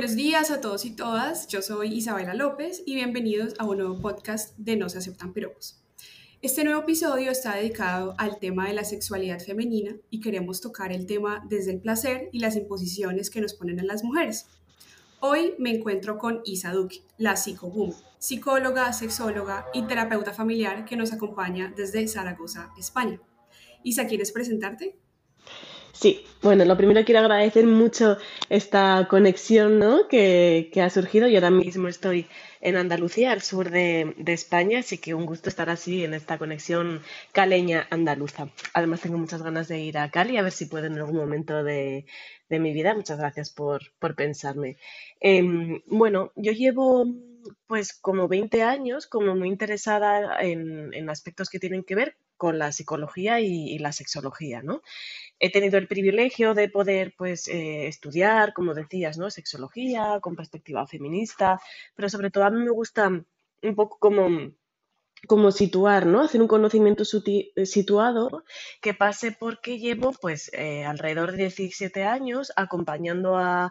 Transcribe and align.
Buenos 0.00 0.16
días 0.16 0.50
a 0.50 0.62
todos 0.62 0.86
y 0.86 0.92
todas, 0.92 1.46
yo 1.48 1.60
soy 1.60 1.92
Isabela 1.92 2.32
López 2.32 2.82
y 2.86 2.94
bienvenidos 2.94 3.52
a 3.58 3.66
un 3.66 3.76
nuevo 3.76 4.00
podcast 4.00 4.56
de 4.56 4.76
No 4.76 4.88
se 4.88 4.96
aceptan 4.96 5.34
piropos. 5.34 5.78
Este 6.40 6.64
nuevo 6.64 6.80
episodio 6.80 7.30
está 7.30 7.56
dedicado 7.56 8.14
al 8.16 8.38
tema 8.38 8.66
de 8.66 8.72
la 8.72 8.84
sexualidad 8.84 9.40
femenina 9.40 9.94
y 10.08 10.20
queremos 10.20 10.62
tocar 10.62 10.90
el 10.90 11.04
tema 11.04 11.44
desde 11.50 11.72
el 11.72 11.82
placer 11.82 12.30
y 12.32 12.38
las 12.38 12.56
imposiciones 12.56 13.28
que 13.28 13.42
nos 13.42 13.52
ponen 13.52 13.78
a 13.78 13.84
las 13.84 14.02
mujeres. 14.02 14.46
Hoy 15.20 15.52
me 15.58 15.70
encuentro 15.70 16.16
con 16.16 16.40
Isa 16.46 16.72
Duque, 16.72 17.02
la 17.18 17.36
psicoboom, 17.36 17.92
psicóloga, 18.18 18.94
sexóloga 18.94 19.66
y 19.74 19.82
terapeuta 19.82 20.32
familiar 20.32 20.86
que 20.86 20.96
nos 20.96 21.12
acompaña 21.12 21.74
desde 21.76 22.08
Zaragoza, 22.08 22.70
España. 22.78 23.20
Isa, 23.82 24.06
¿quieres 24.06 24.32
presentarte? 24.32 24.98
Sí, 25.92 26.24
bueno, 26.42 26.64
lo 26.64 26.76
primero 26.76 27.04
quiero 27.04 27.20
agradecer 27.20 27.66
mucho 27.66 28.16
esta 28.48 29.06
conexión 29.08 29.78
¿no? 29.78 30.08
que, 30.08 30.70
ha 30.82 30.90
surgido. 30.90 31.28
Yo 31.28 31.36
ahora 31.36 31.50
mismo 31.50 31.88
estoy 31.88 32.26
en 32.60 32.76
Andalucía, 32.76 33.32
al 33.32 33.42
sur 33.42 33.70
de, 33.70 34.14
España, 34.26 34.80
así 34.80 34.98
que 34.98 35.14
un 35.14 35.26
gusto 35.26 35.48
estar 35.48 35.68
así 35.68 36.04
en 36.04 36.14
esta 36.14 36.38
conexión 36.38 37.02
caleña 37.32 37.86
andaluza. 37.90 38.48
Además, 38.74 39.00
tengo 39.00 39.18
muchas 39.18 39.42
ganas 39.42 39.68
de 39.68 39.80
ir 39.80 39.98
a 39.98 40.10
Cali 40.10 40.36
a 40.36 40.42
ver 40.42 40.52
si 40.52 40.66
puedo 40.66 40.86
en 40.86 40.98
algún 40.98 41.16
momento 41.16 41.62
de, 41.64 42.06
mi 42.48 42.72
vida. 42.72 42.94
Muchas 42.94 43.18
gracias 43.18 43.50
por, 43.50 43.82
pensarme. 44.16 44.76
Em, 45.20 45.82
bueno, 45.86 46.32
yo 46.36 46.52
llevo 46.52 47.06
pues 47.66 47.92
como 47.92 48.28
20 48.28 48.62
años 48.62 49.06
como 49.06 49.34
muy 49.34 49.48
interesada 49.48 50.40
en, 50.40 51.08
aspectos 51.10 51.48
que 51.50 51.58
tienen 51.58 51.84
que 51.84 51.94
ver 51.94 52.16
con 52.40 52.58
la 52.58 52.72
psicología 52.72 53.38
y, 53.38 53.78
la 53.80 53.92
sexología, 53.92 54.62
¿no? 54.62 54.80
he 55.38 55.52
tenido 55.52 55.76
el 55.76 55.86
privilegio 55.86 56.54
de 56.54 56.70
poder 56.70 57.12
pues, 57.18 57.48
eh, 57.48 57.86
estudiar, 57.86 58.54
como 58.54 58.72
decías, 58.72 59.18
¿no? 59.18 59.28
sexología 59.28 60.20
con 60.22 60.36
perspectiva 60.36 60.86
feminista, 60.86 61.60
pero 61.94 62.08
sobre 62.08 62.30
todo 62.30 62.44
a 62.44 62.50
mí 62.50 62.64
me 62.64 62.70
gusta 62.70 63.08
un 63.08 63.74
poco 63.74 63.98
como, 63.98 64.52
como 65.28 65.50
situar, 65.50 66.06
¿no? 66.06 66.22
Hacer 66.22 66.40
un 66.40 66.48
conocimiento 66.48 67.04
situado 67.04 68.44
que 68.80 68.94
pase 68.94 69.32
porque 69.32 69.78
llevo 69.78 70.12
pues 70.12 70.50
eh, 70.54 70.86
alrededor 70.86 71.32
de 71.32 71.50
17 71.50 72.04
años 72.04 72.52
acompañando 72.56 73.36
a, 73.36 73.70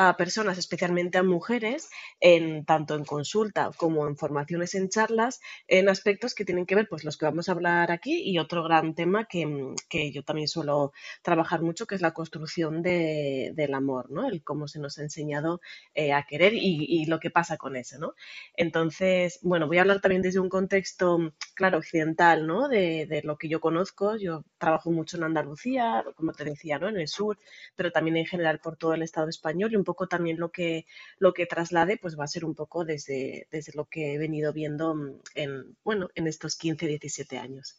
a 0.00 0.16
personas, 0.16 0.58
especialmente 0.58 1.18
a 1.18 1.24
mujeres, 1.24 1.90
en, 2.20 2.64
tanto 2.64 2.94
en 2.94 3.04
consulta 3.04 3.72
como 3.76 4.06
en 4.06 4.16
formaciones 4.16 4.76
en 4.76 4.88
charlas, 4.88 5.40
en 5.66 5.88
aspectos 5.88 6.36
que 6.36 6.44
tienen 6.44 6.66
que 6.66 6.76
ver, 6.76 6.86
pues 6.88 7.02
los 7.02 7.16
que 7.18 7.26
vamos 7.26 7.48
a 7.48 7.52
hablar 7.52 7.90
aquí 7.90 8.22
y 8.22 8.38
otro 8.38 8.62
gran 8.62 8.94
tema 8.94 9.24
que, 9.24 9.74
que 9.88 10.12
yo 10.12 10.22
también 10.22 10.46
suelo 10.46 10.92
trabajar 11.22 11.62
mucho, 11.62 11.88
que 11.88 11.96
es 11.96 12.00
la 12.00 12.14
construcción 12.14 12.80
de, 12.80 13.50
del 13.56 13.74
amor, 13.74 14.08
¿no? 14.12 14.28
El 14.28 14.44
cómo 14.44 14.68
se 14.68 14.78
nos 14.78 14.98
ha 14.98 15.02
enseñado 15.02 15.60
eh, 15.96 16.12
a 16.12 16.22
querer 16.22 16.54
y, 16.54 16.86
y, 16.88 17.06
lo 17.06 17.18
que 17.18 17.30
pasa 17.30 17.56
con 17.56 17.74
eso, 17.74 17.98
¿no? 17.98 18.14
Entonces, 18.54 19.40
bueno, 19.42 19.66
voy 19.66 19.78
a 19.78 19.80
hablar 19.80 20.00
también 20.00 20.22
desde 20.22 20.38
un 20.38 20.48
contexto, 20.48 21.32
claro, 21.54 21.78
occidental, 21.78 22.46
¿no? 22.46 22.68
De, 22.68 23.06
de 23.06 23.22
lo 23.22 23.36
que 23.36 23.48
yo 23.48 23.60
conozco. 23.60 24.16
Yo 24.16 24.44
trabajo 24.58 24.92
mucho 24.92 25.16
en 25.16 25.24
Andalucía, 25.24 26.04
como 26.14 26.32
te 26.32 26.44
decía, 26.44 26.78
¿no? 26.78 26.88
En 26.88 26.98
el 26.98 27.08
sur, 27.08 27.36
pero 27.74 27.90
también 27.90 28.16
en 28.16 28.26
general 28.26 28.60
por 28.60 28.76
todo 28.76 28.94
el 28.94 29.02
Estado 29.02 29.28
español 29.28 29.72
y 29.72 29.76
un 29.76 29.87
poco 29.88 30.06
también 30.06 30.38
lo 30.38 30.50
que, 30.50 30.84
lo 31.18 31.32
que 31.32 31.46
traslade 31.46 31.96
pues 31.96 32.18
va 32.18 32.24
a 32.24 32.34
ser 32.34 32.44
un 32.44 32.54
poco 32.54 32.84
desde, 32.84 33.48
desde 33.50 33.72
lo 33.74 33.86
que 33.86 34.12
he 34.12 34.18
venido 34.18 34.52
viendo 34.52 34.94
mm, 34.94 35.20
en, 35.34 35.76
bueno, 35.82 36.10
en 36.14 36.26
estos 36.26 36.56
15, 36.56 36.86
17 36.86 37.38
años. 37.38 37.78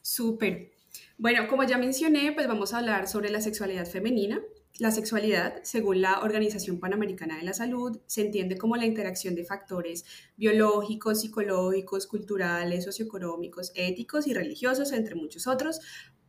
Súper. 0.00 0.72
Bueno, 1.18 1.46
como 1.48 1.64
ya 1.64 1.76
mencioné, 1.76 2.32
pues 2.32 2.48
vamos 2.48 2.72
a 2.72 2.78
hablar 2.78 3.06
sobre 3.06 3.30
la 3.30 3.42
sexualidad 3.42 3.86
femenina. 3.86 4.40
La 4.78 4.90
sexualidad, 4.90 5.62
según 5.62 6.00
la 6.00 6.20
Organización 6.20 6.80
Panamericana 6.80 7.36
de 7.36 7.44
la 7.44 7.52
Salud, 7.52 8.00
se 8.06 8.22
entiende 8.22 8.56
como 8.56 8.76
la 8.76 8.86
interacción 8.86 9.34
de 9.34 9.44
factores 9.44 10.06
biológicos, 10.38 11.20
psicológicos, 11.20 12.06
culturales, 12.06 12.84
socioeconómicos, 12.84 13.72
éticos 13.74 14.26
y 14.26 14.32
religiosos, 14.32 14.92
entre 14.92 15.14
muchos 15.14 15.46
otros, 15.46 15.80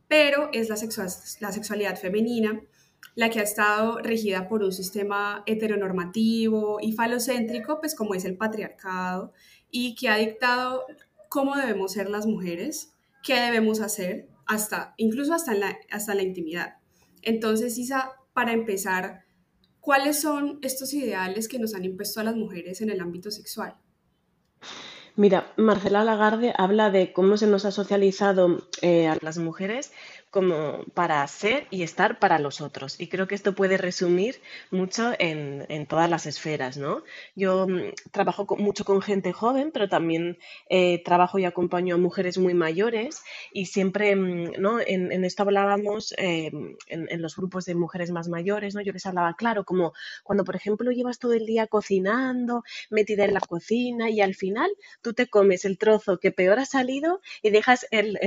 pero 0.08 0.50
es 0.52 0.68
la, 0.68 0.76
la 1.40 1.52
sexualidad 1.52 1.98
femenina 1.98 2.62
la 3.14 3.30
que 3.30 3.40
ha 3.40 3.42
estado 3.42 3.98
regida 3.98 4.48
por 4.48 4.62
un 4.62 4.72
sistema 4.72 5.42
heteronormativo 5.46 6.78
y 6.80 6.92
falocéntrico, 6.92 7.80
pues 7.80 7.94
como 7.94 8.14
es 8.14 8.24
el 8.24 8.36
patriarcado, 8.36 9.32
y 9.70 9.94
que 9.94 10.08
ha 10.08 10.16
dictado 10.16 10.84
cómo 11.28 11.56
debemos 11.56 11.92
ser 11.92 12.08
las 12.08 12.26
mujeres, 12.26 12.92
qué 13.22 13.34
debemos 13.34 13.80
hacer, 13.80 14.28
hasta, 14.46 14.94
incluso 14.96 15.34
hasta 15.34 15.54
la, 15.54 15.76
hasta 15.90 16.14
la 16.14 16.22
intimidad. 16.22 16.74
Entonces, 17.22 17.78
Isa, 17.78 18.12
para 18.32 18.52
empezar, 18.52 19.24
¿cuáles 19.80 20.20
son 20.20 20.58
estos 20.62 20.92
ideales 20.92 21.48
que 21.48 21.58
nos 21.58 21.74
han 21.74 21.84
impuesto 21.84 22.20
a 22.20 22.24
las 22.24 22.36
mujeres 22.36 22.80
en 22.80 22.90
el 22.90 23.00
ámbito 23.00 23.30
sexual? 23.30 23.76
Mira, 25.16 25.52
Marcela 25.56 26.02
Lagarde 26.02 26.52
habla 26.56 26.90
de 26.90 27.12
cómo 27.12 27.36
se 27.36 27.46
nos 27.46 27.64
ha 27.64 27.70
socializado 27.70 28.68
eh, 28.82 29.06
a 29.06 29.16
las 29.20 29.38
mujeres 29.38 29.92
como 30.34 30.84
para 30.94 31.24
ser 31.28 31.68
y 31.70 31.84
estar 31.84 32.18
para 32.18 32.40
los 32.40 32.60
otros. 32.60 33.00
Y 33.00 33.06
creo 33.06 33.28
que 33.28 33.36
esto 33.36 33.54
puede 33.54 33.76
resumir 33.76 34.40
mucho 34.72 35.12
en, 35.20 35.86
todas 35.86 36.10
las 36.10 36.26
esferas, 36.26 36.76
¿no? 36.76 37.04
Yo 37.36 37.68
mm, 37.68 37.92
trabajo 38.10 38.44
mucho 38.58 38.84
con 38.84 39.00
gente 39.00 39.32
joven, 39.32 39.70
pero 39.72 39.88
también 39.88 40.36
eh, 40.68 41.00
trabajo 41.04 41.38
y 41.38 41.44
acompaño 41.44 41.94
a 41.94 41.98
mujeres 41.98 42.36
muy 42.36 42.52
mayores 42.52 43.22
y 43.52 43.66
siempre, 43.66 44.16
mm, 44.16 44.54
¿no? 44.58 44.80
En, 44.80 45.12
en 45.12 45.24
esto 45.24 45.44
hablábamos 45.44 46.12
eh, 46.18 46.50
en, 46.88 47.22
los 47.22 47.36
grupos 47.36 47.64
de 47.64 47.76
mujeres 47.76 48.10
más 48.10 48.28
mayores, 48.28 48.74
¿no? 48.74 48.80
Yo 48.80 48.92
les 48.92 49.06
hablaba, 49.06 49.34
claro, 49.36 49.62
como 49.62 49.92
cuando, 50.24 50.42
por 50.42 50.56
ejemplo, 50.56 50.90
llevas 50.90 51.20
todo 51.20 51.34
el 51.34 51.46
día 51.46 51.68
cocinando, 51.68 52.64
metida 52.90 53.24
en 53.24 53.34
la 53.34 53.40
cocina 53.40 54.10
y 54.10 54.20
al 54.20 54.34
final 54.34 54.68
tú 55.00 55.12
te 55.12 55.28
comes 55.28 55.64
el 55.64 55.78
trozo 55.78 56.18
que 56.18 56.32
peor 56.32 56.58
ha 56.58 56.66
salido 56.66 57.20
y 57.40 57.50
dejas 57.50 57.86
el, 57.92 58.18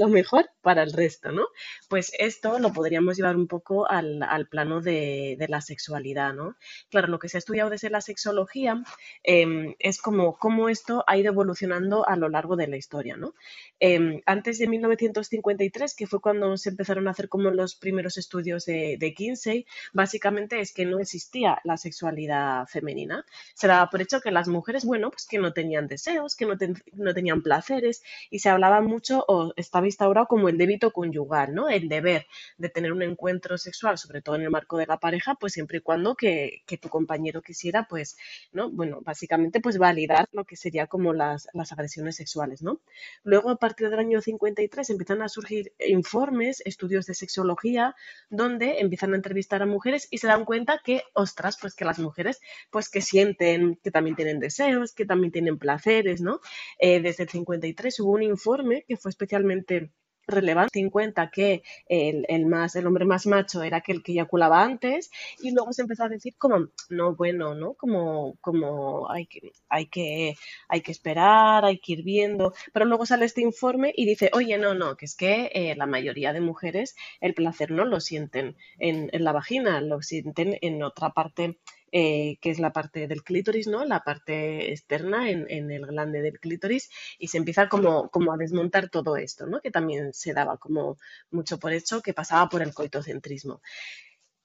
lo 0.00 0.08
mejor 0.08 0.50
para 0.60 0.82
el 0.82 0.92
resto, 0.92 1.30
¿no? 1.30 1.51
Pues 1.88 2.12
esto 2.18 2.58
lo 2.58 2.72
podríamos 2.72 3.16
llevar 3.16 3.36
un 3.36 3.46
poco 3.46 3.90
al, 3.90 4.46
plano 4.50 4.80
de, 4.80 5.36
la 5.48 5.60
sexualidad, 5.60 6.34
¿no? 6.34 6.56
Claro, 6.90 7.08
lo 7.08 7.18
que 7.18 7.28
se 7.28 7.36
ha 7.36 7.40
estudiado 7.40 7.70
desde 7.70 7.90
la 7.90 8.00
sexología 8.00 8.82
em, 9.22 9.74
es 9.78 10.00
cómo 10.00 10.68
esto 10.68 11.04
ha 11.06 11.16
ido 11.16 11.32
evolucionando 11.32 12.08
a 12.08 12.16
lo 12.16 12.28
largo 12.28 12.56
de 12.56 12.68
la 12.68 12.76
historia, 12.76 13.16
¿no? 13.16 13.34
Em, 13.80 14.20
antes 14.26 14.58
de 14.58 14.68
1953, 14.68 15.94
que 15.94 16.06
fue 16.06 16.20
cuando 16.20 16.56
se 16.56 16.70
empezaron 16.70 17.08
a 17.08 17.10
hacer 17.12 17.28
como 17.28 17.50
los 17.50 17.74
primeros 17.74 18.16
estudios 18.16 18.64
de, 18.64 18.96
de 18.98 19.14
Kinsey, 19.14 19.66
básicamente 19.92 20.60
es 20.60 20.72
que 20.72 20.84
no 20.84 21.00
existía 21.00 21.60
la 21.64 21.76
sexualidad 21.76 22.66
femenina. 22.66 23.24
Se 23.54 23.66
daba 23.66 23.90
por 23.90 24.00
hecho 24.00 24.20
que 24.20 24.30
las 24.30 24.48
mujeres, 24.48 24.84
bueno, 24.84 25.10
pues 25.10 25.26
que 25.26 25.38
no 25.38 25.52
tenían 25.52 25.88
deseos, 25.88 26.36
que 26.36 26.46
no, 26.46 26.54
no 26.92 27.14
tenían 27.14 27.42
placeres 27.42 28.02
y 28.30 28.38
se 28.38 28.50
hablaba 28.50 28.80
mucho 28.80 29.24
o 29.28 29.52
estaba 29.56 29.86
instaurado 29.86 30.26
como 30.26 30.48
el 30.48 30.58
débito 30.58 30.92
conyugal 30.92 31.31
¿no? 31.50 31.68
El 31.68 31.88
deber 31.88 32.26
de 32.58 32.68
tener 32.68 32.92
un 32.92 33.02
encuentro 33.02 33.58
sexual, 33.58 33.98
sobre 33.98 34.22
todo 34.22 34.36
en 34.36 34.42
el 34.42 34.50
marco 34.50 34.76
de 34.76 34.86
la 34.86 34.98
pareja, 34.98 35.34
pues 35.34 35.54
siempre 35.54 35.78
y 35.78 35.80
cuando 35.80 36.14
que, 36.14 36.62
tu 36.80 36.88
compañero 36.88 37.42
quisiera, 37.42 37.86
pues, 37.88 38.16
¿no? 38.52 38.70
Bueno, 38.70 39.00
básicamente, 39.02 39.60
pues 39.60 39.78
validar 39.78 40.28
lo 40.32 40.44
que 40.44 40.56
sería 40.56 40.86
como 40.86 41.12
las, 41.12 41.48
agresiones 41.72 42.16
sexuales, 42.16 42.62
¿no? 42.62 42.80
Luego, 43.22 43.50
a 43.50 43.56
partir 43.56 43.88
del 43.88 43.98
año 43.98 44.20
53, 44.20 44.90
empiezan 44.90 45.22
a 45.22 45.28
surgir 45.28 45.72
informes, 45.78 46.62
estudios 46.64 47.06
de 47.06 47.14
sexología, 47.14 47.94
donde 48.30 48.80
empiezan 48.80 49.12
a 49.12 49.16
entrevistar 49.16 49.62
a 49.62 49.66
mujeres 49.66 50.08
y 50.10 50.18
se 50.18 50.26
dan 50.26 50.44
cuenta 50.44 50.80
que, 50.84 51.02
ostras, 51.14 51.56
pues 51.60 51.74
que 51.74 51.84
las 51.84 51.98
mujeres, 51.98 52.40
pues 52.70 52.88
que 52.88 53.00
sienten, 53.00 53.76
que 53.82 53.90
también 53.90 54.16
tienen 54.16 54.40
deseos, 54.40 54.92
que 54.92 55.06
también 55.06 55.32
tienen 55.32 55.58
placeres, 55.58 56.20
¿no? 56.20 56.40
Eh, 56.78 57.00
desde 57.00 57.24
el 57.24 57.28
53 57.30 58.00
hubo 58.00 58.12
un 58.12 58.22
informe 58.22 58.84
que 58.86 58.96
fue 58.96 59.10
especialmente 59.10 59.92
relevante 60.26 60.80
en 60.80 60.90
cuenta 60.90 61.30
que 61.30 61.62
el, 61.88 62.46
más, 62.46 62.76
el 62.76 62.86
hombre 62.86 63.04
más 63.04 63.26
macho 63.26 63.62
era 63.62 63.78
aquel 63.78 64.02
que 64.02 64.12
eyaculaba 64.12 64.62
antes 64.62 65.10
y 65.40 65.52
luego 65.52 65.72
se 65.72 65.82
empezó 65.82 66.04
a 66.04 66.08
decir 66.08 66.34
como, 66.38 66.68
no, 66.90 67.14
bueno, 67.14 67.54
¿no? 67.54 67.74
Como, 67.74 68.36
como 68.40 69.10
hay, 69.10 69.26
que, 69.26 69.52
hay, 69.68 69.86
que, 69.86 70.36
hay 70.68 70.80
que 70.80 70.92
esperar, 70.92 71.64
hay 71.64 71.78
que 71.78 71.92
ir 71.92 72.02
viendo, 72.02 72.54
pero 72.72 72.86
luego 72.86 73.06
sale 73.06 73.24
este 73.24 73.42
informe 73.42 73.92
y 73.96 74.06
dice, 74.06 74.30
oye, 74.32 74.58
no, 74.58 74.74
no, 74.74 74.96
que 74.96 75.06
es 75.06 75.16
que 75.16 75.50
eh, 75.54 75.74
la 75.76 75.86
mayoría 75.86 76.32
de 76.32 76.40
mujeres 76.40 76.94
el 77.20 77.34
placer 77.34 77.70
no 77.70 77.84
lo 77.84 78.00
sienten 78.00 78.56
en, 78.78 79.10
en 79.12 79.24
la 79.24 79.32
vagina, 79.32 79.80
lo 79.80 80.02
sienten 80.02 80.58
en 80.60 80.82
otra 80.82 81.10
parte 81.10 81.58
eh, 81.92 82.38
que 82.40 82.50
es 82.50 82.58
la 82.58 82.72
parte 82.72 83.06
del 83.06 83.22
clítoris, 83.22 83.66
¿no? 83.68 83.84
La 83.84 84.02
parte 84.02 84.72
externa 84.72 85.30
en, 85.30 85.70
el 85.70 85.86
glande 85.86 86.22
del 86.22 86.40
clítoris 86.40 86.90
y 87.18 87.28
se 87.28 87.38
empieza 87.38 87.68
como, 87.68 88.08
como, 88.08 88.32
a 88.32 88.38
desmontar 88.38 88.88
todo 88.88 89.16
esto, 89.16 89.46
¿no? 89.46 89.60
Que 89.60 89.70
también 89.70 90.14
se 90.14 90.32
daba 90.32 90.56
como 90.56 90.96
mucho 91.30 91.58
por 91.58 91.72
hecho 91.72 92.00
que 92.00 92.14
pasaba 92.14 92.48
por 92.48 92.62
el 92.62 92.72
coitocentrismo. 92.72 93.60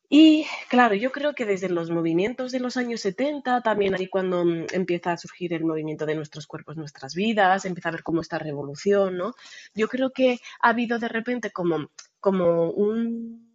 Y 0.10 0.46
claro, 0.70 0.96
yo 0.96 1.12
creo 1.12 1.34
que 1.34 1.46
desde 1.46 1.70
los 1.70 1.90
movimientos 1.90 2.52
de 2.52 2.62
los 2.62 2.78
años 2.78 3.02
70, 3.02 3.62
también 3.62 3.94
ahí 3.94 4.08
cuando 4.08 4.46
mm, 4.46 4.68
empieza 4.72 5.12
a 5.12 5.18
surgir 5.18 5.54
el 5.54 5.66
movimiento 5.66 6.06
de 6.06 6.16
nuestros 6.16 6.48
cuerpos, 6.48 6.78
nuestras 6.78 7.14
vidas, 7.14 7.66
empieza 7.66 7.90
a 7.90 7.92
ver 7.94 8.04
cómo 8.04 8.22
esta 8.22 8.40
revolución, 8.40 9.18
¿no? 9.18 9.36
Yo 9.74 9.88
creo 9.90 10.12
que 10.12 10.40
ha 10.62 10.70
habido 10.70 11.00
de 11.00 11.10
repente 11.10 11.52
como, 11.52 11.90
como 12.22 12.72
un, 12.72 13.54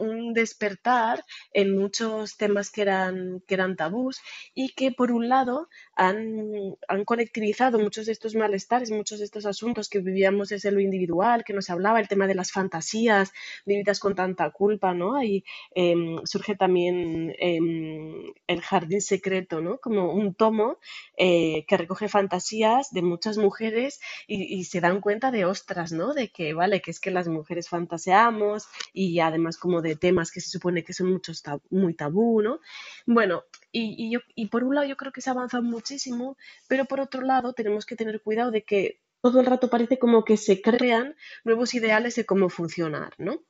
un 0.00 0.32
despertar 0.32 1.24
en 1.52 1.76
muchos 1.76 2.36
temas 2.36 2.70
que 2.70 2.82
eran, 2.82 3.42
que 3.46 3.54
eran 3.54 3.76
tabús 3.76 4.20
y 4.54 4.70
que 4.74 4.92
por 4.92 5.12
un 5.12 5.28
lado 5.28 5.68
han, 5.94 6.76
han 6.88 7.04
colectivizado 7.04 7.78
muchos 7.78 8.06
de 8.06 8.12
estos 8.12 8.34
malestares, 8.34 8.90
muchos 8.90 9.18
de 9.18 9.24
estos 9.24 9.46
asuntos 9.46 9.88
que 9.88 10.00
vivíamos 10.00 10.48
desde 10.48 10.70
lo 10.70 10.80
individual, 10.80 11.44
que 11.44 11.52
nos 11.52 11.70
hablaba 11.70 12.00
el 12.00 12.08
tema 12.08 12.26
de 12.26 12.34
las 12.34 12.52
fantasías 12.52 13.32
vividas 13.66 14.00
con 14.00 14.14
tanta 14.14 14.50
culpa, 14.50 14.94
¿no? 14.94 15.16
Ahí 15.16 15.44
em, 15.74 16.18
surge 16.24 16.56
también 16.56 17.34
em, 17.38 18.32
el 18.46 18.60
jardín 18.60 19.00
secreto, 19.00 19.60
¿no? 19.60 19.78
Como 19.78 20.12
un 20.12 20.34
tomo 20.34 20.78
eh, 21.16 21.64
que 21.66 21.76
recoge 21.76 22.08
fantasías 22.08 22.90
de 22.92 23.02
muchas 23.02 23.36
mujeres 23.38 24.00
y, 24.26 24.64
se 24.64 24.80
dan 24.80 25.00
cuenta 25.00 25.30
de 25.30 25.44
ostras, 25.44 25.92
¿no? 25.92 26.14
De 26.14 26.30
que, 26.30 26.54
vale, 26.54 26.80
que 26.80 26.90
es 26.90 27.00
que 27.00 27.10
las 27.10 27.28
mujeres 27.28 27.68
fantaseamos 27.68 28.66
y 28.92 29.20
además 29.20 29.56
como 29.58 29.82
de 29.82 29.89
temas 29.96 30.30
que 30.30 30.40
se 30.40 30.50
supone 30.50 30.84
que 30.84 30.92
son 30.92 31.10
muchos 31.10 31.42
muy 31.70 31.94
tabú, 31.94 32.42
¿no? 32.42 32.60
Bueno, 33.06 33.44
y, 33.72 34.16
y 34.34 34.46
por 34.46 34.64
un 34.64 34.74
lado 34.74 34.86
yo 34.86 34.96
creo 34.96 35.12
que 35.12 35.20
se 35.20 35.30
ha 35.30 35.32
avanzado 35.32 35.62
muchísimo, 35.62 36.36
pero 36.68 36.84
por 36.84 37.00
otro 37.00 37.22
lado 37.22 37.52
tenemos 37.52 37.86
que 37.86 37.96
tener 37.96 38.22
cuidado 38.22 38.50
de 38.50 38.62
que 38.62 39.00
todo 39.20 39.40
el 39.40 39.46
rato 39.46 39.68
parece 39.68 39.98
como 39.98 40.24
que 40.24 40.36
se 40.36 40.62
crean 40.62 41.14
nuevos 41.44 41.74
ideales 41.74 42.14
de 42.14 42.24
cómo 42.24 42.48
funcionar, 42.48 43.12
¿no? 43.18 43.42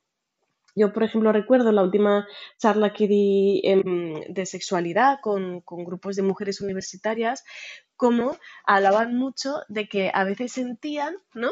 Yo, 0.77 0.93
por 0.93 1.03
ejemplo, 1.03 1.33
recuerdo 1.33 1.73
la 1.73 1.83
última 1.83 2.27
charla 2.59 2.93
que 2.93 3.09
di 3.09 3.61
em, 3.65 4.21
de 4.29 4.47
sexualidad 4.47 5.19
con, 5.21 5.61
con, 5.63 5.85
grupos 5.85 6.17
de 6.17 6.23
mujeres 6.23 6.61
universitarias, 6.61 7.45
como 8.01 8.39
hablaban 8.65 9.15
mucho 9.15 9.57
de 9.69 9.87
que 9.87 10.11
a 10.15 10.25
veces 10.25 10.53
sentían, 10.53 11.17
¿no? 11.35 11.51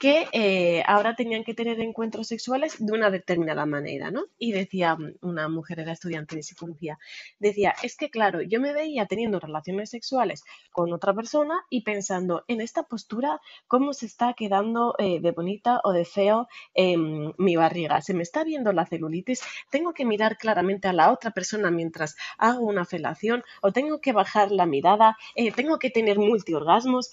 que 0.00 0.26
eh, 0.32 0.82
ahora 0.86 1.14
tenían 1.14 1.44
que 1.44 1.52
tener 1.52 1.78
encuentros 1.78 2.26
sexuales 2.26 2.74
de 2.78 2.90
una 2.90 3.10
determinada 3.10 3.66
manera, 3.66 4.10
¿no? 4.10 4.24
Y 4.38 4.52
decía 4.52 4.96
una 5.20 5.46
mujer, 5.50 5.78
era 5.78 5.92
estudiante 5.92 6.36
de 6.36 6.42
psicología, 6.42 6.98
decía, 7.38 7.74
es 7.82 7.98
que 7.98 8.08
claro, 8.08 8.40
yo 8.40 8.62
me 8.62 8.72
veía 8.72 9.04
teniendo 9.04 9.38
relaciones 9.38 9.90
sexuales 9.90 10.42
con 10.72 10.90
otra 10.94 11.12
persona 11.12 11.60
y 11.68 11.82
pensando 11.82 12.44
en 12.48 12.62
esta 12.62 12.84
postura, 12.84 13.42
cómo 13.68 13.92
se 13.92 14.06
está 14.06 14.32
quedando 14.32 14.94
eh, 14.96 15.20
de 15.20 15.32
bonita 15.32 15.82
o 15.84 15.92
de 15.92 16.06
feo 16.06 16.48
mi 17.36 17.56
barriga, 17.56 18.00
se 18.00 18.14
me 18.14 18.22
está 18.22 18.42
viendo 18.42 18.72
la 18.72 18.86
celulitis, 18.86 19.42
tengo 19.68 19.92
que 19.92 20.06
mirar 20.06 20.38
claramente 20.38 20.88
a 20.88 20.94
la 20.94 21.12
otra 21.12 21.32
persona 21.32 21.70
mientras 21.70 22.16
hago 22.38 22.60
una 22.64 22.86
felación 22.86 23.44
o 23.60 23.70
tengo 23.70 24.00
que 24.00 24.12
bajar 24.12 24.50
la 24.50 24.64
mirada, 24.64 25.18
eh, 25.34 25.52
tengo 25.52 25.78
que 25.78 25.89
tener 25.90 26.18
multiorgasmos, 26.18 27.10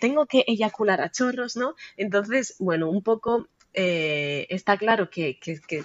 tengo 0.00 0.26
que 0.26 0.44
eyacular 0.46 1.00
a 1.00 1.10
chorros, 1.10 1.56
¿no? 1.56 1.74
Entonces, 1.96 2.56
bueno, 2.58 2.90
un 2.90 3.02
poco 3.02 3.48
eh, 3.72 4.46
está 4.50 4.76
claro 4.76 5.10
que, 5.10 5.38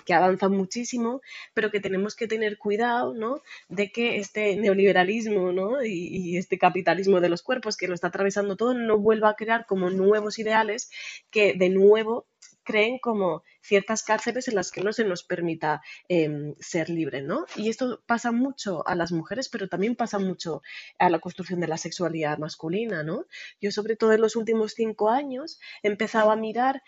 avanza 0.09 0.50
muchísimo, 0.50 1.21
pero 1.53 1.69
que 1.69 1.80
tenemos 1.80 2.15
que 2.15 2.27
tener 2.27 2.57
cuidado, 2.57 3.13
¿no? 3.13 3.42
De 3.69 3.92
que 3.92 4.18
este 4.18 4.56
neoliberalismo, 4.56 5.51
¿no? 5.51 5.83
Y, 5.86 6.38
este 6.38 6.57
capitalismo 6.57 7.21
de 7.21 7.30
los 7.30 7.44
cuerpos 7.44 7.77
que 7.77 7.88
lo 7.88 7.94
está 7.94 8.07
atravesando 8.07 8.56
todo 8.56 8.74
no 8.74 8.97
vuelva 8.97 9.30
a 9.30 9.36
crear 9.36 9.65
como 9.65 9.89
nuevos 9.89 10.39
ideales 10.39 10.89
que 11.30 11.53
de 11.53 11.69
nuevo 11.69 12.27
creen 12.63 12.97
como 13.00 13.44
ciertas 13.65 14.03
cárceles 14.03 14.47
en 14.47 14.56
las 14.56 14.71
que 14.71 14.81
no 14.81 14.94
se 14.94 15.03
nos 15.03 15.23
permita 15.23 15.81
em, 16.07 16.56
ser 16.59 16.89
libre, 16.89 17.21
¿no? 17.21 17.45
Y 17.56 17.69
esto 17.69 18.01
pasa 18.06 18.31
mucho 18.31 18.88
a 18.88 18.95
las 18.95 19.12
mujeres, 19.12 19.50
pero 19.50 19.67
también 19.67 19.95
pasa 19.95 20.19
mucho 20.19 20.62
a 21.00 21.09
la 21.09 21.19
construcción 21.19 21.59
de 21.59 21.67
la 21.67 21.77
sexualidad 21.77 22.38
masculina, 22.38 23.03
¿no? 23.03 23.25
Yo 23.59 23.71
sobre 23.71 23.95
todo 23.95 24.13
en 24.13 24.21
los 24.21 24.35
últimos 24.35 24.73
cinco 24.73 25.09
años 25.09 25.59
he 25.83 25.88
empezado 25.88 26.31
a 26.31 26.35
mirar, 26.35 26.83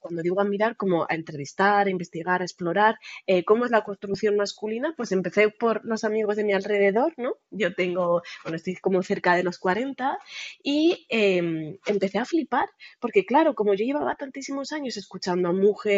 cuando 0.00 0.22
digo 0.22 0.40
a 0.40 0.44
mirar, 0.44 0.76
como 0.76 1.04
a 1.04 1.14
entrevistar, 1.14 1.86
a 1.86 1.90
investigar, 1.90 2.40
a 2.40 2.44
explorar 2.44 2.98
eh, 3.26 3.44
cómo 3.44 3.66
es 3.66 3.70
la 3.70 3.84
construcción 3.84 4.36
masculina, 4.36 4.94
pues 4.96 5.12
empecé 5.12 5.50
por 5.50 5.84
los 5.84 6.04
amigos 6.04 6.36
de 6.36 6.44
mi 6.44 6.52
alrededor, 6.54 7.12
¿no? 7.18 7.34
Yo 7.50 7.74
tengo, 7.74 8.22
bueno, 8.42 8.56
estoy 8.56 8.76
como 8.76 9.02
cerca 9.02 9.36
de 9.36 9.42
los 9.42 9.58
40 9.58 10.18
y 10.62 11.06
em, 11.10 11.76
empecé 11.86 12.18
a 12.18 12.24
flipar, 12.24 12.68
porque 12.98 13.24
claro, 13.26 13.54
como 13.54 13.74
yo 13.74 13.84
llevaba 13.84 14.16
tantísimos 14.16 14.72
años 14.72 14.96
escuchando 14.96 15.50
a 15.50 15.52
mujeres, 15.52 15.91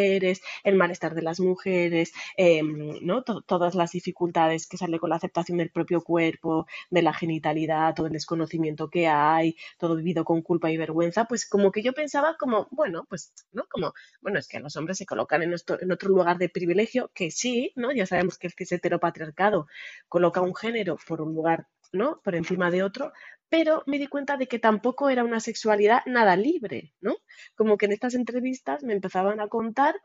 el 0.65 0.77
malestar 0.77 1.15
de 1.15 1.23
las 1.23 1.41
mujeres, 1.41 2.13
em, 2.37 2.99
¿no? 3.03 3.23
todas 3.23 3.75
las 3.75 3.93
dificultades 3.93 4.67
que 4.67 4.77
sale 4.77 4.99
con 4.99 5.11
la 5.11 5.17
aceptación 5.17 5.59
del 5.59 5.71
propio 5.71 6.03
cuerpo, 6.03 6.67
de 6.91 7.03
la 7.03 7.13
genitalidad, 7.13 7.95
todo 7.95 8.07
el 8.07 8.13
desconocimiento 8.13 8.89
que 8.91 9.07
hay, 9.09 9.57
todo 9.79 9.97
vivido 9.97 10.25
con 10.25 10.43
culpa 10.43 10.71
y 10.71 10.77
vergüenza, 10.77 11.25
pues 11.27 11.49
como 11.49 11.73
que 11.73 11.83
yo 11.83 11.93
pensaba 11.93 12.37
como, 12.39 12.69
bueno, 12.71 13.07
pues, 13.09 13.33
¿no? 13.53 13.65
Como, 13.71 13.93
bueno, 14.21 14.39
es 14.39 14.49
que 14.49 14.61
los 14.61 14.77
hombres 14.77 14.99
se 14.99 15.07
colocan 15.07 15.43
en, 15.43 15.55
en 15.81 15.93
otro 15.93 16.09
lugar 16.09 16.39
de 16.39 16.49
privilegio, 16.49 17.11
que 17.15 17.31
sí, 17.31 17.73
¿no? 17.77 17.93
Ya 17.93 18.07
sabemos 18.07 18.39
que 18.39 18.49
el 18.49 18.55
cis 18.55 18.73
heteropatriarcado 18.73 19.67
coloca 20.09 20.41
un 20.41 20.55
género 20.55 20.99
por 21.07 21.21
un 21.21 21.35
lugar 21.35 21.67
¿no? 21.93 22.21
Por 22.23 22.35
encima 22.35 22.71
de 22.71 22.83
otro, 22.83 23.13
pero 23.49 23.83
me 23.87 23.99
di 23.99 24.07
cuenta 24.07 24.37
de 24.37 24.47
que 24.47 24.59
tampoco 24.59 25.11
era 25.11 25.25
una 25.25 25.41
sexualidad 25.41 26.03
nada 26.07 26.37
libre, 26.37 26.95
¿no? 27.01 27.17
Como 27.55 27.77
que 27.77 27.87
en 27.87 27.93
estas 27.93 28.15
entrevistas 28.15 28.83
me 28.83 28.93
empezaban 28.93 29.41
a 29.41 29.49
contar 29.49 29.97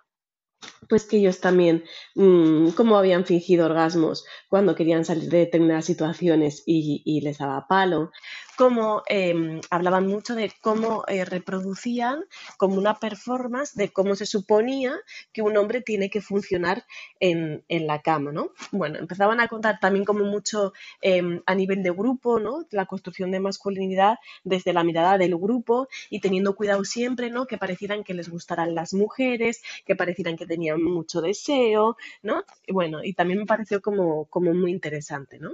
pues 0.89 1.05
que 1.05 1.17
ellos 1.17 1.39
también, 1.39 1.83
mm, 2.15 2.69
cómo 2.71 2.97
habían 2.97 3.25
fingido 3.25 3.65
orgasmos 3.65 4.25
cuando 4.49 4.75
querían 4.75 5.05
salir 5.05 5.29
de 5.29 5.39
determinadas 5.39 5.85
situaciones 5.85 6.63
y, 6.65 7.01
y 7.05 7.21
les 7.21 7.37
daba 7.37 7.67
palo, 7.67 8.11
cómo 8.59 9.03
em, 9.07 9.61
hablaban 9.69 10.05
mucho 10.05 10.35
de 10.35 10.51
cómo 10.59 11.05
eh, 11.07 11.23
reproducían 11.23 12.25
como 12.57 12.75
una 12.75 12.95
performance 12.99 13.73
de 13.73 13.87
cómo 13.87 14.17
se 14.17 14.25
suponía 14.25 14.99
que 15.31 15.41
un 15.41 15.55
hombre 15.55 15.79
tiene 15.79 16.09
que 16.09 16.19
funcionar 16.19 16.83
en, 17.21 17.63
la 17.69 18.01
cama, 18.01 18.33
¿no? 18.33 18.51
Bueno, 18.73 18.99
empezaban 18.99 19.39
a 19.39 19.47
contar 19.47 19.79
también 19.79 20.03
como 20.03 20.25
mucho 20.25 20.73
em, 21.01 21.41
a 21.45 21.55
nivel 21.55 21.83
de 21.83 21.91
grupo, 21.91 22.37
¿no? 22.37 22.65
La 22.71 22.85
construcción 22.85 23.31
de 23.31 23.39
masculinidad 23.39 24.17
desde 24.43 24.73
la 24.73 24.83
mirada 24.83 25.17
del 25.17 25.37
grupo 25.37 25.87
y 26.09 26.19
teniendo 26.19 26.53
cuidado 26.53 26.83
siempre, 26.83 27.29
¿no? 27.29 27.47
Que 27.47 27.57
parecieran 27.57 28.03
que 28.03 28.13
les 28.13 28.27
gustaran 28.27 28.75
las 28.75 28.93
mujeres, 28.93 29.61
que 29.85 29.95
parecieran 29.95 30.35
que 30.35 30.45
tenían 30.45 30.83
mucho 30.83 31.21
deseo, 31.21 31.95
¿no? 32.23 32.43
Bueno, 32.67 33.05
y 33.05 33.13
también 33.13 33.39
me 33.39 33.45
pareció 33.45 33.81
como, 33.81 34.25
como 34.25 34.53
muy 34.53 34.71
interesante, 34.71 35.39
¿no? 35.39 35.53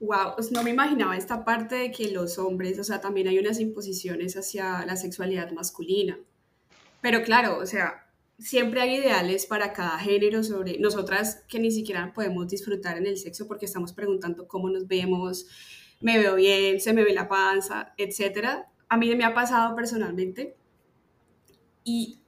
Wow, 0.00 0.34
pues 0.34 0.50
no 0.50 0.62
me 0.62 0.70
imaginaba 0.70 1.16
esta 1.16 1.44
parte 1.44 1.74
de 1.74 1.92
que 1.92 2.10
los 2.10 2.38
hombres, 2.38 2.78
o 2.78 2.84
sea, 2.84 3.02
también 3.02 3.28
hay 3.28 3.38
unas 3.38 3.60
imposiciones 3.60 4.34
hacia 4.34 4.84
la 4.86 4.96
sexualidad 4.96 5.52
masculina. 5.52 6.18
Pero 7.02 7.22
claro, 7.22 7.58
o 7.58 7.66
sea, 7.66 8.10
siempre 8.38 8.80
hay 8.80 8.96
ideales 8.96 9.44
para 9.44 9.74
cada 9.74 9.98
género 9.98 10.42
sobre 10.42 10.78
nosotras 10.78 11.44
que 11.48 11.58
ni 11.58 11.70
siquiera 11.70 12.14
podemos 12.14 12.48
disfrutar 12.48 12.96
en 12.96 13.06
el 13.06 13.18
sexo 13.18 13.46
porque 13.46 13.66
estamos 13.66 13.92
preguntando 13.92 14.48
cómo 14.48 14.70
nos 14.70 14.88
vemos, 14.88 15.46
me 16.00 16.18
veo 16.18 16.34
bien, 16.36 16.80
se 16.80 16.94
me 16.94 17.04
ve 17.04 17.12
la 17.12 17.28
panza, 17.28 17.92
etc. 17.98 18.64
A 18.88 18.96
mí 18.96 19.14
me 19.14 19.24
ha 19.24 19.34
pasado 19.34 19.76
personalmente 19.76 20.56
y 21.84 22.20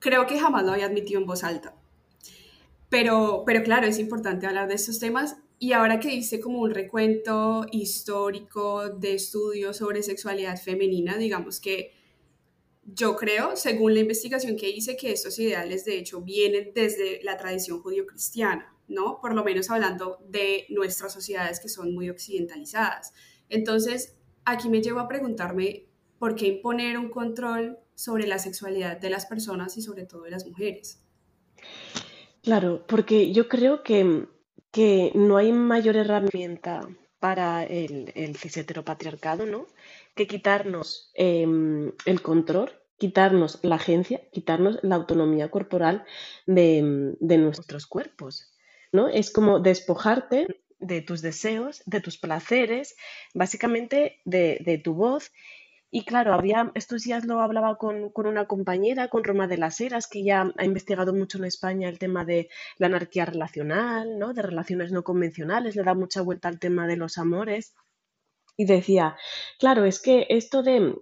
creo 0.00 0.26
que 0.26 0.40
jamás 0.40 0.64
lo 0.64 0.72
había 0.72 0.86
admitido 0.86 1.20
en 1.20 1.26
voz 1.26 1.44
alta. 1.44 1.76
Pero, 2.88 3.44
pero 3.46 3.62
claro, 3.62 3.86
es 3.86 3.98
importante 4.00 4.46
hablar 4.46 4.68
de 4.68 4.74
estos 4.74 4.98
temas 4.98 5.36
y 5.62 5.74
ahora 5.74 6.00
que 6.00 6.12
hice 6.12 6.40
como 6.40 6.58
un 6.58 6.72
recuento 6.72 7.64
histórico 7.70 8.88
de 8.88 9.14
estudios 9.14 9.76
sobre 9.76 10.02
sexualidad 10.02 10.60
femenina, 10.60 11.16
digamos 11.16 11.60
que 11.60 11.92
yo 12.82 13.14
creo, 13.14 13.54
según 13.54 13.94
la 13.94 14.00
investigación 14.00 14.56
que 14.56 14.68
hice, 14.68 14.96
que 14.96 15.12
estos 15.12 15.38
ideales 15.38 15.84
de 15.84 15.98
hecho 15.98 16.20
vienen 16.20 16.72
desde 16.74 17.22
la 17.22 17.36
tradición 17.36 17.80
judío-cristiana, 17.80 18.74
¿no? 18.88 19.20
Por 19.20 19.36
lo 19.36 19.44
menos 19.44 19.70
hablando 19.70 20.18
de 20.26 20.66
nuestras 20.68 21.12
sociedades 21.12 21.60
que 21.60 21.68
son 21.68 21.94
muy 21.94 22.10
occidentalizadas. 22.10 23.12
Entonces, 23.48 24.16
aquí 24.44 24.68
me 24.68 24.82
llevo 24.82 24.98
a 24.98 25.06
preguntarme 25.06 25.86
por 26.18 26.34
qué 26.34 26.48
imponer 26.48 26.98
un 26.98 27.08
control 27.08 27.78
sobre 27.94 28.26
la 28.26 28.40
sexualidad 28.40 28.96
de 28.96 29.10
las 29.10 29.26
personas 29.26 29.76
y 29.76 29.82
sobre 29.82 30.06
todo 30.06 30.22
de 30.22 30.32
las 30.32 30.44
mujeres. 30.44 31.04
Claro, 32.42 32.84
porque 32.88 33.32
yo 33.32 33.46
creo 33.46 33.84
que 33.84 34.26
que 34.72 35.12
no 35.14 35.36
hay 35.36 35.52
mayor 35.52 35.96
herramienta 35.96 36.88
para 37.20 37.62
el, 37.62 38.10
el 38.16 38.36
heteropatriarcado, 38.42 39.46
¿no? 39.46 39.66
Que 40.16 40.26
quitarnos 40.26 41.12
em, 41.14 41.92
el 42.06 42.22
control, 42.22 42.72
quitarnos 42.98 43.60
la 43.62 43.76
agencia, 43.76 44.22
quitarnos 44.32 44.78
la 44.82 44.96
autonomía 44.96 45.50
corporal 45.50 46.04
de, 46.46 47.14
de 47.20 47.38
nuestros 47.38 47.86
cuerpos, 47.86 48.52
¿no? 48.90 49.08
Es 49.08 49.30
como 49.30 49.60
despojarte 49.60 50.62
de 50.80 51.00
tus 51.02 51.22
deseos, 51.22 51.82
de 51.86 52.00
tus 52.00 52.18
placeres, 52.18 52.96
básicamente 53.34 54.20
de 54.24 54.80
tu 54.82 54.94
voz 54.94 55.30
y 55.94 56.06
claro, 56.06 56.32
había, 56.32 56.72
estos 56.74 57.02
días 57.02 57.26
lo 57.26 57.42
hablaba 57.42 57.76
con, 57.76 58.10
una 58.14 58.46
compañera, 58.46 59.08
con 59.08 59.24
Roma 59.24 59.46
de 59.46 59.58
las 59.58 59.78
Heras, 59.78 60.06
que 60.06 60.24
ya 60.24 60.50
ha 60.56 60.64
investigado 60.64 61.12
mucho 61.12 61.36
en 61.36 61.44
España 61.44 61.90
el 61.90 61.98
tema 61.98 62.24
de 62.24 62.48
la 62.78 62.86
anarquía 62.86 63.26
relacional, 63.26 64.18
¿no? 64.18 64.32
de 64.32 64.40
relaciones 64.40 64.90
no 64.90 65.04
convencionales, 65.04 65.76
le 65.76 65.82
da 65.82 65.92
mucha 65.92 66.22
vuelta 66.22 66.48
al 66.48 66.58
tema 66.58 66.86
de 66.86 66.96
los 66.96 67.18
amores. 67.18 67.74
Y 68.56 68.66
decía, 68.66 69.16
claro, 69.58 69.84
es 69.86 70.00
que 70.00 70.26
esto 70.28 70.62
de 70.62 70.94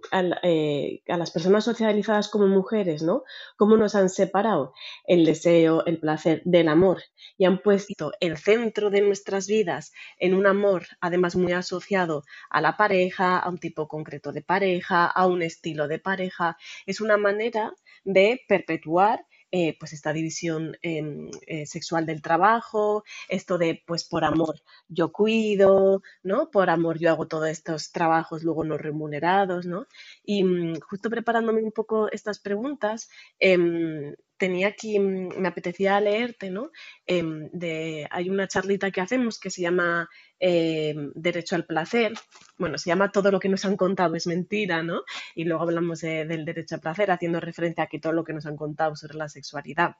eh, 0.43 1.01
a 1.07 1.17
las 1.17 1.31
personas 1.31 1.65
socializadas 1.65 2.29
como 2.29 2.47
mujeres, 2.47 3.03
¿no? 3.03 3.23
¿Cómo 3.57 3.75
nos 3.77 3.93
han 3.95 4.09
separado 4.09 4.73
el 5.05 5.25
deseo, 5.25 5.85
el 5.85 5.99
placer 5.99 6.41
del 6.45 6.69
amor? 6.69 7.01
Y 7.37 7.45
han 7.45 7.61
puesto 7.61 8.13
el 8.21 8.37
centro 8.37 8.89
de 8.89 9.01
nuestras 9.01 9.47
vidas 9.47 9.91
en 10.17 10.33
un 10.33 10.47
amor, 10.47 10.85
además 11.01 11.35
muy 11.35 11.51
asociado 11.51 12.23
a 12.49 12.61
la 12.61 12.77
pareja, 12.77 13.37
a 13.37 13.49
un 13.49 13.57
tipo 13.59 13.87
concreto 13.87 14.31
de 14.31 14.41
pareja, 14.41 15.05
a 15.07 15.27
un 15.27 15.41
estilo 15.41 15.87
de 15.87 15.99
pareja. 15.99 16.57
Es 16.85 17.01
una 17.01 17.17
manera 17.17 17.73
de 18.05 18.41
perpetuar 18.47 19.25
eh, 19.51 19.77
pues 19.79 19.93
esta 19.93 20.13
división 20.13 20.77
eh, 20.81 21.65
sexual 21.65 22.05
del 22.05 22.21
trabajo, 22.21 23.03
esto 23.29 23.57
de 23.57 23.83
pues 23.85 24.03
por 24.03 24.23
amor 24.23 24.61
yo 24.87 25.11
cuido, 25.11 26.01
¿no? 26.23 26.49
Por 26.51 26.69
amor 26.69 26.99
yo 26.99 27.09
hago 27.09 27.27
todos 27.27 27.49
estos 27.49 27.91
trabajos 27.91 28.43
luego 28.43 28.63
no 28.63 28.77
remunerados, 28.77 29.65
¿no? 29.65 29.87
Y 30.23 30.43
mm, 30.43 30.79
justo 30.81 31.09
preparándome 31.09 31.63
un 31.63 31.71
poco 31.71 32.09
estas 32.11 32.39
preguntas, 32.39 33.09
em, 33.39 34.15
tenía 34.41 34.69
aquí, 34.69 34.99
mm, 34.99 35.39
me 35.39 35.47
apetecía 35.49 36.01
leerte, 36.01 36.49
¿no? 36.49 36.71
Em, 37.05 37.47
de, 37.51 38.07
hay 38.09 38.27
una 38.27 38.47
charlita 38.47 38.89
que 38.89 38.99
hacemos 38.99 39.39
que 39.39 39.51
se 39.51 39.61
llama 39.61 40.09
em, 40.39 41.11
Derecho 41.13 41.55
al 41.55 41.65
Placer. 41.67 42.13
Bueno, 42.57 42.79
se 42.79 42.89
llama 42.89 43.11
Todo 43.11 43.29
lo 43.31 43.39
que 43.39 43.49
nos 43.49 43.65
han 43.65 43.77
contado 43.77 44.15
es 44.15 44.25
mentira, 44.25 44.81
¿no? 44.81 45.03
Y 45.35 45.43
luego 45.43 45.61
hablamos 45.63 46.01
del 46.01 46.43
derecho 46.45 46.75
al 46.75 46.81
placer, 46.81 47.11
haciendo 47.11 47.39
referencia 47.39 47.83
a 47.83 47.87
que 47.87 47.99
todo 47.99 48.13
lo 48.13 48.23
que 48.23 48.33
nos 48.33 48.47
han 48.47 48.57
contado 48.57 48.95
sobre 48.95 49.15
la 49.15 49.29
sexualidad 49.29 49.91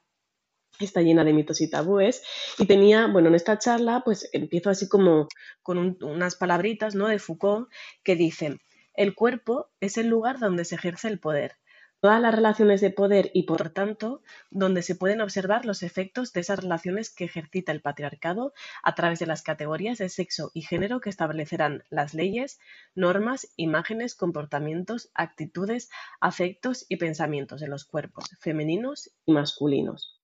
está 0.79 1.01
llena 1.01 1.23
de 1.23 1.33
mitos 1.33 1.61
y 1.61 1.69
tabúes. 1.69 2.23
Y 2.57 2.65
tenía, 2.65 3.05
bueno, 3.07 3.27
en 3.29 3.35
esta 3.35 3.59
charla, 3.59 4.01
pues 4.03 4.27
empiezo 4.33 4.71
así 4.71 4.89
como 4.89 5.27
con 5.61 5.97
unas 6.01 6.35
palabritas, 6.35 6.95
¿no? 6.95 7.07
De 7.07 7.19
Foucault 7.19 7.69
que 8.03 8.15
dicen, 8.15 8.59
el 8.95 9.13
cuerpo 9.13 9.69
es 9.79 9.97
el 9.97 10.07
lugar 10.07 10.39
donde 10.39 10.65
se 10.65 10.75
ejerce 10.75 11.07
el 11.09 11.19
poder 11.19 11.60
todas 12.01 12.19
las 12.19 12.35
relaciones 12.35 12.81
de 12.81 12.89
poder 12.89 13.31
y, 13.33 13.43
por 13.43 13.69
tanto, 13.69 14.21
donde 14.49 14.81
se 14.81 14.95
pueden 14.95 15.21
observar 15.21 15.65
los 15.65 15.83
efectos 15.83 16.33
de 16.33 16.41
esas 16.41 16.59
relaciones 16.59 17.09
que 17.09 17.25
ejercita 17.25 17.71
el 17.71 17.81
patriarcado 17.81 18.53
a 18.83 18.95
través 18.95 19.19
de 19.19 19.27
las 19.27 19.43
categorías 19.43 19.99
de 19.99 20.09
sexo 20.09 20.51
y 20.53 20.63
género 20.63 20.99
que 20.99 21.09
establecerán 21.09 21.83
las 21.89 22.13
leyes, 22.13 22.59
normas, 22.95 23.47
imágenes, 23.55 24.15
comportamientos, 24.15 25.11
actitudes, 25.13 25.89
afectos 26.19 26.85
y 26.89 26.97
pensamientos 26.97 27.61
de 27.61 27.67
los 27.67 27.85
cuerpos 27.85 28.25
femeninos 28.39 29.11
y 29.25 29.33
masculinos. 29.33 30.20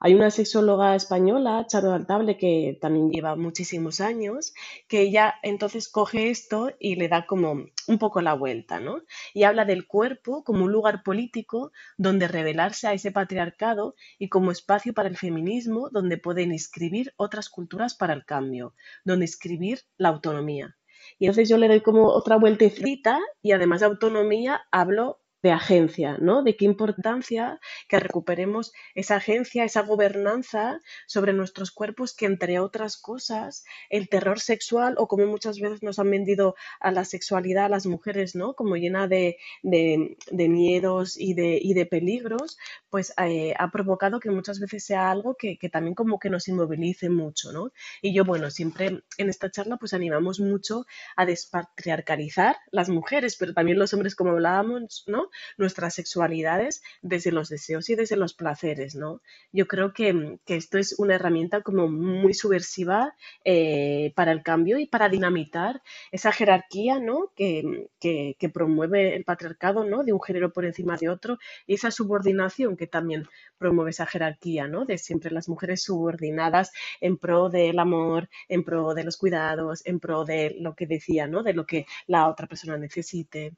Hay 0.00 0.14
una 0.14 0.30
sexóloga 0.30 0.94
española, 0.94 1.66
Charo 1.66 1.92
Altable, 1.92 2.36
que 2.36 2.78
también 2.80 3.10
lleva 3.10 3.34
muchísimos 3.34 4.00
años, 4.00 4.54
que 4.86 5.00
ella 5.00 5.34
entonces 5.42 5.88
coge 5.88 6.30
esto 6.30 6.70
y 6.78 6.94
le 6.94 7.08
da 7.08 7.26
como 7.26 7.66
un 7.88 7.98
poco 7.98 8.20
la 8.20 8.34
vuelta, 8.34 8.78
¿no? 8.78 9.02
Y 9.34 9.42
habla 9.42 9.64
del 9.64 9.88
cuerpo 9.88 10.44
como 10.44 10.64
un 10.64 10.72
lugar 10.72 11.02
político 11.02 11.72
donde 11.96 12.28
revelarse 12.28 12.86
a 12.86 12.92
ese 12.92 13.10
patriarcado 13.10 13.96
y 14.18 14.28
como 14.28 14.52
espacio 14.52 14.94
para 14.94 15.08
el 15.08 15.16
feminismo 15.16 15.90
donde 15.90 16.16
pueden 16.16 16.52
inscribir 16.52 17.12
otras 17.16 17.48
culturas 17.48 17.94
para 17.96 18.14
el 18.14 18.24
cambio, 18.24 18.74
donde 19.04 19.24
inscribir 19.24 19.80
la 19.96 20.10
autonomía. 20.10 20.76
Y 21.18 21.26
entonces 21.26 21.48
yo 21.48 21.58
le 21.58 21.68
doy 21.68 21.80
como 21.80 22.06
otra 22.06 22.36
vueltecita 22.36 23.18
y 23.42 23.52
además 23.52 23.80
de 23.80 23.86
autonomía 23.86 24.62
hablo 24.70 25.20
de 25.42 25.52
agencia, 25.52 26.16
¿no? 26.20 26.42
De 26.42 26.56
qué 26.56 26.64
importancia 26.64 27.60
que 27.88 28.00
recuperemos 28.00 28.72
esa 28.94 29.16
agencia, 29.16 29.64
esa 29.64 29.82
gobernanza 29.82 30.80
sobre 31.06 31.32
nuestros 31.32 31.70
cuerpos 31.70 32.14
que, 32.14 32.26
entre 32.26 32.58
otras 32.58 32.96
cosas, 32.96 33.64
el 33.88 34.08
terror 34.08 34.40
sexual 34.40 34.94
o 34.98 35.06
como 35.06 35.26
muchas 35.26 35.60
veces 35.60 35.82
nos 35.82 35.98
han 35.98 36.10
vendido 36.10 36.56
a 36.80 36.90
la 36.90 37.04
sexualidad 37.04 37.66
a 37.66 37.68
las 37.68 37.86
mujeres, 37.86 38.34
¿no? 38.34 38.54
Como 38.54 38.76
llena 38.76 39.06
de, 39.06 39.36
miedos 39.62 41.16
y 41.16 41.34
de, 41.34 41.58
y 41.62 41.74
de 41.74 41.86
peligros, 41.86 42.58
pues 42.90 43.12
eh, 43.18 43.54
ha 43.58 43.70
provocado 43.70 44.20
que 44.20 44.30
muchas 44.30 44.58
veces 44.58 44.84
sea 44.84 45.10
algo 45.10 45.36
que, 45.36 45.58
que, 45.58 45.68
también 45.68 45.94
como 45.94 46.18
que 46.18 46.30
nos 46.30 46.48
inmovilice 46.48 47.10
mucho, 47.10 47.52
¿no? 47.52 47.70
Y 48.02 48.12
yo, 48.12 48.24
bueno, 48.24 48.50
siempre 48.50 49.02
en 49.18 49.28
esta 49.28 49.50
charla 49.50 49.76
pues 49.76 49.94
animamos 49.94 50.40
mucho 50.40 50.84
a 51.16 51.26
despatriarcalizar 51.26 52.56
las 52.72 52.88
mujeres, 52.88 53.36
pero 53.36 53.54
también 53.54 53.78
los 53.78 53.94
hombres, 53.94 54.14
como 54.16 54.32
hablábamos, 54.32 55.04
¿no? 55.06 55.28
Nuestras 55.56 55.94
sexualidades 55.94 56.82
desde 57.02 57.32
los 57.32 57.48
deseos 57.48 57.88
y 57.90 57.94
desde 57.94 58.16
los 58.16 58.34
placeres, 58.34 58.94
¿no? 58.94 59.20
Yo 59.52 59.66
creo 59.66 59.92
que, 59.92 60.38
esto 60.46 60.78
es 60.78 60.98
una 60.98 61.14
herramienta 61.14 61.62
como 61.62 61.88
muy 61.88 62.34
subversiva 62.34 63.14
eh, 63.44 64.12
para 64.14 64.32
el 64.32 64.42
cambio 64.42 64.78
y 64.78 64.86
para 64.86 65.08
dinamitar 65.08 65.82
esa 66.10 66.32
jerarquía, 66.32 66.98
¿no? 66.98 67.32
Que, 67.34 67.88
que, 68.00 68.48
promueve 68.48 69.14
el 69.14 69.24
patriarcado, 69.24 69.84
¿no? 69.84 70.04
De 70.04 70.12
un 70.12 70.22
género 70.22 70.52
por 70.52 70.64
encima 70.64 70.96
de 70.96 71.08
otro 71.08 71.38
y 71.66 71.74
esa 71.74 71.90
subordinación 71.90 72.76
que 72.76 72.86
también 72.86 73.28
promueve 73.58 73.90
esa 73.90 74.06
jerarquía, 74.06 74.68
¿no? 74.68 74.84
De 74.84 74.98
siempre 74.98 75.30
las 75.30 75.48
mujeres 75.48 75.82
subordinadas 75.82 76.72
en 77.00 77.18
pro 77.18 77.48
del 77.50 77.78
amor, 77.78 78.28
en 78.48 78.64
pro 78.64 78.94
de 78.94 79.04
los 79.04 79.16
cuidados, 79.16 79.84
en 79.86 80.00
pro 80.00 80.24
de 80.24 80.56
lo 80.58 80.74
que 80.74 80.86
decía, 80.86 81.26
¿no? 81.26 81.42
De 81.42 81.54
lo 81.54 81.66
que 81.66 81.86
la 82.06 82.28
otra 82.28 82.46
persona 82.46 82.76
necesite. 82.78 83.54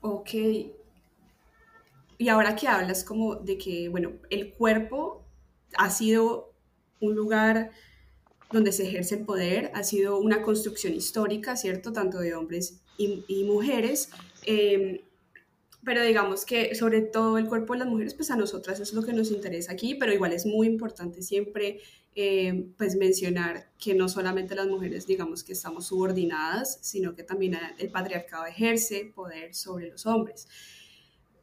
Ok. 0.00 0.30
Y 2.18 2.28
ahora 2.28 2.56
que 2.56 2.66
hablas 2.68 3.04
como 3.04 3.36
de 3.36 3.58
que, 3.58 3.88
bueno, 3.88 4.12
el 4.30 4.52
cuerpo 4.52 5.24
ha 5.76 5.90
sido 5.90 6.52
un 7.00 7.14
lugar 7.14 7.70
donde 8.50 8.72
se 8.72 8.86
ejerce 8.86 9.16
el 9.16 9.24
poder, 9.24 9.70
ha 9.74 9.82
sido 9.84 10.18
una 10.18 10.42
construcción 10.42 10.94
histórica, 10.94 11.56
¿cierto? 11.56 11.92
Tanto 11.92 12.18
de 12.18 12.34
hombres 12.34 12.80
y, 12.96 13.44
mujeres. 13.44 14.10
Em, 14.44 15.00
pero 15.84 16.02
digamos 16.02 16.44
que 16.44 16.74
sobre 16.74 17.02
todo 17.02 17.38
el 17.38 17.46
cuerpo 17.46 17.74
de 17.74 17.80
las 17.80 17.88
mujeres, 17.88 18.14
pues 18.14 18.30
a 18.30 18.36
nosotras 18.36 18.80
es 18.80 18.92
lo 18.92 19.02
que 19.04 19.12
nos 19.12 19.30
interesa 19.30 19.72
aquí, 19.72 19.94
pero 19.94 20.12
igual 20.12 20.32
es 20.32 20.44
muy 20.44 20.66
importante 20.66 21.22
siempre 21.22 21.80
eh, 22.20 22.66
pues 22.76 22.96
mencionar 22.96 23.70
que 23.78 23.94
no 23.94 24.08
solamente 24.08 24.56
las 24.56 24.66
mujeres 24.66 25.06
digamos 25.06 25.44
que 25.44 25.52
estamos 25.52 25.86
subordinadas, 25.86 26.80
sino 26.82 27.14
que 27.14 27.22
también 27.22 27.56
el 27.78 27.92
patriarcado 27.92 28.44
ejerce 28.44 29.12
poder 29.14 29.54
sobre 29.54 29.88
los 29.88 30.04
hombres. 30.04 30.48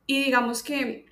Y 0.05 0.25
digamos 0.25 0.61
que 0.61 1.05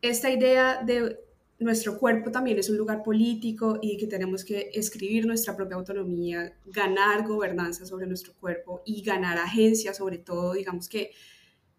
esta 0.00 0.32
idea 0.32 0.82
de 0.82 1.16
nuestro 1.60 1.96
cuerpo 1.96 2.32
también 2.32 2.58
es 2.58 2.70
un 2.70 2.76
lugar 2.76 3.04
político 3.04 3.78
y 3.80 3.96
que 3.98 4.08
tenemos 4.08 4.44
que 4.44 4.70
escribir 4.74 5.26
nuestra 5.26 5.54
propia 5.54 5.76
autonomía, 5.76 6.52
ganar 6.66 7.24
gobernanza 7.24 7.86
sobre 7.86 8.08
nuestro 8.08 8.32
cuerpo 8.34 8.82
y 8.84 9.00
ganar 9.04 9.38
agencia 9.38 9.94
sobre 9.94 10.18
todo, 10.18 10.54
digamos 10.54 10.88
que 10.88 11.12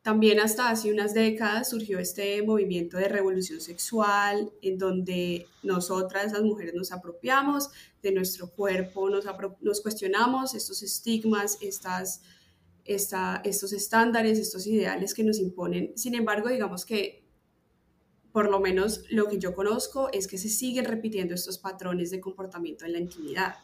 también 0.03 0.41
hasta 0.41 0.69
hace 0.69 0.91
unas 0.91 1.13
décadas 1.13 1.69
surgió 1.69 1.97
este 1.97 2.43
movimiento 2.43 2.97
de 2.97 3.07
revolución 3.07 3.61
sexual 3.61 4.51
en 4.61 4.77
donde 4.77 5.47
nosotras, 5.63 6.33
las 6.33 6.41
mujeres, 6.41 6.73
nos 6.75 6.91
apropiamos 6.91 7.69
de 8.01 8.11
nuestro 8.11 8.49
cuerpo, 8.49 9.09
nos, 9.09 9.81
cuestionamos 9.81 10.55
estos 10.55 10.83
estigmas, 10.83 11.57
estas, 11.61 12.21
estos 12.83 13.71
estándares, 13.71 14.39
estos 14.39 14.67
ideales 14.67 15.13
que 15.13 15.23
nos 15.23 15.39
imponen. 15.39 15.93
Sin 15.97 16.15
embargo, 16.15 16.49
digamos 16.49 16.85
que 16.85 17.23
por 18.33 18.49
lo 18.49 18.59
menos 18.59 19.05
lo 19.09 19.29
que 19.29 19.39
yo 19.39 19.55
conozco 19.55 20.09
es 20.11 20.27
que 20.27 20.37
se 20.37 20.49
siguen 20.49 20.83
repitiendo 20.83 21.33
estos 21.33 21.59
patrones 21.59 22.11
de 22.11 22.19
comportamiento 22.19 22.83
en 22.83 22.91
la 22.91 22.99
intimidad. 22.99 23.55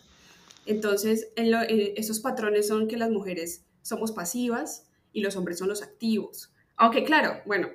Entonces, 0.65 1.27
en 1.35 1.53
estos 1.97 2.21
patrones 2.21 2.69
son 2.69 2.87
que 2.87 2.95
las 2.95 3.09
mujeres 3.09 3.65
somos 3.81 4.13
pasivas, 4.13 4.88
y 5.13 5.21
los 5.21 5.35
hombres 5.35 5.57
son 5.57 5.69
los 5.69 5.81
activos. 5.81 6.51
Aunque 6.75 7.03
claro, 7.03 7.41
bueno, 7.45 7.69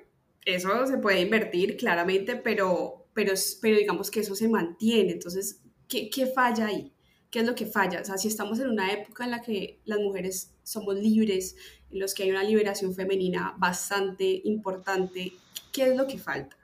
eso 0.45 0.87
se 0.87 0.99
puede 0.99 1.21
invertir 1.21 1.77
claramente, 1.77 2.37
pero, 2.37 3.07
pero, 3.15 3.35
pero 3.61 3.79
digamos 3.79 4.11
que 4.11 4.21
eso 4.21 4.35
se 4.35 4.49
mantiene. 4.49 5.13
Entonces, 5.13 5.63
¿qué, 5.89 6.11
¿qué 6.11 6.27
falla 6.27 6.67
ahí? 6.67 6.93
¿Qué 7.31 7.41
es 7.41 7.47
lo 7.47 7.55
que 7.55 7.67
falla? 7.67 8.01
O 8.01 8.05
sea, 8.05 8.17
si 8.17 8.29
estamos 8.29 8.61
en 8.61 8.69
una 8.69 8.93
época 8.93 9.25
en 9.25 9.33
la 9.33 9.43
que 9.43 9.81
las 9.85 9.99
mujeres 9.99 10.55
somos 10.63 10.95
libres, 10.97 11.57
en 11.91 11.99
los 11.99 12.15
que 12.15 12.25
hay 12.25 12.31
una 12.31 12.45
liberación 12.45 12.95
femenina 12.95 13.55
bastante 13.59 14.43
importante, 14.45 15.33
¿qué 15.73 15.89
es 15.89 15.97
lo 15.97 16.07
que 16.07 16.19
falta? 16.19 16.57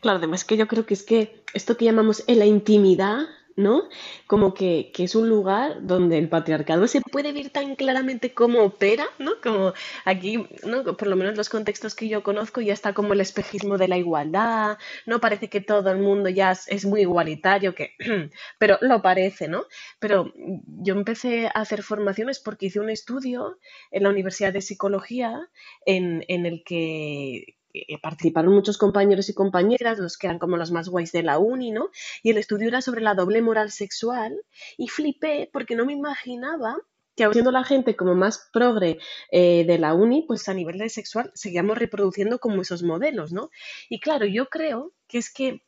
Claro, 0.00 0.18
además 0.18 0.44
que 0.44 0.56
yo 0.56 0.66
creo 0.66 0.84
que 0.86 0.94
es 0.94 1.02
que 1.02 1.44
esto 1.54 1.76
que 1.76 1.84
llamamos 1.84 2.24
en 2.26 2.38
la 2.38 2.46
intimidad 2.46 3.26
¿no? 3.56 3.88
Como 4.26 4.54
que, 4.54 4.90
es 4.98 5.14
un 5.14 5.28
lugar 5.28 5.86
donde 5.86 6.18
el 6.18 6.28
patriarcado 6.28 6.86
se 6.86 7.00
puede 7.00 7.32
ver 7.32 7.50
tan 7.50 7.76
claramente 7.76 8.34
cómo 8.34 8.62
opera, 8.62 9.06
¿no? 9.18 9.32
Como 9.42 9.72
aquí, 10.04 10.46
¿no? 10.66 10.84
Por 10.96 11.08
lo 11.08 11.16
menos 11.16 11.36
los 11.36 11.48
contextos 11.48 11.94
que 11.94 12.08
yo 12.08 12.22
conozco 12.22 12.60
ya 12.60 12.72
está 12.72 12.94
como 12.94 13.12
el 13.12 13.20
espejismo 13.20 13.78
de 13.78 13.88
la 13.88 13.98
igualdad, 13.98 14.78
¿no? 15.06 15.20
Parece 15.20 15.48
que 15.48 15.60
todo 15.60 15.90
el 15.90 15.98
mundo 15.98 16.28
ya 16.28 16.52
es, 16.52 16.84
muy 16.84 17.02
igualitario, 17.02 17.74
que, 17.74 17.94
pero 18.58 18.78
lo 18.80 19.02
parece, 19.02 19.48
¿no? 19.48 19.66
Pero 19.98 20.32
yo 20.34 20.94
empecé 20.94 21.46
a 21.46 21.50
hacer 21.50 21.82
formaciones 21.82 22.40
porque 22.40 22.66
hice 22.66 22.80
un 22.80 22.90
estudio 22.90 23.58
en 23.90 24.02
la 24.04 24.10
Universidad 24.10 24.52
de 24.52 24.62
Psicología 24.62 25.48
en, 25.86 26.24
en 26.28 26.46
el 26.46 26.62
que 26.64 27.56
participaron 28.02 28.54
muchos 28.54 28.78
compañeros 28.78 29.28
y 29.28 29.34
compañeras, 29.34 29.98
los 29.98 30.16
que 30.16 30.26
eran 30.26 30.38
como 30.38 30.56
los 30.56 30.70
más 30.70 30.88
guays 30.88 31.12
de 31.12 31.22
la 31.22 31.38
uni, 31.38 31.70
¿no? 31.70 31.90
Y 32.22 32.30
el 32.30 32.38
estudio 32.38 32.68
era 32.68 32.82
sobre 32.82 33.00
la 33.00 33.14
doble 33.14 33.42
moral 33.42 33.70
sexual 33.70 34.40
y 34.76 34.88
flipé 34.88 35.50
porque 35.52 35.76
no 35.76 35.84
me 35.84 35.92
imaginaba 35.92 36.76
que 37.16 37.30
siendo 37.32 37.52
la 37.52 37.64
gente 37.64 37.96
como 37.96 38.14
más 38.14 38.48
progre 38.52 38.98
eh, 39.30 39.64
de 39.64 39.78
la 39.78 39.94
uni, 39.94 40.22
pues 40.22 40.48
a 40.48 40.54
nivel 40.54 40.78
de 40.78 40.88
sexual 40.88 41.30
seguíamos 41.34 41.78
reproduciendo 41.78 42.38
como 42.38 42.62
esos 42.62 42.82
modelos, 42.82 43.32
¿no? 43.32 43.50
Y 43.88 44.00
claro, 44.00 44.26
yo 44.26 44.48
creo 44.48 44.92
que 45.06 45.18
es 45.18 45.32
que 45.32 45.62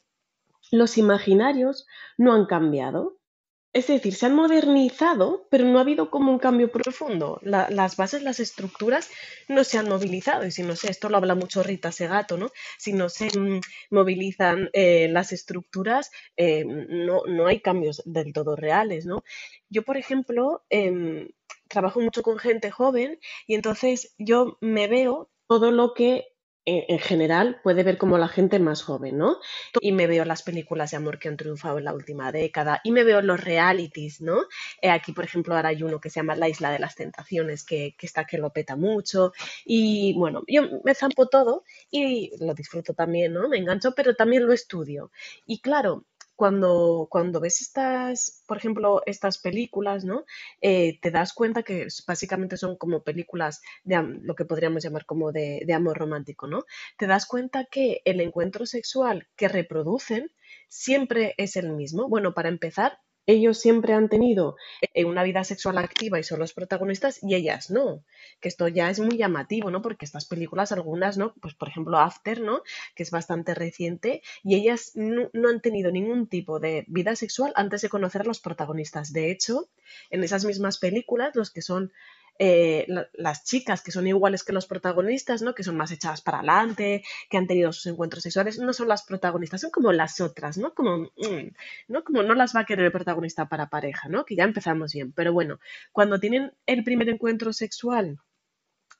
los 0.72 0.98
imaginarios 0.98 1.86
no 2.18 2.32
han 2.32 2.46
cambiado. 2.46 3.15
Es 3.76 3.88
decir, 3.88 4.14
se 4.14 4.24
han 4.24 4.34
modernizado, 4.34 5.46
pero 5.50 5.66
no 5.66 5.76
ha 5.76 5.82
habido 5.82 6.08
como 6.10 6.32
un 6.32 6.38
cambio 6.38 6.72
profundo. 6.72 7.38
las 7.42 7.96
bases, 7.98 8.22
las 8.22 8.40
estructuras 8.40 9.10
no 9.48 9.64
se 9.64 9.76
han 9.76 9.86
movilizado. 9.86 10.46
Y 10.46 10.50
si 10.50 10.62
no 10.62 10.74
sé, 10.76 10.90
esto 10.90 11.10
lo 11.10 11.18
habla 11.18 11.34
mucho 11.34 11.62
Rita 11.62 11.92
Segato, 11.92 12.38
¿no? 12.38 12.50
Si 12.78 12.94
no 12.94 13.10
se 13.10 13.26
mm, 13.38 13.60
movilizan 13.90 14.70
eh, 14.72 15.08
las 15.10 15.30
estructuras, 15.32 16.10
eh, 16.38 16.64
no, 16.64 17.20
no, 17.26 17.46
hay 17.48 17.60
cambios 17.60 18.00
del 18.06 18.32
todo 18.32 18.56
reales, 18.56 19.04
¿no? 19.04 19.22
Yo, 19.68 19.82
por 19.82 19.98
ejemplo, 19.98 20.64
em, 20.70 21.28
trabajo 21.68 22.00
mucho 22.00 22.22
con 22.22 22.38
gente 22.38 22.70
joven 22.70 23.18
y 23.46 23.56
entonces 23.56 24.14
yo 24.16 24.56
me 24.62 24.88
veo 24.88 25.28
todo 25.48 25.70
lo 25.70 25.92
que 25.92 26.28
en 26.66 26.98
general 26.98 27.60
puede 27.62 27.84
ver 27.84 27.96
como 27.96 28.18
la 28.18 28.28
gente 28.28 28.58
más 28.58 28.82
joven, 28.82 29.16
¿no? 29.16 29.38
Y 29.80 29.92
me 29.92 30.06
veo 30.06 30.24
las 30.24 30.42
películas 30.42 30.90
de 30.90 30.96
amor 30.96 31.18
que 31.18 31.28
han 31.28 31.36
triunfado 31.36 31.78
en 31.78 31.84
la 31.84 31.94
última 31.94 32.32
década 32.32 32.80
y 32.82 32.90
me 32.90 33.04
veo 33.04 33.22
los 33.22 33.42
realities, 33.42 34.20
¿no? 34.20 34.42
Eh, 34.82 34.90
aquí, 34.90 35.12
por 35.12 35.24
ejemplo, 35.24 35.54
ahora 35.54 35.68
hay 35.70 35.82
uno 35.82 36.00
que 36.00 36.10
se 36.10 36.20
llama 36.20 36.34
La 36.34 36.48
Isla 36.48 36.70
de 36.70 36.80
las 36.80 36.96
Tentaciones, 36.96 37.64
que, 37.64 37.94
que 37.96 38.06
está 38.06 38.24
que 38.24 38.38
lo 38.38 38.52
peta 38.52 38.76
mucho. 38.76 39.32
Y 39.64 40.14
bueno, 40.14 40.42
yo 40.48 40.62
me 40.84 40.94
zampo 40.94 41.28
todo 41.28 41.64
y 41.90 42.32
lo 42.44 42.54
disfruto 42.54 42.94
también, 42.94 43.32
¿no? 43.32 43.48
Me 43.48 43.58
engancho, 43.58 43.92
pero 43.94 44.14
también 44.14 44.46
lo 44.46 44.52
estudio. 44.52 45.12
Y 45.46 45.60
claro, 45.60 46.04
cuando, 46.36 47.08
cuando 47.10 47.40
ves 47.40 47.60
estas, 47.60 48.42
por 48.46 48.58
ejemplo, 48.58 49.02
estas 49.06 49.38
películas, 49.38 50.04
¿no? 50.04 50.24
Eh, 50.60 50.98
te 51.00 51.10
das 51.10 51.32
cuenta 51.32 51.62
que 51.62 51.88
básicamente 52.06 52.56
son 52.56 52.76
como 52.76 53.02
películas 53.02 53.60
de 53.84 54.02
lo 54.22 54.34
que 54.34 54.44
podríamos 54.44 54.82
llamar 54.84 55.06
como 55.06 55.32
de, 55.32 55.62
de 55.66 55.74
amor 55.74 55.98
romántico, 55.98 56.46
¿no? 56.46 56.64
Te 56.98 57.06
das 57.06 57.26
cuenta 57.26 57.64
que 57.64 58.02
el 58.04 58.20
encuentro 58.20 58.66
sexual 58.66 59.28
que 59.36 59.48
reproducen 59.48 60.30
siempre 60.68 61.34
es 61.38 61.56
el 61.56 61.72
mismo. 61.72 62.08
Bueno, 62.08 62.34
para 62.34 62.48
empezar, 62.48 62.98
ellos 63.26 63.58
siempre 63.58 63.92
han 63.92 64.08
tenido 64.08 64.56
eh, 64.94 65.04
una 65.04 65.22
vida 65.22 65.44
sexual 65.44 65.78
activa 65.78 66.18
y 66.18 66.22
son 66.22 66.38
los 66.38 66.52
protagonistas 66.52 67.22
y 67.22 67.34
ellas 67.34 67.70
no, 67.70 68.04
que 68.40 68.48
esto 68.48 68.68
ya 68.68 68.90
es 68.90 69.00
muy 69.00 69.16
llamativo, 69.16 69.70
¿no? 69.70 69.82
Porque 69.82 70.04
estas 70.04 70.26
películas, 70.26 70.72
algunas, 70.72 71.18
¿no? 71.18 71.34
Pues 71.40 71.54
por 71.54 71.68
ejemplo 71.68 71.98
After, 71.98 72.40
¿no? 72.40 72.62
Que 72.94 73.02
es 73.02 73.10
bastante 73.10 73.54
reciente 73.54 74.22
y 74.42 74.54
ellas 74.54 74.92
no, 74.94 75.30
no 75.32 75.48
han 75.48 75.60
tenido 75.60 75.90
ningún 75.90 76.28
tipo 76.28 76.60
de 76.60 76.84
vida 76.88 77.16
sexual 77.16 77.52
antes 77.56 77.82
de 77.82 77.88
conocer 77.88 78.22
a 78.22 78.24
los 78.24 78.40
protagonistas. 78.40 79.12
De 79.12 79.30
hecho, 79.30 79.68
en 80.10 80.22
esas 80.24 80.44
mismas 80.44 80.78
películas, 80.78 81.34
los 81.34 81.50
que 81.50 81.62
son 81.62 81.92
eh, 82.38 82.86
las 83.14 83.44
chicas 83.44 83.82
que 83.82 83.92
son 83.92 84.06
iguales 84.06 84.44
que 84.44 84.52
los 84.52 84.66
protagonistas, 84.66 85.42
¿no? 85.42 85.54
Que 85.54 85.62
son 85.62 85.76
más 85.76 85.90
echadas 85.90 86.20
para 86.20 86.38
adelante, 86.38 87.02
que 87.30 87.36
han 87.36 87.46
tenido 87.46 87.72
sus 87.72 87.86
encuentros 87.86 88.22
sexuales, 88.22 88.58
no 88.58 88.72
son 88.72 88.88
las 88.88 89.04
protagonistas, 89.04 89.60
son 89.60 89.70
como 89.70 89.92
las 89.92 90.20
otras, 90.20 90.58
¿no? 90.58 90.74
Como, 90.74 90.98
mm, 91.16 91.54
¿no? 91.88 92.04
Como 92.04 92.22
no 92.22 92.34
las 92.34 92.54
va 92.54 92.60
a 92.60 92.66
querer 92.66 92.86
el 92.86 92.92
protagonista 92.92 93.48
para 93.48 93.68
pareja, 93.68 94.08
¿no? 94.08 94.24
Que 94.24 94.36
ya 94.36 94.44
empezamos 94.44 94.92
bien. 94.92 95.12
Pero 95.12 95.32
bueno, 95.32 95.60
cuando 95.92 96.20
tienen 96.20 96.52
el 96.66 96.84
primer 96.84 97.08
encuentro 97.08 97.52
sexual 97.52 98.18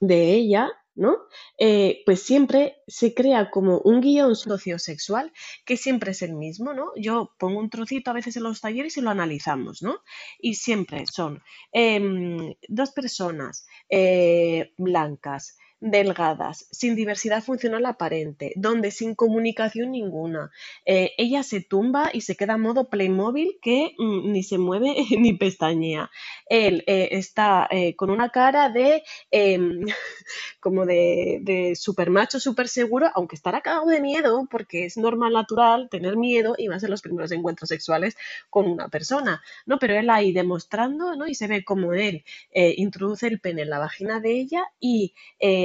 de 0.00 0.32
ella, 0.34 0.70
¿no? 0.96 1.18
Eh, 1.58 2.02
pues 2.04 2.22
siempre 2.22 2.82
se 2.86 3.14
crea 3.14 3.50
como 3.50 3.78
un 3.78 4.00
guion 4.00 4.34
sociosexual 4.34 5.32
que 5.64 5.76
siempre 5.76 6.10
es 6.10 6.22
el 6.22 6.34
mismo, 6.34 6.72
¿no? 6.72 6.92
Yo 6.96 7.34
pongo 7.38 7.60
un 7.60 7.70
trocito 7.70 8.10
a 8.10 8.14
veces 8.14 8.36
en 8.36 8.42
los 8.42 8.60
talleres 8.60 8.96
y 8.96 9.02
lo 9.02 9.10
analizamos, 9.10 9.82
¿no? 9.82 10.00
Y 10.40 10.54
siempre 10.54 11.04
son 11.06 11.42
em, 11.72 12.54
dos 12.68 12.90
personas 12.90 13.66
eh, 13.90 14.72
blancas, 14.78 15.56
delgadas, 15.80 16.66
sin 16.70 16.96
diversidad 16.96 17.42
funcional 17.42 17.84
aparente, 17.86 18.52
donde 18.56 18.90
sin 18.90 19.14
comunicación 19.14 19.92
ninguna. 19.92 20.50
Eh, 20.86 21.12
ella 21.18 21.42
se 21.42 21.60
tumba 21.60 22.10
y 22.12 22.22
se 22.22 22.34
queda 22.36 22.54
en 22.54 22.62
modo 22.62 22.88
Playmobil 22.88 23.58
que 23.60 23.94
mm, 23.98 24.32
ni 24.32 24.42
se 24.42 24.58
mueve 24.58 24.94
ni 25.18 25.34
pestañea. 25.34 26.10
Él 26.48 26.82
eh, 26.86 27.08
está 27.12 27.68
eh, 27.70 27.94
con 27.94 28.10
una 28.10 28.30
cara 28.30 28.70
de 28.70 29.02
em, 29.30 29.82
como 30.60 30.86
de, 30.86 31.40
de 31.42 31.76
super 31.76 32.10
macho, 32.10 32.40
super 32.40 32.68
seguro, 32.68 33.10
aunque 33.14 33.36
estará 33.36 33.60
cagado 33.60 33.86
de 33.86 34.00
miedo, 34.00 34.48
porque 34.50 34.86
es 34.86 34.96
normal, 34.96 35.34
natural 35.34 35.88
tener 35.90 36.16
miedo 36.16 36.54
y 36.56 36.68
a 36.68 36.80
ser 36.80 36.90
los 36.90 37.02
primeros 37.02 37.32
encuentros 37.32 37.68
sexuales 37.68 38.16
con 38.50 38.66
una 38.66 38.88
persona, 38.88 39.42
¿no? 39.66 39.78
Pero 39.78 39.94
él 39.94 40.10
ahí 40.10 40.32
demostrando, 40.32 41.14
¿no? 41.16 41.26
Y 41.26 41.34
se 41.34 41.46
ve 41.46 41.64
como 41.64 41.92
él 41.92 42.24
introduce 42.52 43.26
el 43.26 43.40
pene 43.40 43.62
en 43.62 43.70
la 43.70 43.78
vagina 43.78 44.20
de 44.20 44.32
ella 44.32 44.64
y 44.80 45.14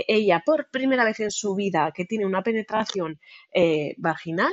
ella 0.07 0.43
por 0.45 0.69
primera 0.69 1.03
vez 1.05 1.19
en 1.19 1.31
su 1.31 1.55
vida 1.55 1.91
que 1.95 2.05
tiene 2.05 2.25
una 2.25 2.43
penetración 2.43 3.19
eh, 3.53 3.95
vaginal, 3.97 4.51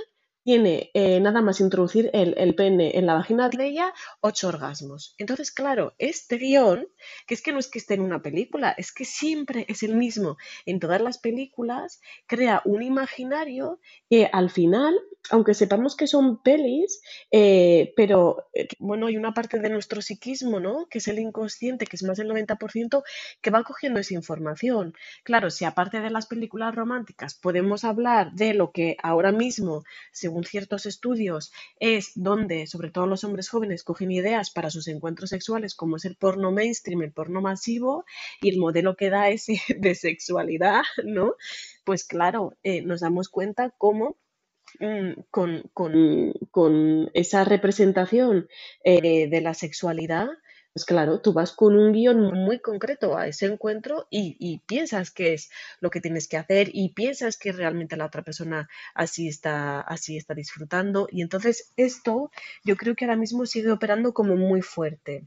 tiene 0.48 0.90
eh, 0.94 1.20
nada 1.20 1.42
más 1.42 1.60
introducir 1.60 2.08
el, 2.14 2.54
pene 2.54 2.96
en 2.96 3.04
la 3.04 3.12
vagina 3.12 3.50
de 3.50 3.66
ella, 3.66 3.92
ocho 4.22 4.48
orgasmos. 4.48 5.14
Entonces, 5.18 5.52
claro, 5.52 5.94
este 5.98 6.38
guion, 6.38 6.88
que 7.26 7.34
es 7.34 7.42
que 7.42 7.52
no 7.52 7.58
es 7.58 7.68
que 7.68 7.78
esté 7.78 7.92
en 7.92 8.00
una 8.00 8.22
película, 8.22 8.74
es 8.78 8.90
que 8.90 9.04
siempre 9.04 9.66
es 9.68 9.82
el 9.82 9.94
mismo 9.94 10.38
en 10.64 10.80
todas 10.80 11.02
las 11.02 11.18
películas, 11.18 12.00
crea 12.26 12.62
un 12.64 12.82
imaginario 12.82 13.78
que 14.08 14.30
al 14.32 14.48
final, 14.48 14.98
aunque 15.30 15.54
sepamos 15.54 15.96
que 15.96 16.06
son 16.06 16.42
pelis, 16.42 17.00
eh, 17.30 17.92
pero 17.96 18.48
eh, 18.54 18.68
bueno, 18.78 19.06
hay 19.06 19.16
una 19.16 19.34
parte 19.34 19.58
de 19.58 19.70
nuestro 19.70 20.02
psiquismo, 20.02 20.60
¿no? 20.60 20.86
Que 20.88 20.98
es 20.98 21.08
el 21.08 21.18
inconsciente, 21.18 21.86
que 21.86 21.96
es 21.96 22.02
más 22.02 22.18
del 22.18 22.28
90%, 22.28 23.02
que 23.40 23.50
va 23.50 23.64
cogiendo 23.64 24.00
esa 24.00 24.14
información. 24.14 24.94
Claro, 25.24 25.50
si 25.50 25.64
aparte 25.64 26.00
de 26.00 26.10
las 26.10 26.26
películas 26.26 26.74
románticas 26.74 27.34
podemos 27.34 27.84
hablar 27.84 28.32
de 28.32 28.54
lo 28.54 28.72
que 28.72 28.96
ahora 29.02 29.32
mismo, 29.32 29.84
según 30.12 30.44
ciertos 30.44 30.86
estudios, 30.86 31.52
es 31.80 32.12
donde, 32.14 32.66
sobre 32.66 32.90
todo 32.90 33.06
los 33.06 33.24
hombres 33.24 33.48
jóvenes, 33.48 33.84
cogen 33.84 34.10
ideas 34.10 34.50
para 34.50 34.70
sus 34.70 34.88
encuentros 34.88 35.30
sexuales, 35.30 35.74
como 35.74 35.96
es 35.96 36.04
el 36.04 36.16
porno 36.16 36.52
mainstream, 36.52 37.02
el 37.02 37.12
porno 37.12 37.40
masivo, 37.40 38.04
y 38.40 38.50
el 38.50 38.58
modelo 38.58 38.96
que 38.96 39.10
da 39.10 39.28
ese 39.30 39.60
de 39.78 39.94
sexualidad, 39.94 40.82
¿no? 41.04 41.34
Pues 41.84 42.04
claro, 42.04 42.54
eh, 42.62 42.82
nos 42.82 43.00
damos 43.00 43.28
cuenta 43.28 43.74
cómo 43.78 44.16
mm, 44.80 45.22
con, 45.30 45.62
con, 45.72 47.10
esa 47.14 47.44
representación 47.44 48.48
eh, 48.84 49.28
de 49.28 49.40
la 49.40 49.54
sexualidad, 49.54 50.28
pues 50.78 50.84
claro, 50.84 51.20
tú 51.20 51.32
vas 51.32 51.52
con 51.52 51.76
un 51.76 51.92
guion 51.92 52.32
muy 52.34 52.60
concreto 52.60 53.16
a 53.18 53.26
ese 53.26 53.46
encuentro 53.46 54.06
y, 54.10 54.60
piensas 54.66 55.10
que 55.10 55.34
es 55.34 55.50
lo 55.80 55.90
que 55.90 56.00
tienes 56.00 56.28
que 56.28 56.36
hacer 56.36 56.70
y 56.72 56.92
piensas 56.94 57.36
que 57.36 57.50
realmente 57.50 57.96
la 57.96 58.06
otra 58.06 58.22
persona 58.22 58.68
así 58.94 59.26
está, 59.26 59.80
así 59.80 60.16
está 60.16 60.34
disfrutando. 60.34 61.08
Y 61.10 61.22
entonces 61.22 61.72
esto 61.76 62.30
yo 62.64 62.76
creo 62.76 62.94
que 62.94 63.06
ahora 63.06 63.16
mismo 63.16 63.44
sigue 63.46 63.72
operando 63.72 64.14
como 64.14 64.36
muy 64.36 64.62
fuerte. 64.62 65.26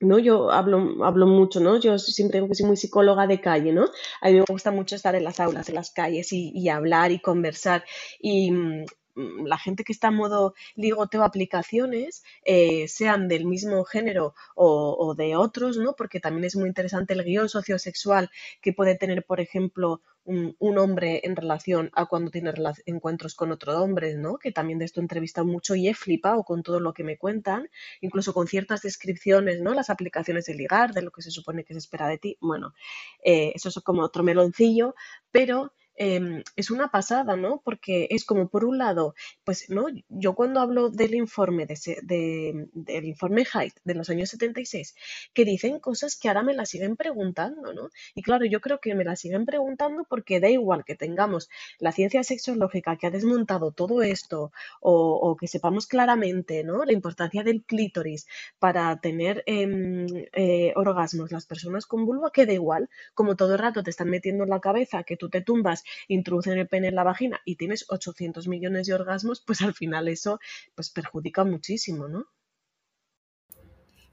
¿No? 0.00 0.18
Yo 0.18 0.50
hablo, 0.50 1.04
hablo 1.04 1.26
mucho, 1.26 1.60
¿no? 1.60 1.78
Yo 1.78 1.98
siempre 1.98 2.38
digo 2.38 2.48
que 2.48 2.54
soy 2.54 2.66
muy 2.66 2.76
psicóloga 2.76 3.26
de 3.26 3.40
calle, 3.40 3.72
¿no? 3.72 3.86
A 4.20 4.28
mí 4.28 4.34
me 4.34 4.44
gusta 4.48 4.70
mucho 4.70 4.96
estar 4.96 5.14
en 5.14 5.24
las 5.24 5.40
aulas, 5.40 5.68
en 5.68 5.76
las 5.76 5.90
calles 5.90 6.32
y, 6.32 6.50
y 6.54 6.68
hablar 6.68 7.12
y 7.12 7.20
conversar. 7.20 7.84
Y, 8.20 8.50
mm, 8.50 8.84
la 9.16 9.58
gente 9.58 9.84
que 9.84 9.92
está 9.92 10.08
en 10.08 10.14
modo 10.14 10.54
ligoteo 10.74 11.24
aplicaciones, 11.24 12.22
eh, 12.44 12.86
sean 12.88 13.28
del 13.28 13.46
mismo 13.46 13.84
género 13.84 14.34
o, 14.54 15.14
de 15.16 15.36
otros, 15.36 15.78
¿no? 15.78 15.94
Porque 15.94 16.20
también 16.20 16.44
es 16.44 16.56
muy 16.56 16.68
interesante 16.68 17.14
el 17.14 17.24
guion 17.24 17.48
sociosexual 17.48 18.30
que 18.60 18.72
puede 18.72 18.96
tener, 18.96 19.24
por 19.24 19.40
ejemplo, 19.40 20.02
un, 20.24 20.54
hombre 20.78 21.20
en 21.24 21.36
relación 21.36 21.90
a 21.94 22.06
cuando 22.06 22.30
tiene 22.30 22.52
encuentros 22.84 23.34
con 23.34 23.52
otro 23.52 23.80
hombre, 23.80 24.14
¿no? 24.16 24.38
Que 24.38 24.52
también 24.52 24.78
de 24.78 24.84
esto 24.84 25.00
he 25.00 25.04
entrevistado 25.04 25.46
mucho 25.46 25.74
y 25.76 25.88
he 25.88 25.94
flipado 25.94 26.42
con 26.42 26.62
todo 26.62 26.80
lo 26.80 26.92
que 26.92 27.04
me 27.04 27.16
cuentan, 27.16 27.68
incluso 28.00 28.34
con 28.34 28.48
ciertas 28.48 28.82
descripciones, 28.82 29.60
¿no? 29.60 29.72
Las 29.72 29.88
aplicaciones 29.88 30.46
de 30.46 30.54
ligar, 30.54 30.92
de 30.92 31.02
lo 31.02 31.12
que 31.12 31.22
se 31.22 31.30
supone 31.30 31.64
que 31.64 31.74
se 31.74 31.78
espera 31.78 32.08
de 32.08 32.18
ti. 32.18 32.36
Bueno, 32.40 32.74
eh, 33.22 33.52
eso 33.54 33.68
es 33.68 33.76
como 33.76 34.02
otro 34.02 34.24
meloncillo, 34.24 34.94
pero 35.30 35.72
Em, 35.96 36.42
es 36.56 36.70
una 36.70 36.90
pasada, 36.90 37.36
¿no? 37.36 37.62
Porque 37.64 38.06
es 38.10 38.24
como, 38.24 38.48
por 38.48 38.64
un 38.64 38.76
lado, 38.78 39.14
pues, 39.44 39.70
¿no? 39.70 39.86
Yo 40.08 40.34
cuando 40.34 40.60
hablo 40.60 40.90
del 40.90 41.14
informe, 41.14 41.66
de, 41.66 42.68
del 42.72 43.04
informe 43.06 43.44
Height 43.44 43.74
de 43.84 43.94
los 43.94 44.10
años 44.10 44.28
76, 44.30 44.94
que 45.32 45.44
dicen 45.46 45.80
cosas 45.80 46.16
que 46.16 46.28
ahora 46.28 46.42
me 46.42 46.54
las 46.54 46.68
siguen 46.68 46.96
preguntando, 46.96 47.72
¿no? 47.72 47.88
Y 48.14 48.22
claro, 48.22 48.44
yo 48.44 48.60
creo 48.60 48.78
que 48.78 48.94
me 48.94 49.04
las 49.04 49.20
siguen 49.20 49.46
preguntando 49.46 50.04
porque 50.08 50.38
da 50.38 50.50
igual 50.50 50.84
que 50.84 50.96
tengamos 50.96 51.48
la 51.78 51.92
ciencia 51.92 52.22
sexológica 52.22 52.96
que 52.96 53.06
ha 53.06 53.10
desmontado 53.10 53.72
todo 53.72 54.02
esto 54.02 54.52
o, 54.80 55.36
que 55.38 55.48
sepamos 55.48 55.86
claramente, 55.86 56.62
¿no? 56.64 56.84
La 56.84 56.92
importancia 56.92 57.42
del 57.42 57.64
clítoris 57.64 58.26
para 58.58 59.00
tener 59.00 59.42
em, 59.46 60.06
eh, 60.32 60.72
orgasmos 60.76 61.32
las 61.32 61.46
personas 61.46 61.86
con 61.86 62.04
vulva, 62.04 62.30
que 62.32 62.46
da 62.46 62.52
igual, 62.52 62.90
como 63.14 63.36
todo 63.36 63.52
el 63.52 63.58
rato 63.58 63.82
te 63.82 63.90
están 63.90 64.10
metiendo 64.10 64.44
en 64.44 64.50
la 64.50 64.60
cabeza 64.60 65.02
que 65.02 65.16
tú 65.16 65.28
te 65.30 65.40
tumbas 65.40 65.84
introducen 66.08 66.58
el 66.58 66.68
pene 66.68 66.88
en 66.88 66.94
la 66.94 67.04
vagina 67.04 67.40
y 67.44 67.56
tienes 67.56 67.86
800 67.88 68.48
millones 68.48 68.86
de 68.86 68.94
orgasmos, 68.94 69.40
pues 69.40 69.62
al 69.62 69.74
final 69.74 70.08
eso 70.08 70.40
pues 70.74 70.90
perjudica 70.90 71.44
muchísimo, 71.44 72.08
¿no? 72.08 72.26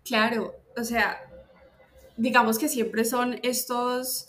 Claro, 0.03 0.53
o 0.75 0.83
sea, 0.83 1.21
digamos 2.17 2.57
que 2.59 2.67
siempre 2.67 3.05
son 3.05 3.39
estos, 3.43 4.27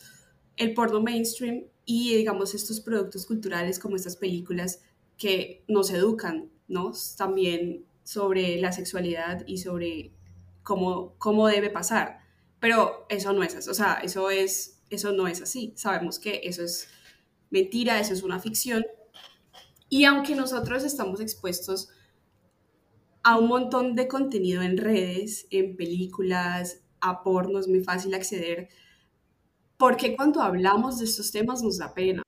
el 0.57 0.73
porno 0.75 1.01
mainstream 1.01 1.65
y 1.85 2.17
digamos 2.17 2.55
estos 2.55 2.81
productos 2.81 3.27
culturales 3.27 3.79
como 3.79 3.97
estas 3.97 4.17
películas 4.17 4.83
que 5.19 5.65
nos 5.69 5.91
educan, 5.91 6.51
¿no? 6.69 6.93
También 7.17 7.85
sobre 8.05 8.59
la 8.59 8.73
sexualidad 8.73 9.45
y 9.47 9.59
sobre 9.59 10.13
cómo, 10.63 11.15
cómo 11.19 11.49
debe 11.49 11.71
pasar. 11.71 12.21
Pero 12.61 13.07
eso 13.09 13.33
no 13.33 13.43
es 13.43 13.55
así, 13.55 13.69
o 13.69 13.75
sea, 13.75 13.95
eso, 14.03 14.31
es, 14.31 14.81
eso 14.91 15.13
no 15.13 15.29
es 15.29 15.43
así. 15.43 15.73
Sabemos 15.77 16.19
que 16.19 16.41
eso 16.45 16.63
es 16.63 16.89
mentira, 17.51 18.01
eso 18.01 18.13
es 18.13 18.23
una 18.23 18.39
ficción. 18.39 18.85
Y 19.89 20.05
aunque 20.05 20.35
nosotros 20.35 20.85
estamos 20.85 21.21
expuestos 21.21 21.91
a 23.23 23.39
un 23.39 23.49
montón 23.49 23.95
de 23.95 24.09
contenido 24.09 24.63
en 24.63 24.77
redes, 24.77 25.47
en 25.51 25.77
películas, 25.77 26.85
a 27.01 27.23
porno, 27.23 27.59
es 27.59 27.69
muy 27.69 27.81
fácil 27.81 28.15
acceder, 28.15 28.69
porque 29.77 30.17
cuando 30.17 30.41
hablamos 30.41 30.99
de 30.99 31.05
estos 31.05 31.33
temas 31.33 31.63
nos 31.63 31.79
da 31.79 31.93
pena. 31.95 32.23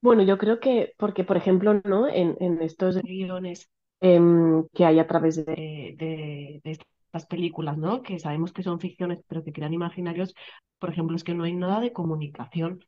Bueno, 0.00 0.22
yo 0.22 0.38
creo 0.38 0.60
que, 0.60 0.94
porque 0.96 1.24
por 1.24 1.36
ejemplo, 1.36 1.80
¿no? 1.84 2.08
En, 2.08 2.62
estos 2.62 3.00
guiones 3.02 3.68
em, 4.00 4.66
que 4.72 4.84
hay 4.84 5.00
a 5.00 5.06
través 5.06 5.44
de, 5.44 5.96
de, 5.98 6.60
de 6.62 6.70
estas 6.70 7.26
películas, 7.26 7.76
¿no? 7.78 8.02
Que 8.02 8.18
sabemos 8.18 8.52
que 8.52 8.62
son 8.62 8.80
ficciones, 8.80 9.20
pero 9.26 9.42
que 9.42 9.52
crean 9.52 9.74
imaginarios, 9.74 10.34
por 10.78 10.90
ejemplo, 10.90 11.16
es 11.16 11.24
que 11.24 11.34
no 11.34 11.44
hay 11.44 11.54
nada 11.54 11.80
de 11.80 11.92
comunicación. 11.92 12.84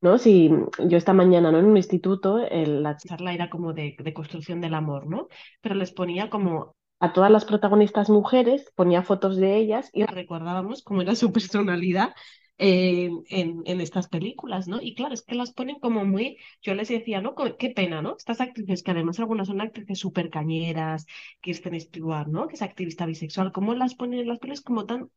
¿No? 0.00 0.18
Si 0.18 0.50
yo 0.78 0.96
esta 0.96 1.12
mañana, 1.12 1.52
¿no? 1.52 1.58
En 1.58 1.66
un 1.66 1.76
instituto, 1.76 2.38
la 2.38 2.96
charla 2.96 3.34
era 3.34 3.50
como 3.50 3.72
de, 3.72 3.96
construcción 4.14 4.60
del 4.60 4.74
amor, 4.74 5.06
¿no? 5.06 5.28
Pero 5.60 5.74
les 5.74 5.92
ponía 5.92 6.30
como 6.30 6.74
a 7.00 7.12
todas 7.12 7.30
las 7.30 7.44
protagonistas 7.44 8.10
mujeres, 8.10 8.70
ponía 8.74 9.02
fotos 9.02 9.36
de 9.36 9.56
ellas 9.56 9.90
y 9.92 10.04
recordábamos 10.04 10.82
cómo 10.82 11.02
era 11.02 11.14
su 11.14 11.32
personalidad 11.32 12.14
en, 12.58 13.22
en, 13.30 13.80
estas 13.80 14.08
películas, 14.08 14.68
¿no? 14.68 14.82
Y 14.82 14.94
claro, 14.94 15.14
es 15.14 15.22
que 15.22 15.34
las 15.34 15.52
ponen 15.52 15.78
como 15.80 16.04
muy, 16.04 16.36
yo 16.60 16.74
les 16.74 16.88
decía, 16.88 17.22
¿no? 17.22 17.34
Qué 17.58 17.70
pena, 17.70 18.02
¿no? 18.02 18.16
Estas 18.18 18.42
actrices, 18.42 18.82
que 18.82 18.90
además 18.90 19.18
algunas 19.18 19.48
son 19.48 19.62
actrices 19.62 19.98
súper 19.98 20.28
cañeras, 20.28 21.06
Kirsten 21.40 21.80
Stewart, 21.80 22.28
¿no? 22.28 22.48
Que 22.48 22.56
es 22.56 22.62
activista 22.62 23.06
bisexual, 23.06 23.52
¿cómo 23.52 23.74
las 23.74 23.94
ponen 23.94 24.20
en 24.20 24.28
las 24.28 24.38
películas 24.38 24.60
como 24.60 24.84
tan 24.84 25.10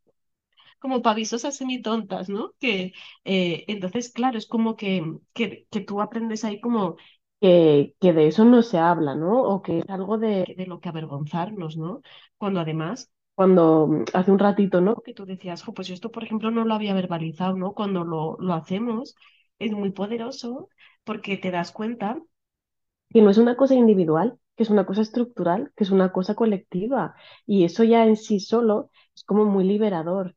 como 0.84 1.02
pavisosas 1.02 1.58
semitontas, 1.58 2.30
¿no? 2.30 2.54
Que 2.60 2.94
eh, 3.26 3.66
entonces, 3.70 4.12
claro, 4.14 4.38
es 4.38 4.48
como 4.48 4.76
que, 4.78 5.04
que, 5.34 5.68
que 5.72 5.82
tú 5.82 6.02
aprendes 6.02 6.46
ahí 6.46 6.62
como 6.62 6.98
que, 7.42 7.96
que, 8.00 8.14
de 8.14 8.28
eso 8.28 8.46
no 8.46 8.62
se 8.62 8.78
habla, 8.80 9.16
¿no? 9.16 9.42
O 9.44 9.62
que 9.62 9.80
es 9.80 9.90
algo 9.90 10.18
de, 10.18 10.54
de 10.58 10.66
lo 10.68 10.80
que 10.80 10.90
avergonzarnos, 10.90 11.78
¿no? 11.78 12.02
Cuando 12.38 12.60
además 12.62 13.12
cuando 13.36 13.88
mm, 13.88 14.06
hace 14.14 14.32
un 14.32 14.40
ratito, 14.40 14.82
¿no? 14.82 14.96
Que 15.04 15.14
tú 15.14 15.26
decías, 15.26 15.64
pues 15.76 15.88
yo 15.88 15.94
esto, 15.96 16.12
por 16.12 16.24
ejemplo, 16.24 16.52
no 16.52 16.66
lo 16.66 16.74
había 16.76 16.94
verbalizado, 16.94 17.56
¿no? 17.58 17.74
Cuando 17.74 18.04
lo, 18.04 18.38
lo 18.40 18.54
hacemos, 18.54 19.16
es 19.60 19.72
muy 19.72 19.92
poderoso 19.92 20.70
porque 21.04 21.38
te 21.38 21.52
das 21.52 21.72
cuenta 21.72 22.18
que 23.10 23.22
no 23.22 23.30
es 23.30 23.38
una 23.38 23.56
cosa 23.58 23.76
individual, 23.76 24.40
que 24.56 24.64
es 24.64 24.70
una 24.70 24.86
cosa 24.86 25.02
estructural, 25.02 25.72
que 25.76 25.84
es 25.84 25.92
una 25.92 26.12
cosa 26.12 26.36
colectiva. 26.36 27.16
Y 27.46 27.64
eso 27.66 27.84
ya 27.84 28.06
en 28.06 28.16
sí 28.18 28.40
solo 28.40 28.90
es 29.16 29.24
como 29.24 29.46
muy 29.46 29.64
liberador. 29.66 30.36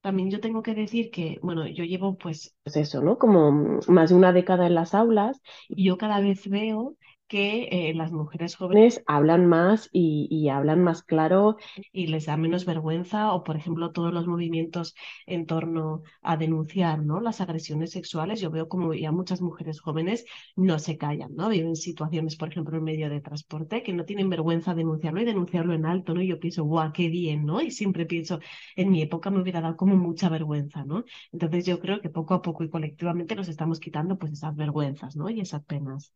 También 0.00 0.30
yo 0.30 0.40
tengo 0.40 0.62
que 0.62 0.74
decir 0.74 1.10
que, 1.10 1.38
bueno, 1.42 1.66
yo 1.66 1.84
llevo 1.84 2.16
pues, 2.16 2.54
pues 2.64 2.76
eso, 2.76 3.02
¿no? 3.02 3.18
Como 3.18 3.80
más 3.88 4.10
de 4.10 4.16
una 4.16 4.32
década 4.32 4.66
en 4.66 4.74
las 4.74 4.94
aulas 4.94 5.40
y 5.68 5.84
yo 5.84 5.98
cada 5.98 6.20
vez 6.20 6.48
veo 6.48 6.96
que 7.28 7.68
eh, 7.70 7.94
las 7.94 8.12
mujeres 8.12 8.56
jóvenes 8.56 9.02
hablan 9.06 9.46
más 9.46 9.88
y, 9.92 10.26
y, 10.30 10.48
hablan 10.48 10.82
más 10.82 11.02
claro 11.02 11.56
y 11.92 12.06
les 12.08 12.26
da 12.26 12.36
menos 12.36 12.64
vergüenza 12.64 13.32
o, 13.34 13.44
por 13.44 13.56
ejemplo, 13.56 13.92
todos 13.92 14.12
los 14.12 14.26
movimientos 14.26 14.94
en 15.26 15.46
torno 15.46 16.02
a 16.22 16.36
denunciar 16.36 17.02
¿no? 17.04 17.20
las 17.20 17.40
agresiones 17.40 17.92
sexuales. 17.92 18.40
Yo 18.40 18.50
veo 18.50 18.68
como 18.68 18.94
ya 18.94 19.12
muchas 19.12 19.40
mujeres 19.42 19.80
jóvenes 19.80 20.24
no 20.56 20.78
se 20.78 20.96
callan, 20.98 21.34
¿no? 21.36 21.48
Viven 21.48 21.76
situaciones, 21.76 22.36
por 22.36 22.48
ejemplo, 22.48 22.76
en 22.78 22.84
medio 22.84 23.10
de 23.10 23.20
transporte 23.20 23.82
que 23.82 23.92
no 23.92 24.04
tienen 24.04 24.30
vergüenza 24.30 24.72
de 24.72 24.78
denunciarlo 24.78 25.20
y 25.20 25.24
denunciarlo 25.24 25.74
en 25.74 25.86
alto, 25.86 26.14
¿no? 26.14 26.22
Y 26.22 26.28
yo 26.28 26.40
pienso, 26.40 26.64
guau, 26.64 26.92
qué 26.92 27.08
bien, 27.08 27.44
¿no? 27.46 27.60
Y 27.60 27.70
siempre 27.70 28.06
pienso, 28.06 28.40
en 28.76 28.90
mi 28.90 29.02
época 29.02 29.30
me 29.30 29.40
hubiera 29.40 29.60
dado 29.60 29.76
como 29.76 29.96
mucha 29.96 30.28
vergüenza, 30.28 30.84
¿no? 30.84 31.04
Entonces 31.32 31.66
yo 31.66 31.78
creo 31.80 32.00
que 32.00 32.10
poco 32.10 32.34
a 32.34 32.42
poco 32.42 32.64
y 32.64 32.70
colectivamente 32.70 33.34
nos 33.36 33.48
estamos 33.48 33.80
quitando 33.80 34.18
pues 34.18 34.32
esas 34.32 34.54
vergüenzas, 34.56 35.16
¿no? 35.16 35.28
Y 35.30 35.40
esas 35.40 35.64
penas. 35.64 36.12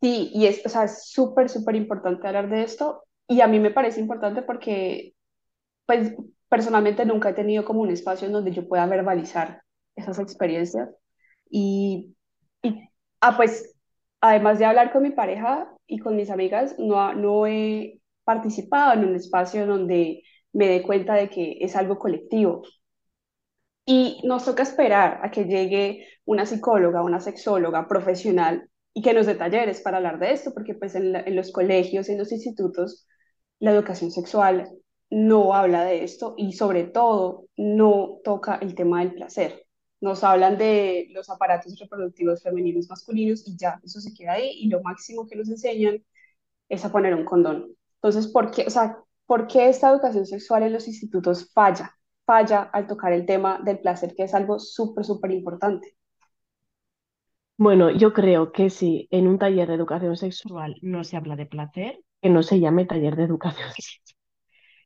Sí, 0.00 0.30
y 0.32 0.46
es, 0.46 0.64
o 0.64 0.68
sea, 0.68 0.84
es 0.84 1.10
súper, 1.10 1.48
súper 1.50 1.76
importante 1.76 2.26
hablar 2.26 2.48
de 2.48 2.62
esto. 2.62 3.04
Y 3.28 3.40
a 3.40 3.46
mí 3.48 3.58
me 3.58 3.70
parece 3.70 4.00
importante 4.00 4.42
porque, 4.42 5.14
pues, 5.86 6.14
personalmente 6.48 7.06
nunca 7.06 7.30
he 7.30 7.34
tenido 7.34 7.64
como 7.64 7.82
un 7.82 7.90
espacio 7.90 8.26
en 8.28 8.34
donde 8.34 8.52
yo 8.52 8.68
pueda 8.68 8.86
verbalizar 8.86 9.62
esas 9.96 10.18
experiencias. 10.20 10.90
Y, 11.50 12.16
y 12.62 12.90
ah, 13.20 13.36
pues, 13.36 13.76
además 14.20 14.58
de 14.58 14.66
hablar 14.66 14.92
con 14.92 15.02
mi 15.02 15.10
pareja 15.12 15.72
y 15.86 15.98
con 15.98 16.16
mis 16.16 16.30
amigas, 16.30 16.76
no, 16.78 17.14
no 17.14 17.46
he 17.46 18.00
participado 18.24 18.94
en 18.94 19.06
un 19.08 19.16
espacio 19.16 19.66
donde 19.66 20.22
me 20.52 20.68
dé 20.68 20.82
cuenta 20.82 21.14
de 21.14 21.30
que 21.30 21.58
es 21.60 21.76
algo 21.76 21.98
colectivo. 21.98 22.62
Y 23.86 24.20
nos 24.24 24.44
toca 24.44 24.62
esperar 24.62 25.20
a 25.22 25.30
que 25.30 25.44
llegue 25.44 26.06
una 26.24 26.46
psicóloga, 26.46 27.02
una 27.02 27.20
sexóloga 27.20 27.86
profesional 27.88 28.68
y 28.94 29.02
que 29.02 29.12
nos 29.12 29.26
dé 29.26 29.34
talleres 29.34 29.80
para 29.82 29.98
hablar 29.98 30.18
de 30.20 30.32
esto, 30.32 30.54
porque 30.54 30.74
pues 30.74 30.94
en, 30.94 31.36
los 31.36 31.52
colegios, 31.52 32.08
en 32.08 32.18
los 32.18 32.32
institutos, 32.32 33.06
la 33.58 33.72
educación 33.72 34.12
sexual 34.12 34.70
no 35.10 35.54
habla 35.54 35.84
de 35.84 36.04
esto 36.04 36.34
y 36.38 36.52
sobre 36.52 36.84
todo 36.84 37.46
no 37.56 38.20
toca 38.24 38.56
el 38.56 38.74
tema 38.74 39.00
del 39.00 39.14
placer. 39.14 39.66
Nos 40.00 40.22
hablan 40.22 40.58
de 40.58 41.08
los 41.10 41.28
aparatos 41.28 41.78
reproductivos 41.78 42.42
femeninos 42.42 42.88
masculinos 42.88 43.46
y 43.48 43.56
ya, 43.56 43.80
eso 43.84 44.00
se 44.00 44.14
queda 44.14 44.34
ahí 44.34 44.50
y 44.60 44.68
lo 44.68 44.80
máximo 44.82 45.26
que 45.26 45.36
nos 45.36 45.48
enseñan 45.50 46.04
es 46.68 46.84
a 46.84 46.92
poner 46.92 47.14
un 47.14 47.24
condón. 47.24 47.74
Entonces, 47.96 48.28
¿por 48.28 48.50
qué, 48.50 48.64
o 48.66 48.70
sea, 48.70 48.98
¿por 49.26 49.46
qué 49.48 49.68
esta 49.68 49.90
educación 49.90 50.26
sexual 50.26 50.62
en 50.64 50.72
los 50.72 50.86
institutos 50.88 51.50
falla? 51.52 51.96
Falla 52.26 52.62
al 52.62 52.86
tocar 52.86 53.12
el 53.12 53.26
tema 53.26 53.60
del 53.64 53.80
placer, 53.80 54.14
que 54.16 54.24
es 54.24 54.34
algo 54.34 54.58
súper, 54.58 55.04
súper 55.04 55.32
importante. 55.32 55.96
Bueno, 57.56 57.90
yo 57.90 58.12
creo 58.12 58.50
que 58.52 58.68
si 58.70 59.06
en 59.10 59.28
un 59.28 59.38
taller 59.38 59.68
de 59.68 59.74
educación 59.74 60.16
sexual 60.16 60.76
no 60.82 61.04
se 61.04 61.16
habla 61.16 61.36
de 61.36 61.46
placer, 61.46 62.00
que 62.20 62.28
no 62.30 62.42
se 62.42 62.58
llame 62.60 62.84
taller 62.86 63.14
de 63.16 63.24
educación 63.24 63.68
sexual. 63.76 64.00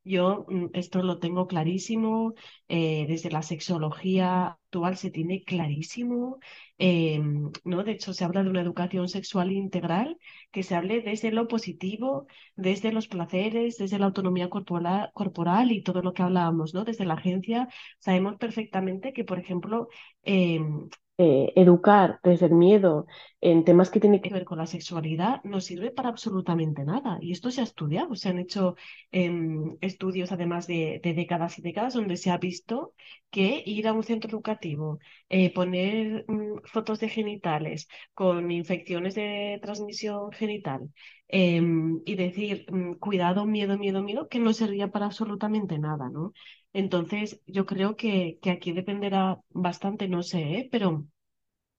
Yo 0.04 0.46
mm, 0.48 0.66
esto 0.74 1.02
lo 1.02 1.18
tengo 1.20 1.46
clarísimo, 1.48 2.34
eh, 2.68 3.06
desde 3.08 3.30
la 3.30 3.42
sexología 3.42 4.46
actual 4.48 4.96
se 4.96 5.10
tiene 5.10 5.44
clarísimo, 5.44 6.38
em, 6.78 7.50
¿no? 7.64 7.84
De 7.84 7.92
hecho, 7.92 8.14
se 8.14 8.24
habla 8.24 8.42
de 8.44 8.50
una 8.50 8.62
educación 8.62 9.08
sexual 9.08 9.52
integral, 9.52 10.18
que 10.52 10.62
se 10.62 10.74
hable 10.76 11.02
desde 11.02 11.32
lo 11.32 11.48
positivo, 11.48 12.26
desde 12.56 12.92
los 12.92 13.08
placeres, 13.08 13.78
desde 13.78 13.98
la 13.98 14.06
autonomía 14.06 14.48
corporal, 14.50 15.72
y 15.72 15.82
todo 15.82 16.02
lo 16.02 16.12
que 16.14 16.22
hablábamos, 16.22 16.74
¿no? 16.74 16.84
Desde 16.84 17.04
la 17.06 17.14
agencia, 17.14 17.68
sabemos 17.98 18.36
perfectamente 18.38 19.12
que, 19.12 19.24
por 19.24 19.38
ejemplo, 19.38 19.88
em, 20.22 20.88
eh, 21.18 21.52
educar 21.56 22.20
desde 22.22 22.46
el 22.46 22.54
miedo 22.54 23.06
en 23.40 23.64
temas 23.64 23.90
que 23.90 24.00
tienen 24.00 24.20
que 24.22 24.30
ver 24.32 24.44
con 24.44 24.58
la 24.58 24.66
sexualidad 24.66 25.42
no 25.44 25.60
sirve 25.60 25.90
para 25.90 26.08
absolutamente 26.08 26.84
nada. 26.84 27.18
Y 27.20 27.32
esto 27.32 27.50
se 27.50 27.60
ha 27.60 27.64
estudiado, 27.64 28.14
se 28.14 28.28
han 28.28 28.38
hecho 28.38 28.76
em, 29.10 29.76
estudios 29.80 30.32
además 30.32 30.66
de, 30.66 31.00
décadas 31.02 31.58
y 31.58 31.62
décadas 31.62 31.94
donde 31.94 32.16
se 32.16 32.30
ha 32.30 32.38
visto 32.38 32.94
que 33.30 33.62
ir 33.66 33.88
a 33.88 33.92
un 33.92 34.02
centro 34.04 34.30
educativo, 34.30 34.98
eh, 35.28 35.52
poner 35.52 36.24
mm, 36.28 36.60
fotos 36.64 37.00
de 37.00 37.08
genitales 37.08 37.88
con 38.14 38.50
infecciones 38.50 39.14
de 39.14 39.58
transmisión 39.62 40.30
genital 40.32 40.90
em, 41.28 42.00
y 42.06 42.14
decir 42.16 42.66
mm, 42.72 42.94
cuidado, 42.94 43.44
miedo, 43.46 43.76
miedo, 43.78 44.02
miedo, 44.02 44.28
que 44.28 44.38
no 44.38 44.52
servía 44.52 44.88
para 44.88 45.06
absolutamente 45.06 45.78
nada, 45.78 46.08
¿no? 46.10 46.32
Entonces, 46.72 47.40
yo 47.46 47.66
creo 47.66 47.96
que, 47.96 48.38
que 48.42 48.50
aquí 48.50 48.72
dependerá 48.72 49.40
bastante, 49.50 50.08
no 50.08 50.22
sé, 50.22 50.40
¿eh? 50.40 50.68
pero 50.70 51.06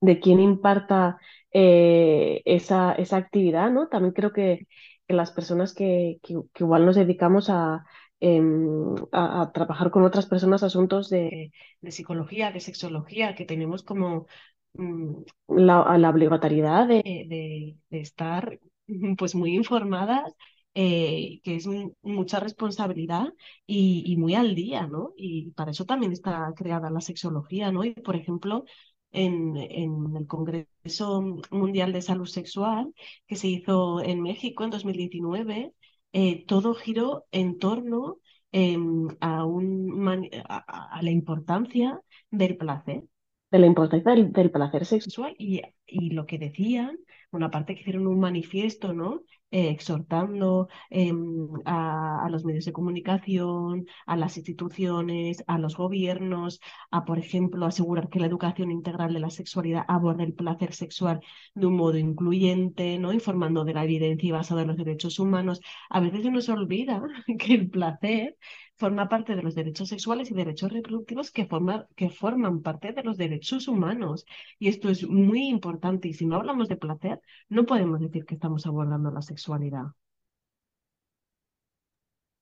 de 0.02 0.20
quién 0.20 0.40
imparta 0.40 1.18
eh, 1.52 2.42
esa, 2.46 2.94
esa 2.94 3.18
actividad, 3.18 3.72
¿no? 3.72 3.88
También 3.88 4.14
creo 4.14 4.32
que, 4.32 4.68
que 5.08 5.14
las 5.14 5.32
personas 5.32 5.74
que, 5.74 6.20
que, 6.24 6.36
igual 6.60 6.86
nos 6.86 6.96
dedicamos 6.96 7.50
a, 7.50 7.84
em, 8.20 8.96
a, 9.12 9.52
trabajar 9.54 9.92
con 9.92 10.04
otras 10.04 10.26
personas 10.26 10.64
asuntos 10.64 11.10
de, 11.10 11.52
de, 11.82 11.92
psicología, 11.92 12.52
de 12.52 12.60
sexología, 12.60 13.36
que 13.36 13.46
tenemos 13.46 13.84
como 13.84 14.28
mm, 14.74 15.24
la, 15.50 15.98
la, 15.98 16.10
obligatoriedad 16.10 16.88
de, 16.88 17.02
de, 17.04 17.78
de 17.90 18.00
estar 18.00 18.60
pues 19.18 19.36
muy 19.36 19.56
informadas 19.56 20.34
eh, 20.76 21.42
que 21.44 21.56
es 21.56 21.68
mucha 22.02 22.40
responsabilidad 22.40 23.34
y, 23.66 24.16
muy 24.18 24.36
al 24.36 24.56
día, 24.56 24.88
¿no? 24.88 25.14
Y 25.18 25.52
para 25.52 25.72
eso 25.72 25.86
también 25.86 26.12
está 26.12 26.54
creada 26.56 26.90
la 26.90 27.02
sexología, 27.02 27.72
¿no? 27.72 27.84
Y, 27.84 27.94
por 27.94 28.16
ejemplo, 28.16 28.66
en, 29.12 29.58
el 29.58 30.28
Congreso 30.28 31.42
Mundial 31.52 31.94
de 31.94 32.02
Salud 32.02 32.28
Sexual 32.28 32.94
que 33.28 33.36
se 33.36 33.48
hizo 33.48 34.02
en 34.02 34.22
México 34.22 34.64
en 34.64 34.70
2019, 34.70 35.74
eh, 36.14 36.46
todo 36.46 36.74
giró 36.76 37.26
en 37.32 37.58
torno 37.60 38.20
em, 38.52 39.08
a, 39.20 39.46
un, 39.46 40.06
la 40.06 41.12
importancia 41.12 42.02
del 42.32 42.58
placer, 42.58 43.04
de 43.52 43.60
la 43.60 43.68
importancia 43.68 44.12
del, 44.12 44.32
del 44.32 44.52
placer 44.52 44.86
sexual 44.86 45.36
y, 45.38 45.62
y, 45.86 46.12
lo 46.12 46.26
que 46.26 46.38
decían, 46.38 46.98
una 47.32 47.50
parte 47.52 47.74
que 47.74 47.82
hicieron 47.82 48.08
un 48.08 48.20
manifiesto, 48.20 48.94
¿no? 48.94 49.24
Eh, 49.52 49.70
exhortando 49.70 50.68
em, 50.92 51.48
a, 51.66 52.28
los 52.30 52.46
medios 52.46 52.66
de 52.66 52.72
comunicación, 52.74 53.88
a 54.06 54.16
las 54.16 54.38
instituciones, 54.38 55.44
a 55.48 55.58
los 55.58 55.76
gobiernos, 55.76 56.60
a, 56.92 57.04
por 57.04 57.18
ejemplo, 57.18 57.66
asegurar 57.66 58.10
que 58.10 58.20
la 58.20 58.28
educación 58.28 58.70
integral 58.72 59.12
de 59.12 59.20
la 59.20 59.32
sexualidad 59.32 59.86
aborde 59.88 60.24
el 60.24 60.34
placer 60.36 60.74
sexual 60.76 61.22
de 61.56 61.66
un 61.66 61.76
modo 61.78 61.98
incluyente, 61.98 63.00
¿no? 63.00 63.12
informando 63.12 63.66
de 63.66 63.74
la 63.74 63.84
evidencia 63.86 64.28
y 64.28 64.32
basado 64.32 64.62
en 64.62 64.68
los 64.68 64.78
derechos 64.78 65.18
humanos. 65.18 65.62
A 65.90 66.00
veces 66.00 66.46
se 66.46 66.52
olvida 66.52 67.02
que 67.40 67.54
el 67.56 67.70
placer 67.72 68.38
forma 68.80 69.10
parte 69.10 69.36
de 69.36 69.44
los 69.44 69.56
derechos 69.56 69.90
sexuales 69.90 70.32
y 70.32 70.34
derechos 70.34 70.72
reproductivos 70.72 71.32
que, 71.32 71.48
que 71.96 72.10
forman 72.10 72.62
parte 72.62 72.94
de 72.94 73.04
los 73.04 73.18
derechos 73.18 73.68
humanos. 73.68 74.26
Y 74.58 74.70
esto 74.70 74.90
es 74.90 75.08
muy 75.08 75.50
importante. 75.50 76.08
Y 76.08 76.14
si 76.14 76.26
no 76.26 76.38
hablamos 76.38 76.70
de 76.70 76.78
placer, 76.78 77.22
no 77.50 77.66
podemos 77.66 78.00
decir 78.00 78.26
que 78.26 78.36
estamos 78.36 78.66
abordando 78.66 79.12
la 79.12 79.22
sexualidad. 79.22 79.88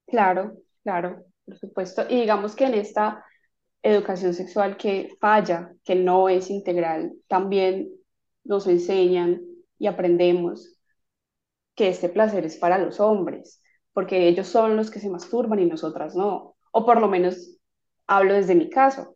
Claro, 0.06 0.58
claro, 0.84 1.26
por 1.44 1.58
supuesto. 1.58 2.04
Y 2.08 2.22
digamos 2.22 2.56
que 2.56 2.66
en 2.66 2.76
esta 2.76 3.26
educación 3.82 4.34
sexual 4.34 4.78
que 4.78 5.18
falla, 5.20 5.74
que 5.84 5.96
no 5.96 6.30
es 6.30 6.50
integral, 6.52 7.14
también 7.28 7.90
nos 8.44 8.68
enseñan 8.68 9.42
y 9.80 9.88
aprendemos 9.88 10.78
que 11.76 11.90
este 11.90 12.10
placer 12.10 12.46
es 12.46 12.58
para 12.58 12.78
los 12.78 13.00
hombres 13.00 13.62
porque 13.98 14.28
ellos 14.28 14.46
son 14.46 14.78
los 14.78 14.92
que 14.92 15.00
se 15.00 15.10
masturban 15.10 15.58
y 15.58 15.66
nosotras 15.66 16.16
no. 16.16 16.56
O 16.72 16.86
por 16.86 17.02
lo 17.02 17.08
menos 17.08 17.58
hablo 18.06 18.36
desde 18.36 18.54
mi 18.54 18.70
caso. 18.70 19.16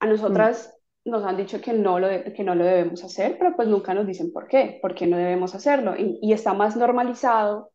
A 0.00 0.08
nosotras 0.08 0.76
nos 1.04 1.22
han 1.22 1.36
dicho 1.36 1.60
que 1.60 1.72
no, 1.72 2.00
lo 2.00 2.08
que 2.34 2.42
no 2.42 2.56
lo 2.56 2.64
debemos 2.64 3.04
hacer, 3.04 3.38
pero 3.38 3.54
pues 3.54 3.68
nunca 3.68 3.94
nos 3.94 4.04
dicen 4.04 4.32
por 4.32 4.48
qué, 4.48 4.80
por 4.82 4.96
qué 4.96 5.06
no 5.06 5.16
debemos 5.16 5.54
hacerlo. 5.54 5.94
Y, 5.96 6.32
está 6.32 6.52
más 6.52 6.74
normalizado 6.76 7.70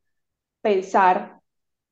pensar 0.59 1.39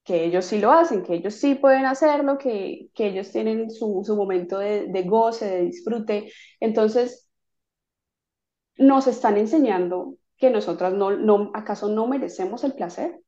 que 0.04 0.26
ellos 0.26 0.44
sí 0.44 0.60
lo 0.60 0.74
hacen, 0.74 1.04
que 1.04 1.14
ellos 1.14 1.36
sí 1.36 1.56
pueden 1.56 1.86
hacerlo, 1.86 2.38
que, 2.38 2.90
que 2.94 3.08
ellos 3.08 3.32
tienen 3.32 3.72
su, 3.72 4.04
su 4.06 4.18
momento 4.18 4.60
de, 4.60 4.88
de, 4.88 5.04
goce, 5.04 5.46
de 5.46 5.62
disfrute. 5.62 6.30
Entonces, 6.60 7.30
nos 8.76 9.08
están 9.08 9.38
enseñando 9.38 10.16
que 10.36 10.50
nosotras 10.50 10.94
no, 10.94 11.12
no, 11.12 11.52
acaso 11.54 11.88
no 11.88 12.06
merecemos 12.06 12.66
el 12.66 12.74
placer. 12.74 13.22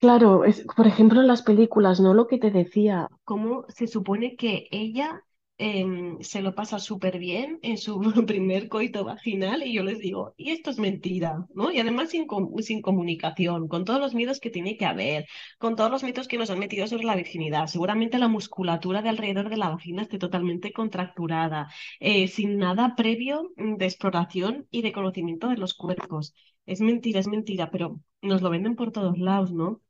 Claro, 0.00 0.44
es, 0.44 0.64
por 0.76 0.86
ejemplo, 0.86 1.20
en 1.20 1.26
las 1.26 1.42
películas, 1.42 2.00
¿no? 2.00 2.14
Lo 2.14 2.26
que 2.26 2.38
te 2.38 2.50
decía, 2.50 3.08
cómo 3.24 3.66
se 3.68 3.86
supone 3.86 4.34
que 4.34 4.66
ella 4.70 5.22
em, 5.58 6.18
se 6.22 6.40
lo 6.40 6.54
pasa 6.54 6.78
súper 6.78 7.18
bien 7.18 7.58
en 7.62 7.76
su 7.76 8.00
primer 8.26 8.68
coito 8.68 9.04
vaginal 9.04 9.62
y 9.62 9.74
yo 9.74 9.82
les 9.82 9.98
digo, 9.98 10.32
y 10.38 10.52
esto 10.52 10.70
es 10.70 10.78
mentira, 10.78 11.46
¿no? 11.54 11.70
Y 11.70 11.80
además 11.80 12.08
sin, 12.10 12.26
sin 12.62 12.80
comunicación, 12.80 13.68
con 13.68 13.84
todos 13.84 14.00
los 14.00 14.14
miedos 14.14 14.40
que 14.40 14.48
tiene 14.48 14.78
que 14.78 14.86
haber, 14.86 15.26
con 15.58 15.76
todos 15.76 15.90
los 15.90 16.02
mitos 16.02 16.28
que 16.28 16.38
nos 16.38 16.48
han 16.48 16.58
metido 16.60 16.86
sobre 16.86 17.04
la 17.04 17.14
virginidad. 17.16 17.66
Seguramente 17.66 18.18
la 18.18 18.28
musculatura 18.28 19.02
de 19.02 19.10
alrededor 19.10 19.50
de 19.50 19.58
la 19.58 19.68
vagina 19.68 20.00
esté 20.02 20.18
totalmente 20.18 20.72
contracturada, 20.72 21.68
eh, 22.00 22.26
sin 22.28 22.56
nada 22.58 22.94
previo 22.96 23.52
de 23.56 23.84
exploración 23.84 24.66
y 24.70 24.80
de 24.82 24.92
conocimiento 24.92 25.48
de 25.48 25.56
los 25.58 25.74
cuerpos. 25.74 26.32
Es 26.64 26.80
mentira, 26.80 27.20
es 27.20 27.28
mentira, 27.28 27.70
pero 27.70 28.00
nos 28.22 28.40
lo 28.42 28.48
venden 28.50 28.76
por 28.76 28.92
todos 28.92 29.18
lados, 29.18 29.52
¿no? 29.52 29.80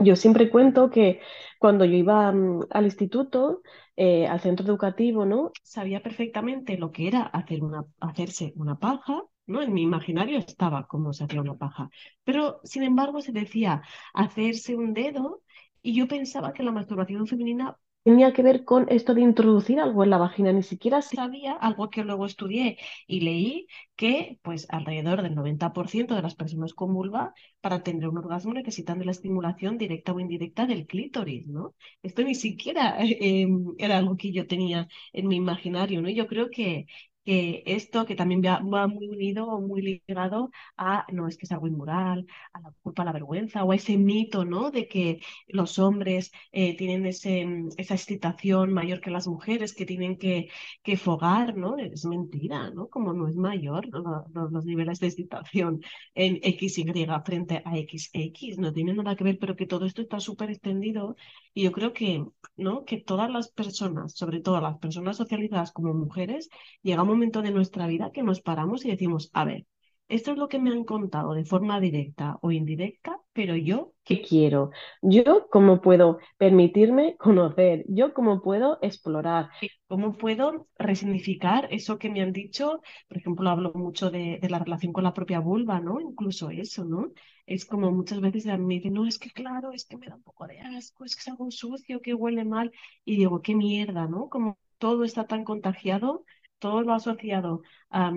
Yo 0.00 0.16
siempre 0.16 0.50
cuento 0.50 0.90
que 0.90 1.20
cuando 1.58 1.84
yo 1.84 1.94
iba 1.96 2.30
mm, 2.32 2.66
al 2.70 2.84
instituto, 2.84 3.62
eh, 3.96 4.26
al 4.26 4.40
centro 4.40 4.66
educativo, 4.66 5.26
¿no? 5.26 5.50
Sabía 5.62 6.02
perfectamente 6.02 6.78
lo 6.78 6.92
que 6.92 7.08
era 7.08 7.22
hacer 7.22 7.62
una, 7.64 7.84
hacerse 8.00 8.52
una 8.56 8.78
paja, 8.78 9.22
¿no? 9.46 9.60
En 9.62 9.72
mi 9.72 9.82
imaginario 9.82 10.38
estaba 10.38 10.86
cómo 10.86 11.12
se 11.12 11.24
hacía 11.24 11.40
una 11.40 11.56
paja. 11.56 11.90
Pero, 12.24 12.60
sin 12.64 12.82
embargo, 12.84 13.20
se 13.20 13.32
decía 13.32 13.82
hacerse 14.14 14.76
un 14.76 14.94
dedo 14.94 15.42
y 15.82 15.94
yo 15.94 16.06
pensaba 16.08 16.52
que 16.52 16.62
la 16.62 16.72
masturbación 16.72 17.26
femenina 17.26 17.76
tenía 18.08 18.32
que 18.32 18.42
ver 18.42 18.64
con 18.64 18.86
esto 18.88 19.12
de 19.14 19.20
introducir 19.20 19.80
algo 19.80 20.02
en 20.02 20.10
la 20.10 20.16
vagina, 20.18 20.50
ni 20.52 20.62
siquiera 20.62 21.02
sabía 21.02 21.52
algo 21.54 21.90
que 21.90 22.04
luego 22.04 22.24
estudié 22.26 22.78
y 23.06 23.20
leí 23.20 23.66
que 23.96 24.38
pues 24.42 24.66
alrededor 24.70 25.22
del 25.22 25.34
90% 25.34 26.14
de 26.14 26.22
las 26.22 26.34
personas 26.34 26.72
con 26.72 26.94
vulva 26.94 27.34
para 27.60 27.82
tener 27.82 28.08
un 28.08 28.16
orgasmo 28.18 28.54
necesitan 28.54 28.98
de 28.98 29.04
la 29.04 29.10
estimulación 29.12 29.76
directa 29.78 30.12
o 30.14 30.20
indirecta 30.20 30.66
del 30.66 30.86
clítoris, 30.86 31.46
¿no? 31.48 31.74
Esto 32.02 32.22
ni 32.22 32.34
siquiera 32.34 32.96
em, 33.00 33.74
era 33.78 33.98
algo 33.98 34.16
que 34.16 34.32
yo 34.32 34.46
tenía 34.46 34.88
en 35.12 35.28
mi 35.28 35.36
imaginario, 35.36 36.00
¿no? 36.00 36.08
Yo 36.08 36.26
creo 36.26 36.50
que 36.50 36.86
que 37.28 37.62
esto 37.66 38.06
que 38.06 38.14
también 38.14 38.40
va, 38.42 38.86
muy 38.86 39.06
unido 39.06 39.46
o 39.48 39.60
muy 39.60 39.82
ligado 39.82 40.50
a, 40.78 41.04
no 41.12 41.28
es 41.28 41.36
que 41.36 41.44
es 41.44 41.52
algo 41.52 41.66
inmoral, 41.68 42.26
a 42.54 42.60
la 42.60 42.72
culpa, 42.82 43.02
a 43.02 43.04
la 43.04 43.12
vergüenza 43.12 43.64
o 43.64 43.72
a 43.72 43.76
ese 43.76 43.98
mito, 43.98 44.46
¿no? 44.46 44.70
De 44.70 44.88
que 44.88 45.20
los 45.46 45.78
hombres 45.78 46.32
eh, 46.52 46.74
tienen 46.78 47.04
ese, 47.04 47.46
esa 47.76 47.94
excitación 47.94 48.72
mayor 48.72 49.02
que 49.02 49.10
las 49.10 49.28
mujeres, 49.28 49.74
que 49.74 49.84
tienen 49.84 50.16
que, 50.16 50.48
que 50.82 50.96
fogar, 50.96 51.54
¿no? 51.54 51.76
Es 51.76 52.06
mentira, 52.06 52.70
¿no? 52.70 52.88
Como 52.88 53.12
no 53.12 53.28
es 53.28 53.36
mayor 53.36 53.88
los 53.90 54.64
niveles 54.64 54.98
de 54.98 55.08
excitación 55.08 55.82
en 56.14 56.40
XY 56.42 57.06
frente 57.26 57.62
a 57.62 57.72
XX, 57.76 58.58
no 58.58 58.72
tiene 58.72 58.94
nada 58.94 59.16
que 59.16 59.24
ver, 59.24 59.38
pero 59.38 59.54
que 59.54 59.66
todo 59.66 59.84
esto 59.84 60.00
está 60.00 60.18
súper 60.18 60.48
extendido 60.50 61.14
y 61.52 61.64
yo 61.64 61.72
creo 61.72 61.92
que, 61.92 62.24
¿no? 62.56 62.84
Que 62.86 62.96
todas 62.98 63.30
las 63.30 63.50
personas, 63.50 64.14
sobre 64.14 64.40
todo 64.40 64.60
las 64.62 64.78
personas 64.78 65.18
socializadas 65.18 65.72
como 65.72 65.92
mujeres, 65.92 66.48
llegamos 66.82 67.17
momento 67.18 67.42
de 67.42 67.50
nuestra 67.50 67.86
vida 67.86 68.12
que 68.12 68.22
nos 68.22 68.40
paramos 68.40 68.84
y 68.84 68.90
decimos, 68.90 69.30
a 69.32 69.44
ver, 69.44 69.66
esto 70.08 70.32
es 70.32 70.38
lo 70.38 70.48
que 70.48 70.58
me 70.58 70.70
han 70.70 70.84
contado 70.84 71.34
de 71.34 71.44
forma 71.44 71.80
directa 71.80 72.38
o 72.40 72.50
indirecta, 72.50 73.20
pero 73.34 73.56
yo, 73.56 73.92
¿qué 74.04 74.22
quiero? 74.22 74.70
Yo, 75.02 75.48
¿cómo 75.50 75.82
puedo 75.82 76.18
permitirme 76.38 77.16
conocer? 77.18 77.84
Yo, 77.88 78.14
¿cómo 78.14 78.40
puedo 78.40 78.78
explorar? 78.80 79.50
¿Cómo 79.86 80.16
puedo 80.16 80.68
resignificar 80.78 81.68
eso 81.70 81.98
que 81.98 82.08
me 82.08 82.22
han 82.22 82.32
dicho? 82.32 82.80
Por 83.08 83.18
ejemplo, 83.18 83.50
hablo 83.50 83.72
mucho 83.74 84.10
de, 84.10 84.38
de 84.40 84.48
la 84.50 84.58
relación 84.60 84.92
con 84.94 85.04
la 85.04 85.12
propia 85.14 85.40
vulva, 85.40 85.80
¿no? 85.80 86.00
Incluso 86.00 86.48
eso, 86.50 86.84
¿no? 86.86 87.12
Es 87.46 87.64
como 87.66 87.90
muchas 87.92 88.20
veces 88.20 88.46
me 88.58 88.74
dicen, 88.76 88.94
no, 88.94 89.06
es 89.06 89.18
que 89.18 89.30
claro, 89.30 89.72
es 89.72 89.84
que 89.86 89.96
me 89.98 90.06
da 90.06 90.16
un 90.16 90.22
poco 90.22 90.46
de 90.46 90.60
asco, 90.60 91.04
es 91.04 91.16
que 91.16 91.20
es 91.20 91.28
algo 91.28 91.50
sucio, 91.50 92.00
que 92.00 92.14
huele 92.14 92.44
mal. 92.44 92.72
Y 93.04 93.16
digo, 93.16 93.42
qué 93.42 93.54
mierda, 93.54 94.06
¿no? 94.06 94.28
Como 94.28 94.58
todo 94.78 95.04
está 95.04 95.26
tan 95.26 95.44
contagiado 95.44 96.24
todo 96.58 96.82
lo 96.82 96.94
asociado 96.94 97.62
a, 97.90 98.12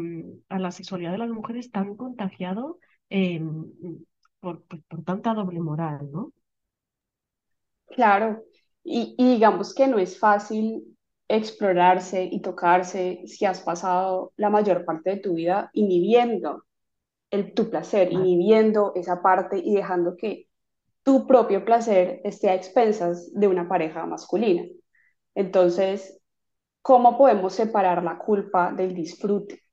la 0.50 0.72
sexualidad 0.72 1.12
de 1.12 1.18
las 1.20 1.30
mujeres 1.30 1.72
tan 1.72 1.96
contagiado 1.96 2.80
em, 3.10 3.72
por, 4.40 4.64
pues, 4.64 4.82
por, 4.88 5.04
tanta 5.04 5.34
doble 5.34 5.60
moral, 5.60 6.10
¿no? 6.12 6.34
Claro, 7.88 8.44
y, 8.84 9.16
digamos 9.18 9.74
que 9.74 9.88
no 9.88 10.00
es 10.00 10.18
fácil 10.20 10.98
explorarse 11.28 12.28
y 12.30 12.42
tocarse 12.42 13.22
si 13.26 13.46
has 13.46 13.62
pasado 13.62 14.34
la 14.36 14.50
mayor 14.50 14.86
parte 14.86 15.12
de 15.12 15.18
tu 15.18 15.36
vida 15.36 15.70
inhibiendo 15.74 16.64
el, 17.30 17.54
tu 17.54 17.70
placer, 17.70 18.12
inhibiendo 18.12 18.94
esa 18.96 19.22
parte 19.22 19.58
y 19.58 19.76
dejando 19.76 20.18
que 20.18 20.48
tu 21.04 21.26
propio 21.28 21.64
placer 21.66 22.22
esté 22.24 22.50
a 22.50 22.56
expensas 22.56 23.32
de 23.34 23.48
una 23.48 23.68
pareja 23.68 24.06
masculina. 24.06 24.66
Entonces, 25.36 26.21
¿Cómo 26.84 27.18
podemos 27.18 27.54
separar 27.56 28.04
la 28.04 28.20
culpa 28.20 28.72
del 28.72 28.94
disfrute? 28.94 29.64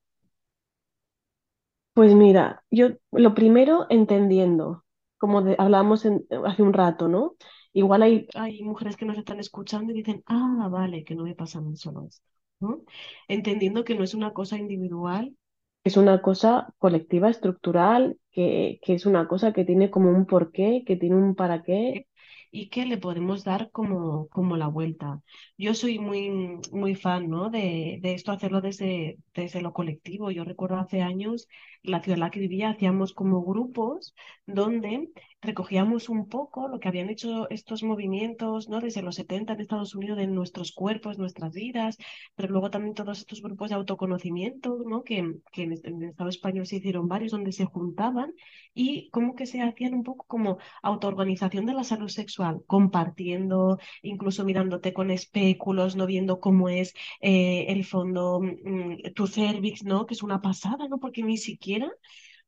Pues 1.94 2.14
mira, 2.14 2.64
yo 2.70 2.90
lo 3.12 3.34
primero 3.34 3.86
entendiendo, 3.90 4.84
como 5.18 5.38
hablamos 5.58 6.04
hace 6.46 6.62
un 6.62 6.72
rato, 6.72 7.08
¿no? 7.08 7.34
Igual 7.72 8.02
hay, 8.02 8.28
hay 8.34 8.62
mujeres 8.62 8.96
que 8.96 9.04
nos 9.04 9.18
están 9.18 9.40
escuchando 9.40 9.92
y 9.92 9.96
dicen, 9.96 10.22
ah, 10.26 10.68
vale, 10.70 11.04
que 11.04 11.14
no 11.16 11.24
me 11.24 11.34
pasa 11.34 11.58
a 11.58 11.76
solo 11.76 12.06
esto, 12.06 12.24
¿no? 12.60 12.82
Entendiendo 13.26 13.84
que 13.84 13.94
no 13.96 14.04
es 14.04 14.14
una 14.14 14.32
cosa 14.32 14.56
individual, 14.58 15.36
es 15.84 15.96
una 15.96 16.22
cosa 16.22 16.72
colectiva, 16.78 17.30
estructural, 17.30 18.18
que, 18.30 18.78
que 18.82 18.94
es 18.94 19.06
una 19.06 19.26
cosa 19.28 19.52
que 19.52 19.64
tiene 19.64 19.90
como 19.90 20.10
un 20.10 20.26
porqué, 20.26 20.84
que 20.86 20.96
tiene 20.96 21.16
un 21.16 21.34
para 21.34 21.62
qué 21.62 22.06
y 22.50 22.68
que 22.70 22.86
le 22.86 22.98
podemos 22.98 23.44
dar 23.44 23.70
como, 23.70 24.28
como 24.28 24.56
la 24.56 24.68
vuelta. 24.68 25.20
Yo 25.56 25.74
soy 25.74 25.98
muy, 25.98 26.30
muy 26.72 26.94
fan, 26.94 27.28
¿no? 27.28 27.50
de, 27.50 27.98
de 28.02 28.14
esto, 28.14 28.32
hacerlo 28.32 28.60
desde, 28.60 29.18
desde 29.34 29.60
lo 29.62 29.72
colectivo. 29.72 30.30
Yo 30.30 30.44
recuerdo 30.44 30.76
hace 30.78 31.02
años, 31.02 31.48
la 31.88 32.00
ciudad 32.02 32.16
en 32.16 32.20
la 32.20 32.30
que 32.30 32.40
vivía, 32.40 32.70
hacíamos 32.70 33.12
como 33.12 33.42
grupos 33.42 34.14
donde 34.46 35.10
recogíamos 35.40 36.08
un 36.08 36.28
poco 36.28 36.68
lo 36.68 36.80
que 36.80 36.88
habían 36.88 37.10
hecho 37.10 37.48
estos 37.50 37.82
movimientos, 37.82 38.68
¿no? 38.68 38.80
Desde 38.80 39.02
los 39.02 39.14
70 39.16 39.52
en 39.52 39.60
Estados 39.60 39.94
Unidos, 39.94 40.16
de 40.18 40.26
nuestros 40.26 40.72
cuerpos, 40.72 41.18
nuestras 41.18 41.52
vidas, 41.52 41.96
pero 42.34 42.50
luego 42.50 42.70
también 42.70 42.94
todos 42.94 43.18
estos 43.18 43.40
grupos 43.42 43.68
de 43.68 43.76
autoconocimiento, 43.76 44.82
¿no? 44.86 45.04
Que, 45.04 45.36
que 45.52 45.62
en, 45.64 45.72
el 45.72 46.02
Estado 46.10 46.30
español 46.30 46.66
se 46.66 46.76
hicieron 46.76 47.08
varios, 47.08 47.32
donde 47.32 47.52
se 47.52 47.66
juntaban 47.66 48.34
y 48.74 49.10
como 49.10 49.34
que 49.34 49.46
se 49.46 49.62
hacían 49.62 49.94
un 49.94 50.02
poco 50.02 50.24
como 50.26 50.58
autoorganización 50.82 51.66
de 51.66 51.74
la 51.74 51.84
salud 51.84 52.08
sexual, 52.08 52.62
compartiendo, 52.66 53.78
incluso 54.02 54.44
mirándote 54.44 54.92
con 54.92 55.10
espéculos, 55.10 55.94
no 55.96 56.06
viendo 56.06 56.40
cómo 56.40 56.68
es 56.68 56.94
eh, 57.20 57.66
el 57.68 57.84
fondo, 57.84 58.40
mm, 58.40 59.12
tu 59.14 59.26
cervix, 59.26 59.84
¿no? 59.84 60.06
Que 60.06 60.14
es 60.14 60.22
una 60.22 60.40
pasada, 60.40 60.88
¿no? 60.88 60.98
Porque 60.98 61.22
ni 61.22 61.36
siquiera 61.36 61.77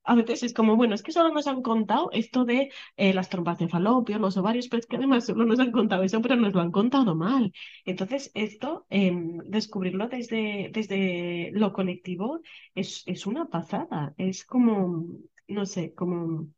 a 0.04 0.14
veces 0.14 0.42
es 0.42 0.54
como, 0.54 0.76
bueno, 0.76 0.94
es 0.94 1.02
que 1.02 1.12
solo 1.12 1.32
nos 1.32 1.46
han 1.46 1.62
contado 1.62 2.10
esto 2.12 2.44
de 2.44 2.70
eh, 2.96 3.12
las 3.14 3.28
trompas 3.28 3.58
de 3.58 3.68
falopio, 3.68 4.18
los 4.18 4.36
ovarios, 4.36 4.68
pero 4.68 4.80
es 4.80 4.86
que 4.86 4.96
además 4.96 5.26
solo 5.26 5.44
nos 5.44 5.60
han 5.60 5.72
contado 5.72 6.02
eso, 6.02 6.20
pero 6.22 6.36
nos 6.36 6.54
lo 6.54 6.60
han 6.60 6.72
contado 6.72 7.14
mal. 7.14 7.52
Entonces, 7.84 8.30
esto, 8.34 8.86
em, 8.90 9.38
descubrirlo 9.44 10.08
desde, 10.08 10.70
desde 10.72 11.50
lo 11.52 11.72
colectivo 11.72 12.40
es, 12.74 13.02
es 13.06 13.26
una 13.26 13.46
pasada, 13.48 14.14
es 14.16 14.44
como, 14.44 15.06
no 15.48 15.66
sé, 15.66 15.94
como 15.94 16.48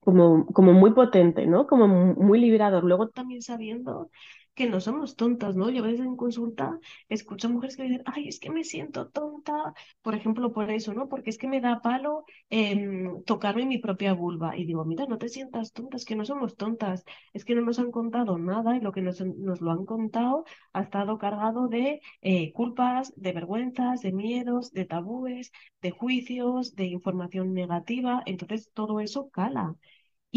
como, 0.00 0.46
como 0.46 0.72
muy 0.72 0.92
potente, 0.94 1.46
¿no? 1.46 1.66
Como 1.66 1.88
muy 1.88 2.38
liberador. 2.40 2.84
Luego 2.84 3.08
también 3.08 3.42
sabiendo 3.42 4.10
que 4.56 4.68
no 4.68 4.80
somos 4.80 5.16
tontas, 5.16 5.54
¿no? 5.56 5.70
Yo 5.70 5.84
a 5.84 5.86
veces 5.86 6.00
en 6.06 6.16
consulta 6.16 6.78
escucho 7.08 7.48
mujeres 7.50 7.76
que 7.76 7.84
dicen, 7.84 8.02
ay, 8.06 8.28
es 8.28 8.40
que 8.40 8.50
me 8.50 8.64
siento 8.64 9.08
tonta, 9.10 9.74
por 10.02 10.14
ejemplo, 10.14 10.52
por 10.52 10.70
eso, 10.70 10.94
¿no? 10.94 11.08
Porque 11.08 11.30
es 11.30 11.38
que 11.38 11.48
me 11.48 11.60
da 11.60 11.80
palo 11.82 12.24
em, 12.50 13.22
tocarme 13.24 13.66
mi 13.66 13.78
propia 13.78 14.14
vulva. 14.14 14.56
Y 14.56 14.64
digo, 14.66 14.84
mira, 14.84 15.06
no 15.06 15.18
te 15.18 15.28
sientas 15.28 15.72
tonta, 15.72 15.96
es 15.96 16.04
que 16.04 16.16
no 16.16 16.24
somos 16.24 16.56
tontas, 16.56 17.04
es 17.32 17.44
que 17.44 17.54
no 17.54 17.62
nos 17.62 17.78
han 17.78 17.90
contado 17.92 18.38
nada 18.38 18.76
y 18.76 18.80
lo 18.80 18.92
que 18.92 19.02
nos, 19.02 19.20
lo 19.20 19.70
han 19.70 19.84
contado 19.86 20.44
ha 20.72 20.82
estado 20.82 21.18
cargado 21.18 21.68
de 21.68 22.00
eh, 22.22 22.52
culpas, 22.52 23.12
de 23.16 23.32
vergüenzas, 23.32 24.00
de 24.02 24.12
miedos, 24.12 24.72
de 24.72 24.84
tabúes, 24.86 25.52
de 25.82 25.90
juicios, 25.90 26.74
de 26.74 26.86
información 26.86 27.52
negativa. 27.54 28.22
Entonces, 28.26 28.70
todo 28.74 29.00
eso 29.00 29.28
cala. 29.30 29.74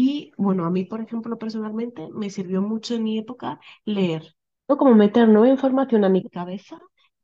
Y 0.02 0.32
bueno, 0.38 0.64
a 0.66 0.70
mí, 0.70 0.84
por 0.86 1.00
ejemplo, 1.02 1.38
personalmente 1.38 2.08
me 2.12 2.30
sirvió 2.30 2.62
mucho 2.62 2.94
en 2.94 3.02
mi 3.04 3.18
época 3.18 3.60
leer, 3.84 4.34
¿no? 4.68 4.76
Como 4.78 4.94
meter 4.94 5.28
nueva 5.28 5.48
información 5.48 6.04
a 6.04 6.08
mi 6.08 6.28
cabeza 6.28 6.80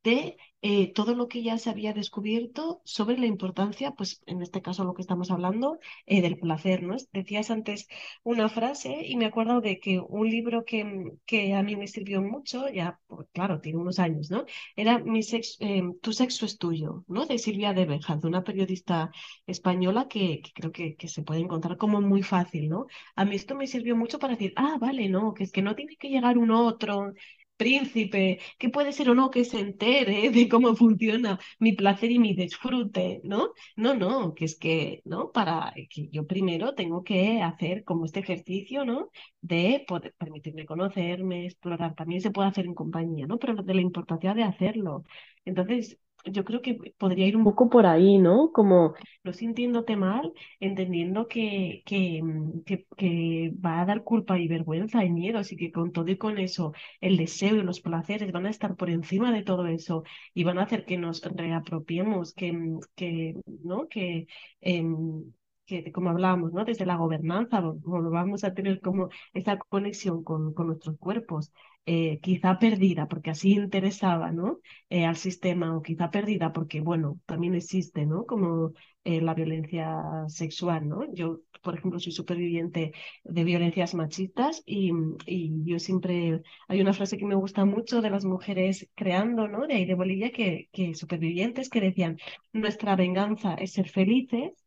de 0.07 0.37
eh, 0.63 0.93
todo 0.93 1.15
lo 1.15 1.29
que 1.29 1.43
ya 1.43 1.59
se 1.59 1.71
había 1.71 1.93
descubierto 1.93 2.81
sobre 2.85 3.19
la 3.19 3.27
importancia, 3.27 3.91
pues 3.93 4.23
en 4.27 4.41
este 4.43 4.63
caso 4.63 4.85
lo 4.85 4.95
que 4.95 5.03
estamos 5.03 5.31
hablando, 5.31 5.79
eh, 6.07 6.23
del 6.23 6.39
placer, 6.39 6.83
¿no? 6.83 6.97
Decías 7.13 7.51
antes 7.51 7.89
una 8.23 8.49
frase 8.49 9.05
y 9.07 9.17
me 9.17 9.27
acuerdo 9.27 9.61
de 9.61 9.79
que 9.81 10.01
un 10.01 10.29
libro 10.31 10.65
que, 10.65 11.13
que 11.27 11.55
a 11.55 11.63
mí 11.63 11.77
me 11.77 11.89
sirvió 11.89 12.23
mucho, 12.23 12.69
ya, 12.69 12.99
claro, 13.33 13.61
tiene 13.61 13.79
unos 13.79 13.99
años, 13.99 14.31
¿no? 14.31 14.45
Era 14.77 14.99
Mi 14.99 15.21
eh, 15.61 15.83
Tu 16.01 16.13
sexo 16.13 16.47
es 16.47 16.57
tuyo, 16.59 17.05
¿no? 17.09 17.27
De 17.27 17.39
Silvia 17.39 17.73
de 17.75 17.85
Benjaz, 17.87 18.25
una 18.25 18.45
periodista 18.45 19.11
española 19.47 20.07
que, 20.09 20.41
que 20.41 20.53
creo 20.55 20.73
que, 20.73 20.95
que, 20.97 21.09
se 21.09 21.23
puede 21.23 21.41
encontrar 21.41 21.77
como 21.77 22.01
muy 22.01 22.23
fácil, 22.23 22.69
¿no? 22.69 22.87
A 23.17 23.25
mí 23.25 23.35
esto 23.37 23.55
me 23.55 23.67
sirvió 23.67 23.97
mucho 23.97 24.19
para 24.19 24.35
decir, 24.35 24.53
ah, 24.57 24.77
vale, 24.81 25.09
no, 25.09 25.35
que 25.35 25.45
es 25.45 25.53
que 25.53 25.63
no 25.63 25.75
tiene 25.75 25.97
que 25.97 26.09
llegar 26.09 26.39
un 26.39 26.51
otro 26.51 27.13
príncipe, 27.57 28.41
que 28.59 28.69
puede 28.71 28.93
ser 28.93 29.11
o 29.11 29.15
no 29.15 29.31
que 29.31 29.45
se 29.45 29.61
entere 29.61 30.31
de 30.31 30.49
cómo 30.49 30.75
funciona 30.77 31.39
mi 31.59 31.73
placer 31.73 32.11
y 32.11 32.19
mi 32.19 32.35
disfrute, 32.35 33.21
¿no? 33.25 33.51
No, 33.77 33.95
no, 33.95 34.35
que 34.35 34.45
es 34.47 34.59
que, 34.59 35.03
¿no? 35.05 35.33
Para 35.33 35.73
que 35.91 36.09
yo 36.11 36.27
primero 36.27 36.75
tengo 36.75 37.03
que 37.05 37.43
hacer 37.43 37.85
como 37.85 38.05
este 38.05 38.21
ejercicio, 38.21 38.85
¿no? 38.85 39.11
De 39.41 39.85
poder 39.87 40.15
permitirme 40.19 40.67
conocerme, 40.67 41.47
explorar. 41.47 41.95
También 41.95 42.21
se 42.21 42.31
puede 42.31 42.49
hacer 42.49 42.67
en 42.67 42.75
compañía, 42.75 43.27
¿no? 43.27 43.39
Pero 43.39 43.55
de 43.63 43.75
la 43.75 43.81
importancia 43.81 44.35
de 44.35 44.43
hacerlo. 44.45 45.05
Entonces, 45.45 45.99
yo 46.31 46.45
creo 46.45 46.63
que 46.63 46.79
podría 46.99 47.27
ir 47.27 47.37
un 47.37 47.45
poco 47.45 47.69
por 47.69 47.87
ahí, 47.87 48.19
¿no? 48.19 48.53
Como 48.53 48.95
no 49.25 49.33
sintiéndote 49.33 49.97
mal, 49.97 50.33
entendiendo 50.61 51.29
que, 51.29 51.83
mm, 52.23 52.61
que, 52.65 52.87
que, 52.97 53.53
va 53.65 53.81
a 53.81 53.87
dar 53.87 54.03
culpa 54.05 54.39
y 54.39 54.49
vergüenza 54.49 55.05
y 55.05 55.11
miedo, 55.11 55.39
así 55.39 55.57
que 55.57 55.73
con 55.73 55.93
todo 55.93 56.11
y 56.11 56.17
con 56.19 56.39
eso, 56.39 56.73
el 57.01 57.17
deseo 57.17 57.57
y 57.57 57.63
los 57.63 57.81
placeres 57.81 58.33
van 58.33 58.47
a 58.47 58.51
estar 58.51 58.77
por 58.77 58.91
encima 58.91 59.33
de 59.33 59.43
todo 59.43 59.67
eso 59.67 60.05
y 60.35 60.45
van 60.45 60.59
a 60.59 60.63
hacer 60.65 60.85
que 60.85 60.97
nos 60.99 61.23
reapropiemos, 61.23 62.35
que, 62.35 62.53
mm, 62.53 62.81
que 62.95 63.35
¿no? 63.65 63.89
Que, 63.89 64.27
em, 64.61 65.33
que 65.67 65.93
como 65.93 66.11
hablábamos, 66.11 66.53
¿no? 66.53 66.65
Desde 66.65 66.87
la 66.87 66.97
gobernanza, 66.97 67.61
vamos 67.61 68.45
a 68.45 68.55
tener 68.55 68.81
como 68.81 69.09
esa 69.35 69.59
conexión 69.59 70.23
con, 70.25 70.55
con 70.55 70.69
nuestros 70.69 70.97
cuerpos. 70.99 71.53
Eh, 71.89 72.19
quizá 72.21 72.59
perdida 72.59 73.07
porque 73.07 73.31
así 73.31 73.53
interesaba 73.53 74.33
¿no? 74.33 74.59
Eh, 74.91 75.05
al 75.07 75.17
sistema 75.17 75.77
o 75.77 75.83
quizá 75.83 76.11
perdida 76.11 76.53
porque, 76.53 76.81
bueno, 76.81 77.21
también 77.27 77.55
existe, 77.55 78.07
¿no? 78.07 78.27
Como 78.27 78.73
eh, 79.05 79.21
la 79.21 79.35
violencia 79.35 80.03
sexual, 80.29 80.89
¿no? 80.89 81.13
Yo, 81.15 81.41
por 81.63 81.77
ejemplo, 81.79 82.01
soy 82.01 82.11
superviviente 82.13 82.93
de 83.25 83.45
violencias 83.45 83.95
machistas 83.95 84.63
y, 84.67 84.91
y, 85.27 85.53
yo 85.65 85.79
siempre, 85.79 86.43
hay 86.69 86.81
una 86.81 86.93
frase 86.93 87.17
que 87.19 87.25
me 87.27 87.35
gusta 87.37 87.65
mucho 87.65 88.03
de 88.03 88.11
las 88.11 88.25
mujeres 88.25 88.89
creando, 88.97 89.47
¿no? 89.49 89.67
De 89.67 89.75
ahí 89.75 89.85
de 89.87 89.95
Bolivia, 89.95 90.33
que, 90.33 90.69
que 90.73 90.95
supervivientes 90.95 91.69
que 91.71 91.81
decían, 91.81 92.19
nuestra 92.53 92.97
venganza 92.97 93.55
es 93.55 93.73
ser 93.73 93.89
felices. 93.89 94.66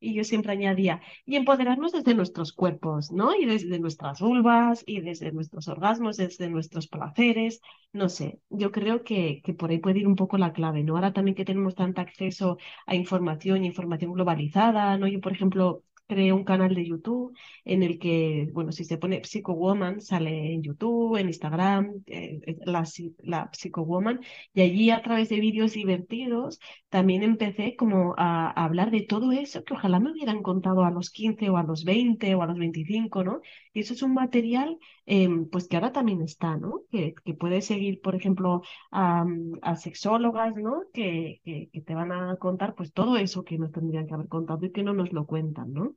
Y 0.00 0.14
yo 0.14 0.24
siempre 0.24 0.52
añadía, 0.52 1.00
y 1.26 1.36
empoderarnos 1.36 1.92
desde 1.92 2.14
nuestros 2.14 2.52
cuerpos, 2.52 3.12
¿no? 3.12 3.34
Y 3.36 3.44
desde 3.44 3.78
nuestras 3.78 4.20
vulvas, 4.20 4.82
y 4.86 5.00
desde 5.00 5.30
nuestros 5.32 5.68
orgasmos, 5.68 6.16
desde 6.16 6.48
nuestros 6.48 6.88
placeres, 6.88 7.60
no 7.92 8.08
sé, 8.08 8.40
yo 8.48 8.72
creo 8.72 9.04
que, 9.04 9.42
que 9.44 9.52
por 9.54 9.70
ahí 9.70 9.78
puede 9.78 10.00
ir 10.00 10.06
un 10.08 10.16
poco 10.16 10.38
la 10.38 10.52
clave, 10.52 10.82
¿no? 10.84 10.94
Ahora 10.96 11.12
también 11.12 11.34
que 11.34 11.44
tenemos 11.44 11.74
tanto 11.74 12.00
acceso 12.00 12.56
a 12.86 12.94
información, 12.94 13.64
información 13.64 14.12
globalizada, 14.12 14.96
¿no? 14.98 15.06
Yo, 15.08 15.20
por 15.20 15.32
ejemplo, 15.32 15.84
creé 16.10 16.32
un 16.32 16.44
canal 16.44 16.74
de 16.74 16.86
YouTube 16.86 17.36
en 17.64 17.82
el 17.82 17.98
que, 17.98 18.48
bueno, 18.52 18.72
si 18.72 18.84
se 18.84 18.98
pone 18.98 19.22
Psycho 19.24 19.52
Woman, 19.54 20.00
sale 20.00 20.52
en 20.54 20.62
YouTube, 20.62 21.16
en 21.16 21.28
Instagram, 21.28 22.02
eh, 22.06 22.40
eh, 22.46 22.56
la, 22.64 22.84
la 23.22 23.50
Psycho 23.52 23.82
Woman, 23.84 24.20
y 24.52 24.60
allí 24.62 24.90
a 24.90 25.02
través 25.02 25.28
de 25.28 25.40
vídeos 25.40 25.72
divertidos 25.74 26.58
también 26.88 27.22
empecé 27.22 27.76
como 27.76 28.14
a, 28.18 28.50
hablar 28.50 28.90
de 28.90 29.02
todo 29.02 29.32
eso 29.32 29.64
que 29.64 29.74
ojalá 29.74 30.00
me 30.00 30.10
hubieran 30.12 30.42
contado 30.42 30.84
a 30.84 30.90
los 30.90 31.10
15 31.10 31.48
o 31.50 31.56
a 31.56 31.62
los 31.62 31.84
20 31.84 32.34
o 32.34 32.42
a 32.42 32.46
los 32.46 32.58
25, 32.58 33.24
¿no? 33.24 33.40
Y 33.72 33.80
eso 33.80 33.94
es 33.94 34.02
un 34.02 34.14
material, 34.14 34.78
em, 35.16 35.48
pues 35.50 35.68
que 35.68 35.76
ahora 35.76 35.92
también 35.92 36.22
está, 36.22 36.56
¿no? 36.56 36.82
Que, 36.90 37.14
que 37.24 37.34
puede 37.34 37.62
seguir, 37.62 38.00
por 38.02 38.14
ejemplo, 38.14 38.62
a, 38.92 39.24
a 39.62 39.76
sexólogas, 39.76 40.54
¿no? 40.56 40.84
Que, 40.94 41.40
que, 41.44 41.70
que 41.72 41.80
te 41.82 41.94
van 41.94 42.12
a 42.12 42.36
contar, 42.36 42.74
pues 42.76 42.92
todo 42.92 43.16
eso 43.16 43.44
que 43.44 43.58
nos 43.58 43.72
tendrían 43.72 44.06
que 44.06 44.14
haber 44.14 44.28
contado 44.28 44.64
y 44.66 44.72
que 44.72 44.82
no 44.84 44.94
nos 44.94 45.12
lo 45.12 45.26
cuentan, 45.26 45.72
¿no? 45.74 45.96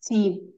Sí, 0.00 0.56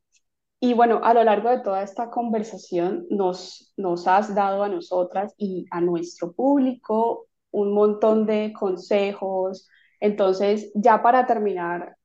y 0.61 0.74
bueno, 0.74 1.00
a 1.05 1.14
lo 1.14 1.24
largo 1.24 1.50
de 1.50 1.61
toda 1.62 1.83
esta 1.85 2.11
conversación 2.11 3.07
nos, 3.11 3.72
nos 3.79 4.09
has 4.09 4.35
dado 4.35 4.64
a 4.64 4.70
nosotras 4.70 5.35
y 5.38 5.66
a 5.72 5.81
nuestro 5.83 6.33
público 6.35 7.29
un 7.53 7.74
montón 7.74 8.27
de 8.27 8.53
consejos. 8.55 9.68
Entonces, 10.00 10.72
ya 10.74 11.03
para 11.03 11.27
terminar, 11.27 11.96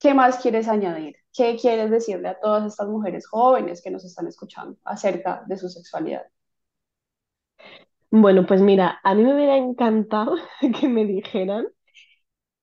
¿qué 0.00 0.14
más 0.14 0.38
quieres 0.40 0.68
añadir? 0.68 1.16
¿Qué 1.32 1.56
quieres 1.60 1.90
decirle 1.90 2.28
a 2.28 2.40
todas 2.40 2.66
estas 2.66 2.88
mujeres 2.88 3.26
jóvenes 3.26 3.82
que 3.82 3.90
nos 3.90 4.04
están 4.04 4.26
escuchando 4.26 4.78
acerca 4.84 5.44
de 5.46 5.56
su 5.56 5.68
sexualidad? 5.68 6.22
Bueno, 8.10 8.46
pues 8.46 8.60
mira, 8.62 9.00
a 9.04 9.14
mí 9.14 9.22
me 9.22 9.34
hubiera 9.34 9.56
encantado 9.56 10.36
que 10.80 10.88
me 10.88 11.04
dijeran, 11.04 11.66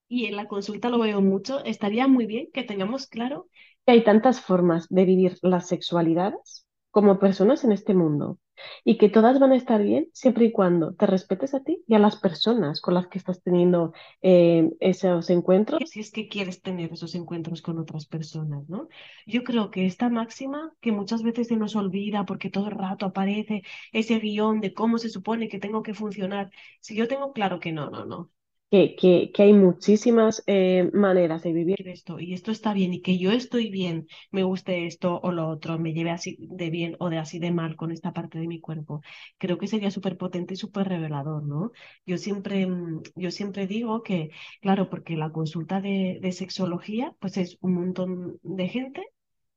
y 0.08 0.26
en 0.26 0.36
la 0.36 0.48
consulta 0.48 0.90
lo 0.90 1.00
veo 1.00 1.22
mucho, 1.22 1.64
estaría 1.64 2.08
muy 2.08 2.26
bien 2.26 2.50
que 2.54 2.64
tengamos 2.64 3.08
claro 3.08 3.50
hay 3.88 4.04
tantas 4.04 4.42
formas 4.42 4.88
de 4.90 5.06
vivir 5.06 5.38
las 5.42 5.68
sexualidades 5.68 6.66
como 6.92 7.20
personas 7.20 7.64
en 7.64 7.72
este 7.72 7.94
mundo 7.94 8.40
y 8.84 8.98
que 8.98 9.10
todas 9.10 9.40
van 9.40 9.52
a 9.52 9.56
estar 9.56 9.82
bien 9.84 10.10
siempre 10.14 10.46
y 10.46 10.52
cuando 10.52 10.94
te 10.94 11.06
respetes 11.08 11.54
a 11.54 11.64
ti 11.64 11.84
y 11.88 11.96
a 11.96 12.00
las 12.00 12.16
personas 12.16 12.82
con 12.82 12.94
las 12.94 13.08
que 13.08 13.18
estás 13.18 13.42
teniendo 13.42 13.94
eh, 14.22 14.72
esos 14.80 15.30
encuentros. 15.30 15.90
Si 15.90 16.00
es 16.00 16.12
que 16.12 16.28
quieres 16.28 16.62
tener 16.62 16.92
esos 16.94 17.16
encuentros 17.16 17.62
con 17.62 17.80
otras 17.80 18.06
personas, 18.06 18.68
¿no? 18.70 18.88
Yo 19.26 19.44
creo 19.44 19.72
que 19.72 19.86
esta 19.86 20.10
máxima 20.10 20.74
que 20.82 20.92
muchas 20.92 21.24
veces 21.24 21.48
se 21.48 21.56
nos 21.58 21.76
olvida 21.76 22.26
porque 22.26 22.50
todo 22.50 22.68
el 22.68 22.76
rato 22.78 23.06
aparece 23.06 23.64
ese 23.92 24.20
guion 24.20 24.62
de 24.62 24.74
cómo 24.74 24.98
se 24.98 25.10
supone 25.10 25.48
que 25.50 25.60
tengo 25.60 25.84
que 25.84 25.94
funcionar, 25.94 26.52
si 26.82 26.96
yo 26.96 27.08
tengo 27.08 27.34
claro 27.34 27.60
que 27.60 27.72
no, 27.72 27.90
no, 27.90 28.06
no, 28.06 28.32
que, 28.72 28.96
que, 28.96 29.32
que 29.34 29.44
hay 29.44 29.54
muchísimas 29.54 30.44
eh, 30.48 30.90
maneras 30.94 31.44
de 31.44 31.54
vivir 31.54 31.88
esto 31.88 32.20
y 32.20 32.34
esto 32.34 32.52
está 32.52 32.74
bien 32.74 32.94
y 32.94 33.02
que 33.02 33.18
yo 33.18 33.32
estoy 33.32 33.70
bien, 33.70 34.08
me 34.32 34.44
guste 34.44 34.86
esto 34.88 35.20
o 35.24 35.32
lo 35.32 35.48
otro, 35.50 35.80
me 35.80 35.94
lleve 35.94 36.12
así 36.12 36.38
de 36.40 36.70
bien 36.70 36.96
o 37.00 37.10
de 37.10 37.18
así 37.18 37.40
de 37.40 37.52
mal 37.52 37.76
con 37.76 37.92
esta 37.92 38.12
parte 38.14 38.40
de 38.40 38.48
mi 38.48 38.60
cuerpo, 38.60 39.02
creo 39.38 39.58
que 39.58 39.68
sería 39.68 39.92
súper 39.92 40.18
potente 40.18 40.56
y 40.56 40.58
súper 40.58 40.88
revelador, 40.90 41.44
¿no? 41.44 41.72
Yo 42.06 42.18
siempre, 42.18 42.66
mm, 42.68 43.04
yo 43.16 43.32
siempre 43.32 43.68
digo 43.68 44.04
que, 44.04 44.32
claro, 44.62 44.90
porque 44.90 45.16
la 45.16 45.32
consulta 45.32 45.80
de, 45.82 46.20
de 46.22 46.32
sexología, 46.32 47.16
pues 47.20 47.38
es 47.38 47.58
un 47.62 47.74
montón 47.76 48.40
de 48.44 48.68
gente 48.68 49.04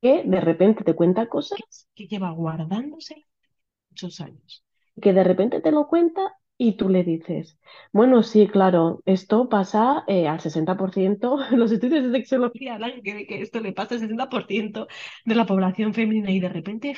que 0.01 0.23
de 0.25 0.41
repente 0.41 0.85
te 0.85 0.95
cuenta 0.95 1.29
cosas 1.29 1.89
que 1.95 2.07
lleva 2.07 2.31
guardándose 2.31 3.27
muchos 3.91 4.21
años, 4.21 4.65
que 5.03 5.13
de 5.13 5.25
repente 5.25 5.61
te 5.61 5.73
lo 5.73 5.89
cuenta 5.89 6.23
y 6.59 6.73
tú 6.77 6.89
le 6.89 7.05
dices, 7.05 7.59
bueno, 7.93 8.23
sí, 8.25 8.49
claro, 8.49 9.01
esto 9.07 9.49
pasa 9.49 10.05
eh, 10.09 10.27
al 10.29 10.41
60%, 10.41 11.39
los 11.57 11.73
estudios 11.73 12.05
de 12.05 12.19
sexología 12.19 12.75
hablan 12.75 13.01
que, 13.03 13.27
esto 13.43 13.61
le 13.61 13.73
pasa 13.73 13.95
al 13.95 14.01
60% 14.03 14.89
de 15.25 15.35
la 15.35 15.47
población 15.47 15.95
femenina 15.95 16.31
y 16.33 16.41
de 16.41 16.49
repente 16.49 16.97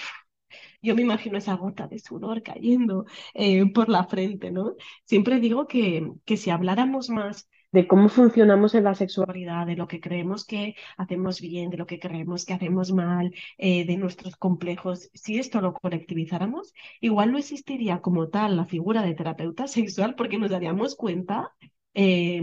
yo 0.82 0.94
me 0.94 1.02
imagino 1.02 1.38
esa 1.38 1.54
gota 1.56 1.86
de 1.88 1.98
sudor 1.98 2.42
cayendo 2.42 3.06
eh, 3.34 3.70
por 3.72 3.88
la 3.88 4.04
frente, 4.04 4.50
¿no? 4.50 4.74
Siempre 5.04 5.40
digo 5.40 5.66
que, 5.66 6.10
que 6.24 6.36
si 6.36 6.50
habláramos 6.50 7.10
más 7.10 7.48
de 7.72 7.86
cómo 7.86 8.08
funcionamos 8.08 8.74
en 8.74 8.84
la 8.84 8.94
sexualidad, 8.94 9.66
de 9.66 9.76
lo 9.76 9.86
que 9.86 10.00
creemos 10.00 10.44
que 10.44 10.74
hacemos 10.96 11.40
bien, 11.40 11.70
de 11.70 11.76
lo 11.78 11.86
que 11.86 12.00
creemos 12.00 12.44
que 12.44 12.54
hacemos 12.54 12.92
mal, 12.92 13.32
eh, 13.58 13.84
de 13.86 13.96
nuestros 13.96 14.36
complejos, 14.36 15.10
si 15.14 15.38
esto 15.38 15.60
lo 15.60 15.74
colectivizáramos, 15.74 16.74
igual 17.00 17.32
no 17.32 17.38
existiría 17.38 18.00
como 18.00 18.28
tal 18.28 18.56
la 18.56 18.66
figura 18.66 19.02
de 19.02 19.14
terapeuta 19.14 19.66
sexual 19.68 20.14
porque 20.16 20.38
nos 20.38 20.50
daríamos 20.50 20.96
cuenta 20.96 21.52
eh, 21.94 22.40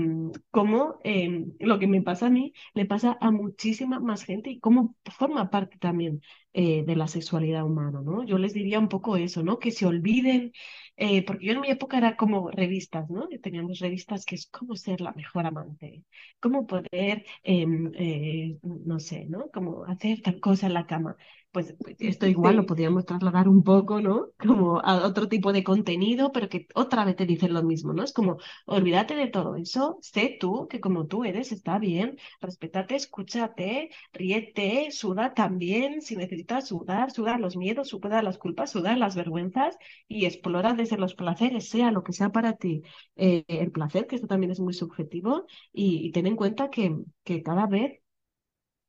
cómo 0.51 0.99
eh, 1.03 1.45
lo 1.59 1.79
que 1.79 1.87
me 1.87 2.01
pasa 2.01 2.27
a 2.27 2.29
mí 2.29 2.53
le 2.73 2.85
pasa 2.85 3.17
a 3.21 3.31
muchísima 3.31 3.99
más 3.99 4.23
gente 4.23 4.49
y 4.49 4.59
cómo 4.59 4.95
forma 5.17 5.49
parte 5.49 5.77
también 5.77 6.21
eh, 6.53 6.83
de 6.85 6.95
la 6.95 7.07
sexualidad 7.07 7.63
humana, 7.65 8.01
¿no? 8.03 8.23
Yo 8.25 8.37
les 8.37 8.53
diría 8.53 8.79
un 8.79 8.89
poco 8.89 9.15
eso, 9.17 9.43
¿no? 9.43 9.59
Que 9.59 9.71
se 9.71 9.85
olviden, 9.85 10.51
eh, 10.97 11.23
porque 11.25 11.45
yo 11.45 11.53
en 11.53 11.61
mi 11.61 11.69
época 11.69 11.97
era 11.97 12.15
como 12.17 12.49
revistas, 12.51 13.09
¿no? 13.09 13.27
Teníamos 13.41 13.79
revistas 13.79 14.25
que 14.25 14.35
es 14.35 14.47
cómo 14.47 14.75
ser 14.75 15.01
la 15.01 15.11
mejor 15.13 15.45
amante, 15.45 16.03
cómo 16.39 16.65
poder, 16.67 17.25
em, 17.43 17.91
eh, 17.95 18.57
no 18.63 18.99
sé, 18.99 19.25
¿no? 19.25 19.49
Cómo 19.53 19.85
hacer 19.85 20.21
tal 20.21 20.39
cosa 20.39 20.67
en 20.67 20.73
la 20.73 20.87
cama. 20.87 21.15
Pues 21.57 21.75
esto 21.97 22.27
igual 22.27 22.57
lo 22.57 22.67
podríamos 22.67 23.05
trasladar 23.05 23.47
un 23.49 23.63
poco, 23.63 23.99
¿no? 23.99 24.27
Como 24.37 24.79
a 24.79 25.07
otro 25.07 25.27
tipo 25.27 25.51
de 25.51 25.63
contenido, 25.63 26.31
pero 26.31 26.49
que 26.49 26.67
otra 26.75 27.03
vez 27.03 27.15
te 27.15 27.25
dicen 27.25 27.51
lo 27.51 27.63
mismo, 27.63 27.93
¿no? 27.93 28.03
Es 28.03 28.13
como, 28.13 28.37
olvídate 28.67 29.15
de 29.15 29.25
todo 29.27 29.55
eso, 29.55 29.97
sé 30.01 30.37
tú, 30.39 30.67
que 30.67 30.79
como 30.79 31.07
tú 31.07 31.23
eres, 31.23 31.51
está 31.51 31.79
bien, 31.79 32.15
respétate, 32.41 32.93
escúchate, 32.95 33.89
ríete, 34.13 34.91
suda 34.91 35.33
también, 35.33 36.01
si 36.03 36.15
necesitas 36.15 36.67
sudar, 36.67 37.09
sudar 37.09 37.39
los 37.39 37.57
miedos, 37.57 37.87
sudar 37.87 38.23
las 38.23 38.37
culpas, 38.37 38.69
sudar 38.69 38.99
las 38.99 39.15
vergüenzas 39.15 39.75
y 40.07 40.25
explora 40.25 40.73
desde 40.75 40.97
los 40.97 41.15
placeres, 41.15 41.69
sea 41.69 41.89
lo 41.91 42.03
que 42.03 42.13
sea 42.13 42.29
para 42.31 42.53
ti 42.57 42.83
eh, 43.15 43.45
el 43.47 43.71
placer, 43.71 44.05
que 44.05 44.15
esto 44.15 44.27
también 44.27 44.51
es 44.51 44.59
muy 44.59 44.73
subjetivo, 44.75 45.47
y, 45.73 46.05
y 46.05 46.11
ten 46.11 46.27
en 46.27 46.35
cuenta 46.35 46.69
que, 46.69 46.95
que 47.23 47.41
cada 47.41 47.65
vez 47.65 47.99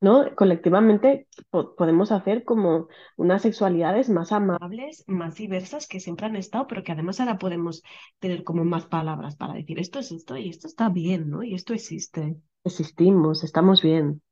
¿no? 0.00 0.34
Colectivamente 0.36 1.28
po- 1.50 1.74
podemos 1.76 2.12
hacer 2.12 2.44
como 2.44 2.88
unas 3.16 3.42
sexualidades 3.42 4.08
más 4.10 4.32
amables, 4.32 5.04
más 5.08 5.34
diversas 5.36 5.86
que 5.88 6.00
siempre 6.00 6.26
han 6.26 6.36
estado, 6.36 6.66
pero 6.66 6.82
que 6.84 6.92
además 6.92 7.20
ahora 7.20 7.38
podemos 7.38 7.82
tener 8.18 8.44
como 8.44 8.64
más 8.64 8.86
palabras 8.86 9.36
para 9.36 9.54
decir 9.54 9.78
esto 9.78 9.98
es 9.98 10.12
esto 10.12 10.36
y 10.36 10.48
esto 10.50 10.66
está 10.68 10.88
bien, 10.88 11.30
¿no? 11.30 11.42
Y 11.42 11.54
esto 11.54 11.74
existe. 11.74 12.36
Existimos, 12.64 13.44
estamos 13.44 13.82
bien. 13.82 14.22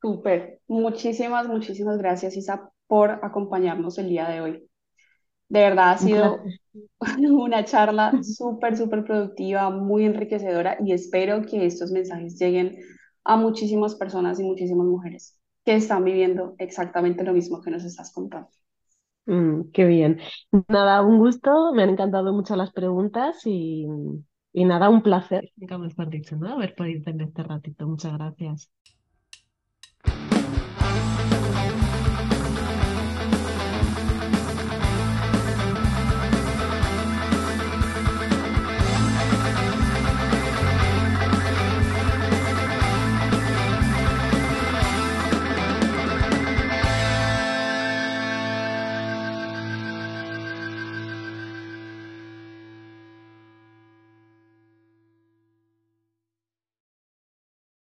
súper. 0.00 0.60
Muchísimas, 0.68 1.48
muchísimas 1.48 1.98
gracias, 1.98 2.36
Isa, 2.36 2.70
por 2.86 3.10
acompañarnos 3.22 3.98
el 3.98 4.08
día 4.08 4.28
de 4.28 4.40
hoy. 4.40 4.68
De 5.48 5.60
verdad 5.60 5.92
ha 5.92 5.98
sido 5.98 6.50
una 7.18 7.64
charla 7.66 8.18
súper, 8.22 8.76
súper 8.76 9.04
productiva, 9.04 9.70
muy 9.70 10.04
enriquecedora 10.06 10.78
y 10.84 10.92
espero 10.92 11.42
que 11.42 11.66
estos 11.66 11.92
mensajes 11.92 12.38
lleguen 12.38 12.76
a 13.24 13.36
muchísimas 13.36 13.94
personas 13.96 14.40
y 14.40 14.44
muchísimas 14.44 14.86
mujeres 14.86 15.38
que 15.64 15.74
están 15.76 16.04
viviendo 16.04 16.54
exactamente 16.58 17.24
lo 17.24 17.32
mismo 17.32 17.60
que 17.62 17.70
nos 17.70 17.84
estás 17.84 18.12
contando. 18.12 18.48
Mm, 19.26 19.70
qué 19.72 19.84
bien. 19.86 20.20
Nada, 20.68 21.02
un 21.02 21.18
gusto, 21.18 21.72
me 21.72 21.82
han 21.84 21.90
encantado 21.90 22.32
mucho 22.32 22.56
las 22.56 22.72
preguntas 22.72 23.40
y, 23.46 23.86
y 24.52 24.64
nada, 24.64 24.88
un 24.88 25.02
placer. 25.02 25.50
Nunca 25.56 25.78
mejor 25.78 26.10
dicho, 26.10 26.36
¿no? 26.36 26.52
Haber 26.52 26.74
podido 26.74 27.02
tener 27.04 27.28
este 27.28 27.42
ratito. 27.42 27.86
Muchas 27.86 28.12
gracias. 28.14 28.70